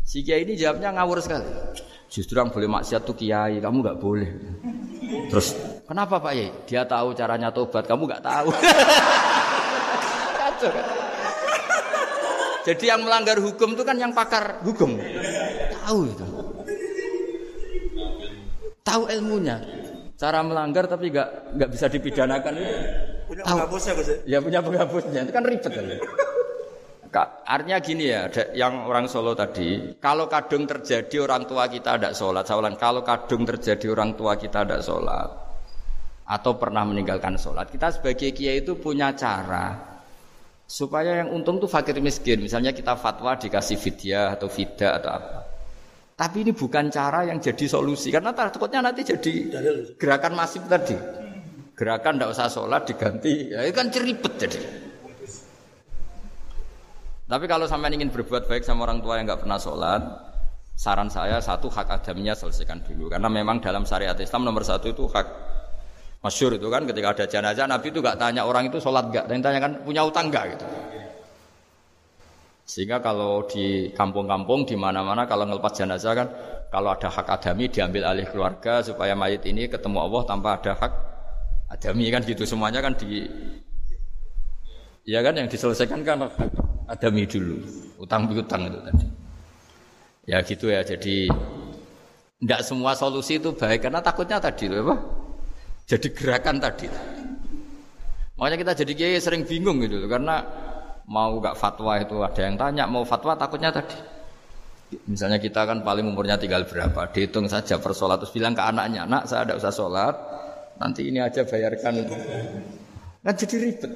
Si 0.08 0.24
Kiai 0.24 0.40
ini 0.40 0.56
jawabnya 0.56 0.88
ngawur 0.96 1.20
sekali. 1.20 1.44
Justru 2.08 2.40
yang 2.40 2.48
boleh 2.48 2.64
maksiat 2.64 3.04
tuh 3.04 3.12
Kiai, 3.12 3.60
kamu 3.60 3.84
nggak 3.84 4.00
boleh. 4.00 4.30
Terus 5.28 5.52
kenapa 5.84 6.16
Pak 6.16 6.32
Kiai? 6.32 6.48
Dia 6.64 6.88
tahu 6.88 7.12
caranya 7.12 7.52
tobat, 7.52 7.84
kamu 7.84 8.08
nggak 8.08 8.24
tahu. 8.24 8.48
Kacau 10.40 10.70
kan? 10.72 10.84
Jadi 12.64 12.84
yang 12.88 13.04
melanggar 13.04 13.36
hukum 13.36 13.76
itu 13.76 13.84
kan 13.84 14.00
yang 14.00 14.16
pakar 14.16 14.64
hukum. 14.64 14.96
Tahu 15.76 15.98
itu. 16.08 16.26
Tahu 18.80 19.02
ilmunya. 19.12 19.60
Cara 20.16 20.40
melanggar 20.40 20.88
tapi 20.88 21.12
nggak 21.12 21.52
nggak 21.52 21.68
bisa 21.68 21.84
dipidanakan 21.92 22.56
itu. 22.56 22.72
Punya 23.28 23.42
Tahu. 23.44 23.56
penghapusnya 23.60 23.92
ya? 23.92 24.16
Ya 24.24 24.38
punya 24.40 24.64
penghapusnya. 24.64 25.20
Itu 25.28 25.32
kan 25.36 25.44
ribet 25.44 25.68
kan. 25.68 25.84
Artinya 27.10 27.78
gini 27.80 28.04
ya, 28.12 28.28
yang 28.52 28.84
orang 28.84 29.08
Solo 29.08 29.32
tadi, 29.32 29.96
kalau 29.96 30.28
kadung 30.28 30.68
terjadi 30.68 31.24
orang 31.24 31.48
tua 31.48 31.66
kita 31.66 31.96
tidak 31.96 32.14
sholat, 32.14 32.44
saya 32.44 32.60
ulang, 32.60 32.76
kalau 32.76 33.00
kadung 33.00 33.48
terjadi 33.48 33.92
orang 33.92 34.12
tua 34.14 34.36
kita 34.36 34.64
tidak 34.68 34.84
sholat, 34.84 35.28
atau 36.28 36.52
pernah 36.60 36.84
meninggalkan 36.84 37.40
sholat, 37.40 37.72
kita 37.72 37.88
sebagai 37.88 38.36
kiai 38.36 38.60
itu 38.60 38.76
punya 38.76 39.16
cara 39.16 39.72
supaya 40.68 41.24
yang 41.24 41.32
untung 41.32 41.56
tuh 41.56 41.66
fakir 41.66 41.96
miskin. 42.04 42.44
Misalnya 42.44 42.76
kita 42.76 42.92
fatwa 43.00 43.32
dikasih 43.40 43.80
fidyah 43.80 44.36
atau 44.36 44.52
fida 44.52 45.00
atau 45.00 45.10
apa. 45.16 45.38
Tapi 46.18 46.44
ini 46.44 46.52
bukan 46.52 46.90
cara 46.92 47.24
yang 47.24 47.40
jadi 47.40 47.64
solusi 47.64 48.10
karena 48.12 48.34
takutnya 48.36 48.82
nanti 48.84 49.06
jadi 49.06 49.32
gerakan 49.96 50.36
masif 50.36 50.66
tadi. 50.68 50.98
Gerakan 51.78 52.18
tidak 52.18 52.30
usah 52.34 52.50
sholat 52.50 52.82
diganti, 52.90 53.54
ya 53.54 53.62
itu 53.62 53.70
kan 53.70 53.86
ceribet 53.86 54.34
jadi. 54.34 54.87
Tapi 57.28 57.44
kalau 57.44 57.68
sampai 57.68 57.92
ingin 57.92 58.08
berbuat 58.08 58.48
baik 58.48 58.64
sama 58.64 58.88
orang 58.88 59.04
tua 59.04 59.20
yang 59.20 59.28
nggak 59.28 59.44
pernah 59.44 59.60
sholat, 59.60 60.00
saran 60.72 61.12
saya 61.12 61.44
satu 61.44 61.68
hak 61.68 62.00
adamnya 62.00 62.32
selesaikan 62.32 62.80
dulu. 62.80 63.12
Karena 63.12 63.28
memang 63.28 63.60
dalam 63.60 63.84
syariat 63.84 64.16
Islam 64.16 64.48
nomor 64.48 64.64
satu 64.64 64.88
itu 64.88 65.04
hak 65.12 65.28
masyur 66.24 66.56
itu 66.56 66.66
kan 66.72 66.88
ketika 66.88 67.12
ada 67.12 67.24
jenazah 67.28 67.68
Nabi 67.68 67.92
itu 67.92 68.00
nggak 68.00 68.16
tanya 68.16 68.48
orang 68.48 68.72
itu 68.72 68.80
sholat 68.80 69.12
nggak, 69.12 69.28
dan 69.28 69.44
tanya 69.44 69.60
kan 69.60 69.72
punya 69.84 70.08
utang 70.08 70.32
nggak 70.32 70.44
gitu. 70.56 70.66
Sehingga 72.64 73.04
kalau 73.04 73.44
di 73.44 73.92
kampung-kampung 73.92 74.64
di 74.64 74.76
mana-mana 74.80 75.28
kalau 75.28 75.44
ngelepas 75.44 75.72
jenazah 75.76 76.16
kan 76.16 76.28
kalau 76.72 76.96
ada 76.96 77.12
hak 77.12 77.28
adami 77.28 77.68
diambil 77.68 78.08
alih 78.08 78.24
keluarga 78.28 78.80
supaya 78.80 79.12
mayit 79.12 79.44
ini 79.44 79.68
ketemu 79.68 80.00
Allah 80.00 80.22
tanpa 80.24 80.56
ada 80.56 80.72
hak 80.80 80.92
adami 81.76 82.08
kan 82.08 82.24
gitu 82.24 82.48
semuanya 82.48 82.80
kan 82.80 82.96
di 82.96 83.28
Ya 85.08 85.24
kan 85.24 85.32
yang 85.32 85.48
diselesaikan 85.48 86.04
kan 86.04 86.28
adami 86.88 87.28
dulu, 87.28 87.56
utang 88.00 88.26
piutang 88.26 88.66
itu 88.66 88.78
tadi. 88.80 89.06
Ya 90.28 90.38
gitu 90.40 90.72
ya. 90.72 90.80
Jadi 90.80 91.28
tidak 92.38 92.60
semua 92.64 92.96
solusi 92.96 93.36
itu 93.36 93.52
baik 93.52 93.86
karena 93.86 94.00
takutnya 94.00 94.40
tadi 94.40 94.66
loh 94.72 94.88
apa? 94.88 94.96
Jadi 95.88 96.08
gerakan 96.12 96.56
tadi. 96.60 96.86
Makanya 98.38 98.56
kita 98.60 98.72
jadi 98.84 98.92
kiai 98.94 99.20
sering 99.20 99.42
bingung 99.44 99.82
gitu 99.82 99.98
loh 99.98 100.08
karena 100.08 100.40
mau 101.08 101.40
gak 101.40 101.56
fatwa 101.56 101.96
itu 101.96 102.20
ada 102.20 102.40
yang 102.44 102.54
tanya 102.60 102.84
mau 102.84 103.02
fatwa 103.02 103.34
takutnya 103.34 103.72
tadi. 103.72 103.96
Misalnya 105.04 105.36
kita 105.36 105.68
kan 105.68 105.84
paling 105.84 106.08
umurnya 106.08 106.40
tinggal 106.40 106.64
berapa, 106.64 107.12
dihitung 107.12 107.44
saja 107.44 107.76
per 107.76 107.92
sholat 107.92 108.24
terus 108.24 108.32
bilang 108.32 108.56
ke 108.56 108.64
anaknya, 108.64 109.04
nak 109.04 109.28
saya 109.28 109.44
tidak 109.44 109.60
usah 109.60 109.72
sholat, 109.72 110.14
nanti 110.80 111.12
ini 111.12 111.20
aja 111.20 111.44
bayarkan. 111.44 112.08
Kan 113.20 113.34
jadi 113.36 113.56
ribet. 113.68 113.92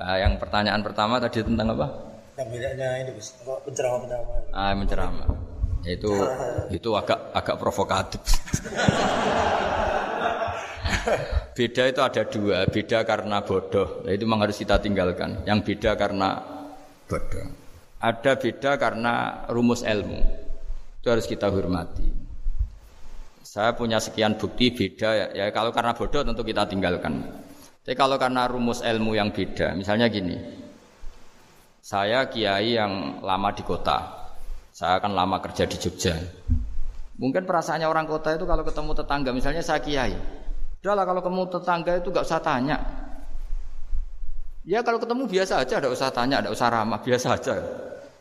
Nah, 0.00 0.16
yang 0.16 0.40
pertanyaan 0.40 0.80
pertama 0.80 1.20
tadi 1.20 1.44
tentang 1.44 1.76
apa? 1.76 1.92
Yang 2.40 2.48
bedanya 2.56 2.88
ini 3.04 3.12
bis, 3.12 3.36
penceramah-penceramah. 3.44 4.56
Ah, 4.56 4.72
menceramah. 4.72 5.28
Itu 5.84 6.08
itu 6.80 6.88
agak 6.96 7.36
agak 7.36 7.56
provokatif. 7.60 8.24
beda 11.56 11.82
itu 11.92 12.00
ada 12.00 12.22
dua, 12.24 12.64
beda 12.64 13.04
karena 13.04 13.44
bodoh. 13.44 14.00
Nah, 14.08 14.12
itu 14.16 14.24
memang 14.24 14.48
harus 14.48 14.56
kita 14.56 14.80
tinggalkan. 14.80 15.44
Yang 15.44 15.68
beda 15.68 16.00
karena 16.00 16.40
bodoh. 17.04 17.52
Ada 18.00 18.40
beda 18.40 18.80
karena 18.80 19.44
rumus 19.52 19.84
ilmu. 19.84 20.24
Itu 21.04 21.12
harus 21.12 21.28
kita 21.28 21.52
hormati. 21.52 22.08
Saya 23.44 23.76
punya 23.76 24.00
sekian 24.00 24.40
bukti 24.40 24.72
beda 24.72 25.08
ya, 25.12 25.26
ya 25.36 25.44
kalau 25.52 25.76
karena 25.76 25.92
bodoh 25.92 26.24
tentu 26.24 26.40
kita 26.40 26.64
tinggalkan. 26.64 27.39
Tapi 27.90 27.98
kalau 27.98 28.22
karena 28.22 28.46
rumus 28.46 28.86
ilmu 28.86 29.18
yang 29.18 29.34
beda, 29.34 29.74
misalnya 29.74 30.06
gini. 30.06 30.38
Saya 31.82 32.22
kiai 32.30 32.78
yang 32.78 33.18
lama 33.18 33.50
di 33.50 33.66
kota. 33.66 34.30
Saya 34.70 35.02
akan 35.02 35.10
lama 35.10 35.42
kerja 35.42 35.66
di 35.66 35.74
Jogja. 35.74 36.14
Mungkin 37.18 37.42
perasaannya 37.42 37.90
orang 37.90 38.06
kota 38.06 38.38
itu 38.38 38.46
kalau 38.46 38.62
ketemu 38.62 38.94
tetangga, 38.94 39.34
misalnya 39.34 39.66
saya 39.66 39.82
kiai. 39.82 40.14
Udahlah 40.78 41.02
kalau 41.02 41.18
ketemu 41.18 41.42
tetangga 41.50 41.92
itu 41.98 42.08
gak 42.14 42.26
usah 42.30 42.38
tanya. 42.38 42.78
Ya 44.62 44.86
kalau 44.86 45.02
ketemu 45.02 45.26
biasa 45.26 45.58
aja, 45.58 45.82
ada 45.82 45.90
usah 45.90 46.14
tanya, 46.14 46.46
ada 46.46 46.54
usah 46.54 46.70
ramah, 46.70 47.02
biasa 47.10 47.42
aja. 47.42 47.58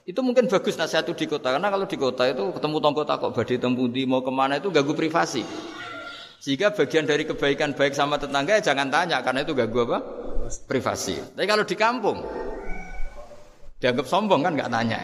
Itu 0.02 0.26
mungkin 0.26 0.50
bagus 0.50 0.82
nasihat 0.82 1.06
itu 1.06 1.14
di 1.14 1.26
kota, 1.30 1.54
karena 1.54 1.70
kalau 1.70 1.86
di 1.86 1.94
kota 1.94 2.26
itu 2.26 2.58
ketemu 2.58 2.82
tonggo 2.82 3.06
takok 3.06 3.38
badai 3.38 3.62
tempundi 3.62 4.10
mau 4.10 4.26
ke 4.26 4.34
mana 4.34 4.58
itu 4.58 4.74
ganggu 4.74 4.98
privasi. 4.98 5.46
Sehingga 6.40 6.72
bagian 6.72 7.04
dari 7.04 7.28
kebaikan 7.28 7.76
baik 7.76 7.92
sama 7.92 8.16
tetangga 8.16 8.56
ya 8.56 8.72
jangan 8.72 8.88
tanya 8.88 9.20
karena 9.20 9.44
itu 9.44 9.52
ganggu 9.52 9.84
apa? 9.92 10.00
Privasi. 10.66 11.20
Tapi 11.36 11.46
kalau 11.46 11.68
di 11.68 11.76
kampung 11.76 12.18
dianggap 13.80 14.08
sombong 14.08 14.42
kan 14.44 14.56
nggak 14.56 14.72
tanya. 14.72 15.00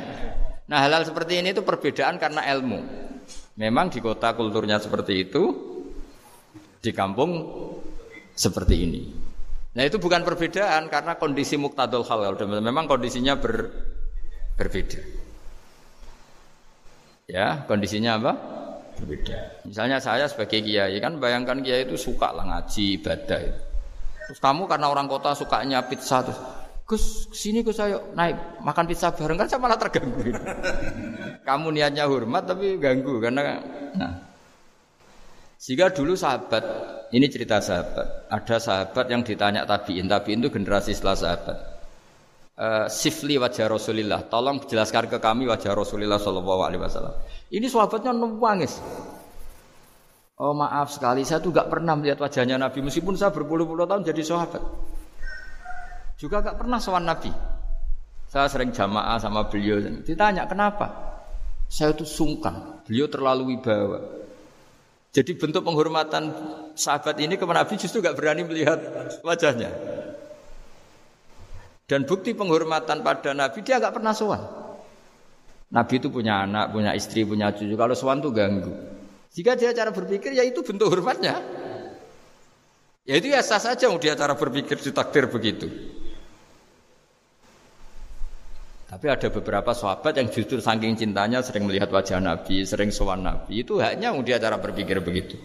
Nah 0.72 0.80
hal-hal 0.82 1.04
seperti 1.04 1.44
ini 1.44 1.52
itu 1.52 1.62
perbedaan 1.62 2.16
karena 2.16 2.42
ilmu. 2.56 2.80
Memang 3.60 3.92
di 3.92 4.00
kota 4.00 4.36
kulturnya 4.36 4.80
seperti 4.80 5.28
itu, 5.28 5.44
di 6.80 6.92
kampung 6.92 7.32
seperti 8.36 8.76
ini. 8.84 9.02
Nah 9.76 9.84
itu 9.84 10.00
bukan 10.00 10.24
perbedaan 10.24 10.88
karena 10.88 11.20
kondisi 11.20 11.60
muktadul 11.60 12.08
halal. 12.08 12.36
Memang 12.64 12.88
kondisinya 12.88 13.36
ber, 13.36 13.72
berbeda. 14.56 15.00
Ya 17.28 17.64
kondisinya 17.68 18.20
apa? 18.20 18.34
Berbeda. 18.96 19.68
Misalnya 19.68 20.00
saya 20.00 20.26
sebagai 20.26 20.64
kiai 20.64 20.96
kan 21.04 21.20
bayangkan 21.20 21.60
kiai 21.60 21.84
itu 21.84 22.00
suka 22.00 22.32
lah 22.32 22.48
ngaji 22.48 23.02
ibadah. 23.02 23.40
Itu. 23.44 23.62
Terus 24.26 24.40
kamu 24.42 24.66
karena 24.66 24.88
orang 24.90 25.06
kota 25.06 25.38
sukanya 25.38 25.86
pizza 25.86 26.26
terus 26.26 26.40
Gus 26.86 27.34
sini 27.34 27.66
Gus 27.66 27.82
ayo 27.82 28.14
naik 28.14 28.62
makan 28.62 28.86
pizza 28.86 29.10
bareng 29.10 29.38
kan 29.42 29.50
saya 29.50 29.62
malah 29.62 29.78
terganggu. 29.78 30.22
kamu 31.48 31.68
niatnya 31.74 32.06
hormat 32.06 32.46
tapi 32.46 32.78
ganggu 32.78 33.18
karena 33.22 33.62
nah. 33.98 34.14
Sehingga 35.56 35.90
dulu 35.90 36.14
sahabat, 36.14 36.62
ini 37.10 37.26
cerita 37.26 37.58
sahabat, 37.58 38.30
ada 38.30 38.58
sahabat 38.62 39.10
yang 39.10 39.26
ditanya 39.26 39.66
tabiin, 39.66 40.06
tabiin 40.06 40.46
itu 40.46 40.54
generasi 40.54 40.94
setelah 40.94 41.18
sahabat. 41.18 41.58
Uh, 42.56 42.88
sifli 42.88 43.36
wajah 43.36 43.68
Rasulillah, 43.68 44.32
tolong 44.32 44.64
jelaskan 44.64 45.12
ke 45.12 45.20
kami 45.20 45.44
wajah 45.44 45.76
Rasulillah 45.76 46.16
Shallallahu 46.16 46.62
Alaihi 46.64 46.80
Wasallam. 46.80 47.12
Ini 47.52 47.68
sahabatnya 47.68 48.16
nangis. 48.16 48.80
Oh 50.40 50.56
maaf 50.56 50.88
sekali, 50.96 51.28
saya 51.28 51.44
tuh 51.44 51.52
gak 51.52 51.68
pernah 51.68 52.00
melihat 52.00 52.24
wajahnya 52.24 52.56
Nabi 52.56 52.80
meskipun 52.80 53.20
saya 53.20 53.36
berpuluh-puluh 53.36 53.84
tahun 53.84 54.08
jadi 54.08 54.24
sahabat. 54.24 54.64
Juga 56.16 56.40
gak 56.48 56.56
pernah 56.56 56.80
sowan 56.80 57.04
Nabi. 57.04 57.28
Saya 58.32 58.48
sering 58.48 58.72
jamaah 58.72 59.20
sama 59.20 59.52
beliau. 59.52 59.84
Ditanya 60.08 60.48
kenapa? 60.48 60.96
Saya 61.68 61.92
itu 61.92 62.08
sungkan. 62.08 62.84
Beliau 62.88 63.12
terlalu 63.12 63.52
wibawa. 63.60 64.00
Jadi 65.12 65.36
bentuk 65.36 65.60
penghormatan 65.60 66.32
sahabat 66.72 67.20
ini 67.20 67.36
kepada 67.36 67.68
Nabi 67.68 67.76
justru 67.76 68.00
gak 68.00 68.16
berani 68.16 68.48
melihat 68.48 68.80
wajahnya. 69.28 69.76
Dan 71.86 72.10
bukti 72.10 72.34
penghormatan 72.34 73.06
pada 73.06 73.38
Nabi 73.38 73.62
dia 73.62 73.78
gak 73.78 73.94
pernah 73.94 74.14
sowan. 74.18 74.42
Nabi 75.70 75.94
itu 76.02 76.10
punya 76.10 76.46
anak, 76.46 76.74
punya 76.74 76.98
istri, 76.98 77.22
punya 77.26 77.54
cucu. 77.54 77.74
Kalau 77.78 77.94
sowan 77.94 78.22
tuh 78.22 78.34
ganggu. 78.34 78.74
Jika 79.36 79.54
dia 79.54 79.76
cara 79.76 79.92
berpikir 79.94 80.34
ya 80.34 80.42
itu 80.42 80.66
bentuk 80.66 80.90
hormatnya. 80.90 81.38
Ya 83.06 83.22
itu 83.22 83.30
ya 83.30 83.46
sah 83.46 83.62
saja 83.62 83.86
dia 84.02 84.18
cara 84.18 84.34
berpikir 84.34 84.82
ditakdir 84.82 85.30
begitu. 85.30 85.70
Tapi 88.86 89.06
ada 89.12 89.28
beberapa 89.28 89.76
sahabat 89.76 90.16
yang 90.16 90.32
justru 90.32 90.58
saking 90.64 90.96
cintanya 90.96 91.44
sering 91.44 91.68
melihat 91.68 91.92
wajah 91.92 92.18
Nabi, 92.24 92.64
sering 92.64 92.90
sowan 92.96 93.28
Nabi. 93.28 93.62
Itu 93.62 93.78
hanya 93.84 94.16
dia 94.24 94.40
cara 94.40 94.58
berpikir 94.58 95.04
begitu. 95.04 95.36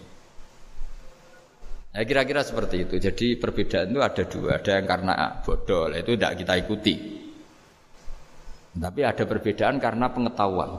Ya 1.91 2.07
kira-kira 2.07 2.39
seperti 2.41 2.87
itu. 2.87 2.95
Jadi 2.97 3.35
perbedaan 3.35 3.91
itu 3.91 3.99
ada 3.99 4.23
dua. 4.23 4.49
Ada 4.63 4.71
yang 4.79 4.87
karena 4.87 5.13
bodoh, 5.43 5.91
itu 5.91 6.11
tidak 6.15 6.33
kita 6.39 6.53
ikuti. 6.55 6.95
Tapi 8.71 9.01
ada 9.03 9.23
perbedaan 9.27 9.75
karena 9.83 10.07
pengetahuan. 10.07 10.71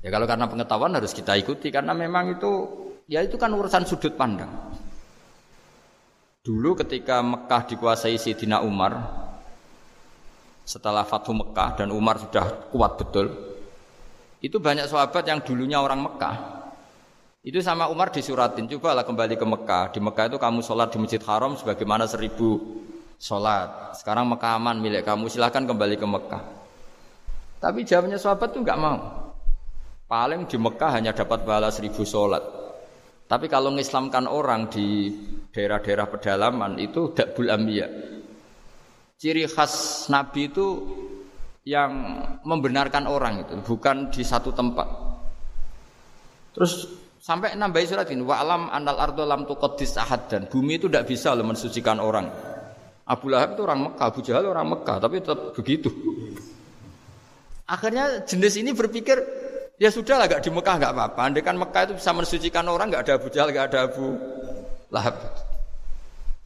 Ya 0.00 0.08
kalau 0.08 0.24
karena 0.24 0.48
pengetahuan 0.48 0.96
harus 0.96 1.12
kita 1.12 1.36
ikuti 1.36 1.68
karena 1.68 1.92
memang 1.92 2.40
itu 2.40 2.52
ya 3.04 3.20
itu 3.20 3.36
kan 3.36 3.52
urusan 3.52 3.84
sudut 3.84 4.16
pandang. 4.16 4.48
Dulu 6.40 6.78
ketika 6.78 7.20
Mekah 7.20 7.62
dikuasai 7.68 8.16
Sayyidina 8.16 8.62
Umar, 8.62 9.02
setelah 10.62 11.02
Fathu 11.02 11.34
Mekah 11.34 11.74
dan 11.74 11.90
Umar 11.90 12.22
sudah 12.22 12.70
kuat 12.70 12.96
betul, 13.02 13.34
itu 14.40 14.56
banyak 14.62 14.86
sahabat 14.86 15.26
yang 15.26 15.42
dulunya 15.42 15.82
orang 15.82 16.06
Mekah. 16.06 16.65
Itu 17.46 17.62
sama 17.62 17.86
Umar 17.86 18.10
disuratin, 18.10 18.66
cobalah 18.66 19.06
kembali 19.06 19.38
ke 19.38 19.46
Mekah. 19.46 19.94
Di 19.94 20.02
Mekah 20.02 20.34
itu 20.34 20.34
kamu 20.34 20.66
sholat 20.66 20.90
di 20.90 20.98
Masjid 20.98 21.22
Haram 21.22 21.54
sebagaimana 21.54 22.02
seribu 22.10 22.58
sholat. 23.22 23.94
Sekarang 23.94 24.26
Mekah 24.26 24.58
aman 24.58 24.82
milik 24.82 25.06
kamu, 25.06 25.30
silahkan 25.30 25.62
kembali 25.62 25.94
ke 25.94 26.02
Mekah. 26.10 26.42
Tapi 27.62 27.86
jawabnya 27.86 28.18
sahabat 28.18 28.50
tuh 28.50 28.66
nggak 28.66 28.80
mau. 28.82 28.98
Paling 30.10 30.50
di 30.50 30.58
Mekah 30.58 30.90
hanya 30.98 31.14
dapat 31.14 31.46
balas 31.46 31.78
seribu 31.78 32.02
sholat. 32.02 32.42
Tapi 33.30 33.46
kalau 33.46 33.70
mengislamkan 33.70 34.26
orang 34.26 34.66
di 34.66 35.14
daerah-daerah 35.54 36.10
pedalaman 36.10 36.78
itu 36.78 37.10
dakbul 37.10 37.50
ambiya 37.50 37.90
Ciri 39.18 39.46
khas 39.46 40.06
Nabi 40.10 40.50
itu 40.50 40.66
yang 41.62 41.90
membenarkan 42.42 43.06
orang 43.06 43.46
itu, 43.46 43.54
bukan 43.62 44.10
di 44.10 44.26
satu 44.26 44.50
tempat. 44.50 44.86
Terus 46.54 47.05
sampai 47.20 47.56
nambahi 47.58 47.86
surat 47.88 48.08
ini, 48.12 48.22
alam 48.28 48.68
anal 48.70 48.98
ardo 49.00 49.24
lam 49.26 49.44
tuqaddis 49.48 49.96
ahad 49.98 50.28
dan 50.30 50.42
bumi 50.46 50.78
itu 50.80 50.86
tidak 50.90 51.08
bisa 51.10 51.32
loh 51.32 51.46
mensucikan 51.46 51.98
orang. 51.98 52.28
Abu 53.06 53.30
Lahab 53.30 53.54
itu 53.54 53.62
orang 53.62 53.80
Mekah, 53.86 54.06
Abu 54.10 54.20
Jahal 54.26 54.44
orang 54.50 54.66
Mekah, 54.66 54.96
tapi 54.98 55.22
tetap 55.22 55.54
begitu. 55.54 55.94
Akhirnya 57.70 58.26
jenis 58.26 58.58
ini 58.58 58.74
berpikir, 58.74 59.14
ya 59.78 59.94
sudah 59.94 60.18
lah, 60.18 60.26
gak 60.26 60.42
di 60.42 60.50
Mekah 60.50 60.74
gak 60.74 60.90
apa-apa. 60.90 61.20
Andai 61.22 61.46
kan 61.46 61.54
Mekah 61.54 61.82
itu 61.86 61.94
bisa 62.02 62.10
mensucikan 62.10 62.66
orang, 62.66 62.90
gak 62.90 63.06
ada 63.06 63.12
Abu 63.22 63.30
Jahal, 63.30 63.54
gak 63.54 63.70
ada 63.70 63.86
Abu 63.86 64.18
Lahab. 64.90 65.14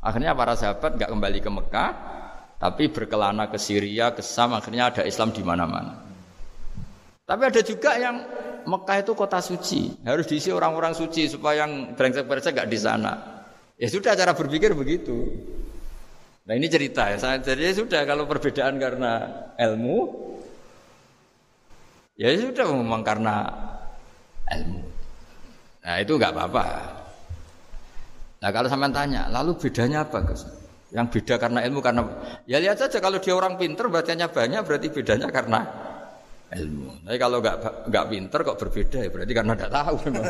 Akhirnya 0.04 0.36
para 0.36 0.52
sahabat 0.52 1.00
gak 1.00 1.08
kembali 1.08 1.38
ke 1.40 1.48
Mekah, 1.48 1.88
tapi 2.60 2.92
berkelana 2.92 3.48
ke 3.48 3.56
Syria, 3.56 4.12
ke 4.12 4.20
Sam, 4.20 4.52
akhirnya 4.52 4.92
ada 4.92 5.02
Islam 5.08 5.32
di 5.32 5.40
mana-mana. 5.40 5.96
Tapi 7.24 7.42
ada 7.46 7.60
juga 7.64 7.96
yang 7.96 8.20
Mekah 8.66 9.04
itu 9.04 9.12
kota 9.16 9.38
suci, 9.40 10.00
harus 10.04 10.26
diisi 10.28 10.50
orang-orang 10.50 10.92
suci 10.92 11.28
supaya 11.28 11.64
yang 11.64 11.94
brengsek-brengsek 11.96 12.56
gak 12.56 12.70
di 12.70 12.78
sana. 12.80 13.42
Ya 13.80 13.88
sudah 13.88 14.12
cara 14.12 14.36
berpikir 14.36 14.76
begitu. 14.76 15.24
Nah 16.44 16.52
ini 16.56 16.66
cerita 16.66 17.12
ya, 17.14 17.16
jadi 17.38 17.70
ya 17.70 17.72
sudah 17.78 18.02
kalau 18.04 18.26
perbedaan 18.26 18.76
karena 18.76 19.28
ilmu, 19.56 19.98
ya 22.18 22.34
sudah 22.36 22.64
memang 22.74 23.00
karena 23.06 23.46
ilmu. 24.50 24.80
Nah 25.80 25.96
itu 25.96 26.12
nggak 26.16 26.32
apa-apa. 26.36 26.64
Nah 28.40 28.50
kalau 28.52 28.68
sampean 28.68 28.92
tanya, 28.92 29.28
lalu 29.32 29.56
bedanya 29.56 30.04
apa 30.04 30.20
Gus? 30.24 30.44
Yang 30.90 31.06
beda 31.20 31.34
karena 31.38 31.62
ilmu 31.70 31.78
karena 31.78 32.02
ya 32.50 32.58
lihat 32.58 32.82
saja 32.82 32.98
kalau 32.98 33.22
dia 33.22 33.30
orang 33.30 33.54
pinter 33.54 33.86
bacanya 33.86 34.26
banyak 34.26 34.60
berarti 34.66 34.90
bedanya 34.90 35.30
karena 35.30 35.60
ilmu. 36.50 37.06
Tapi 37.06 37.18
kalau 37.18 37.38
nggak 37.38 37.56
nggak 37.86 38.04
pinter 38.10 38.40
kok 38.42 38.58
berbeda 38.58 38.98
ya 39.06 39.10
berarti 39.10 39.32
karena 39.34 39.52
nggak 39.54 39.72
tahu 39.72 39.94
memang. 40.10 40.24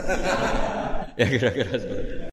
ya 1.20 1.26
kira-kira 1.26 1.72
seperti 1.80 2.12
itu. 2.12 2.28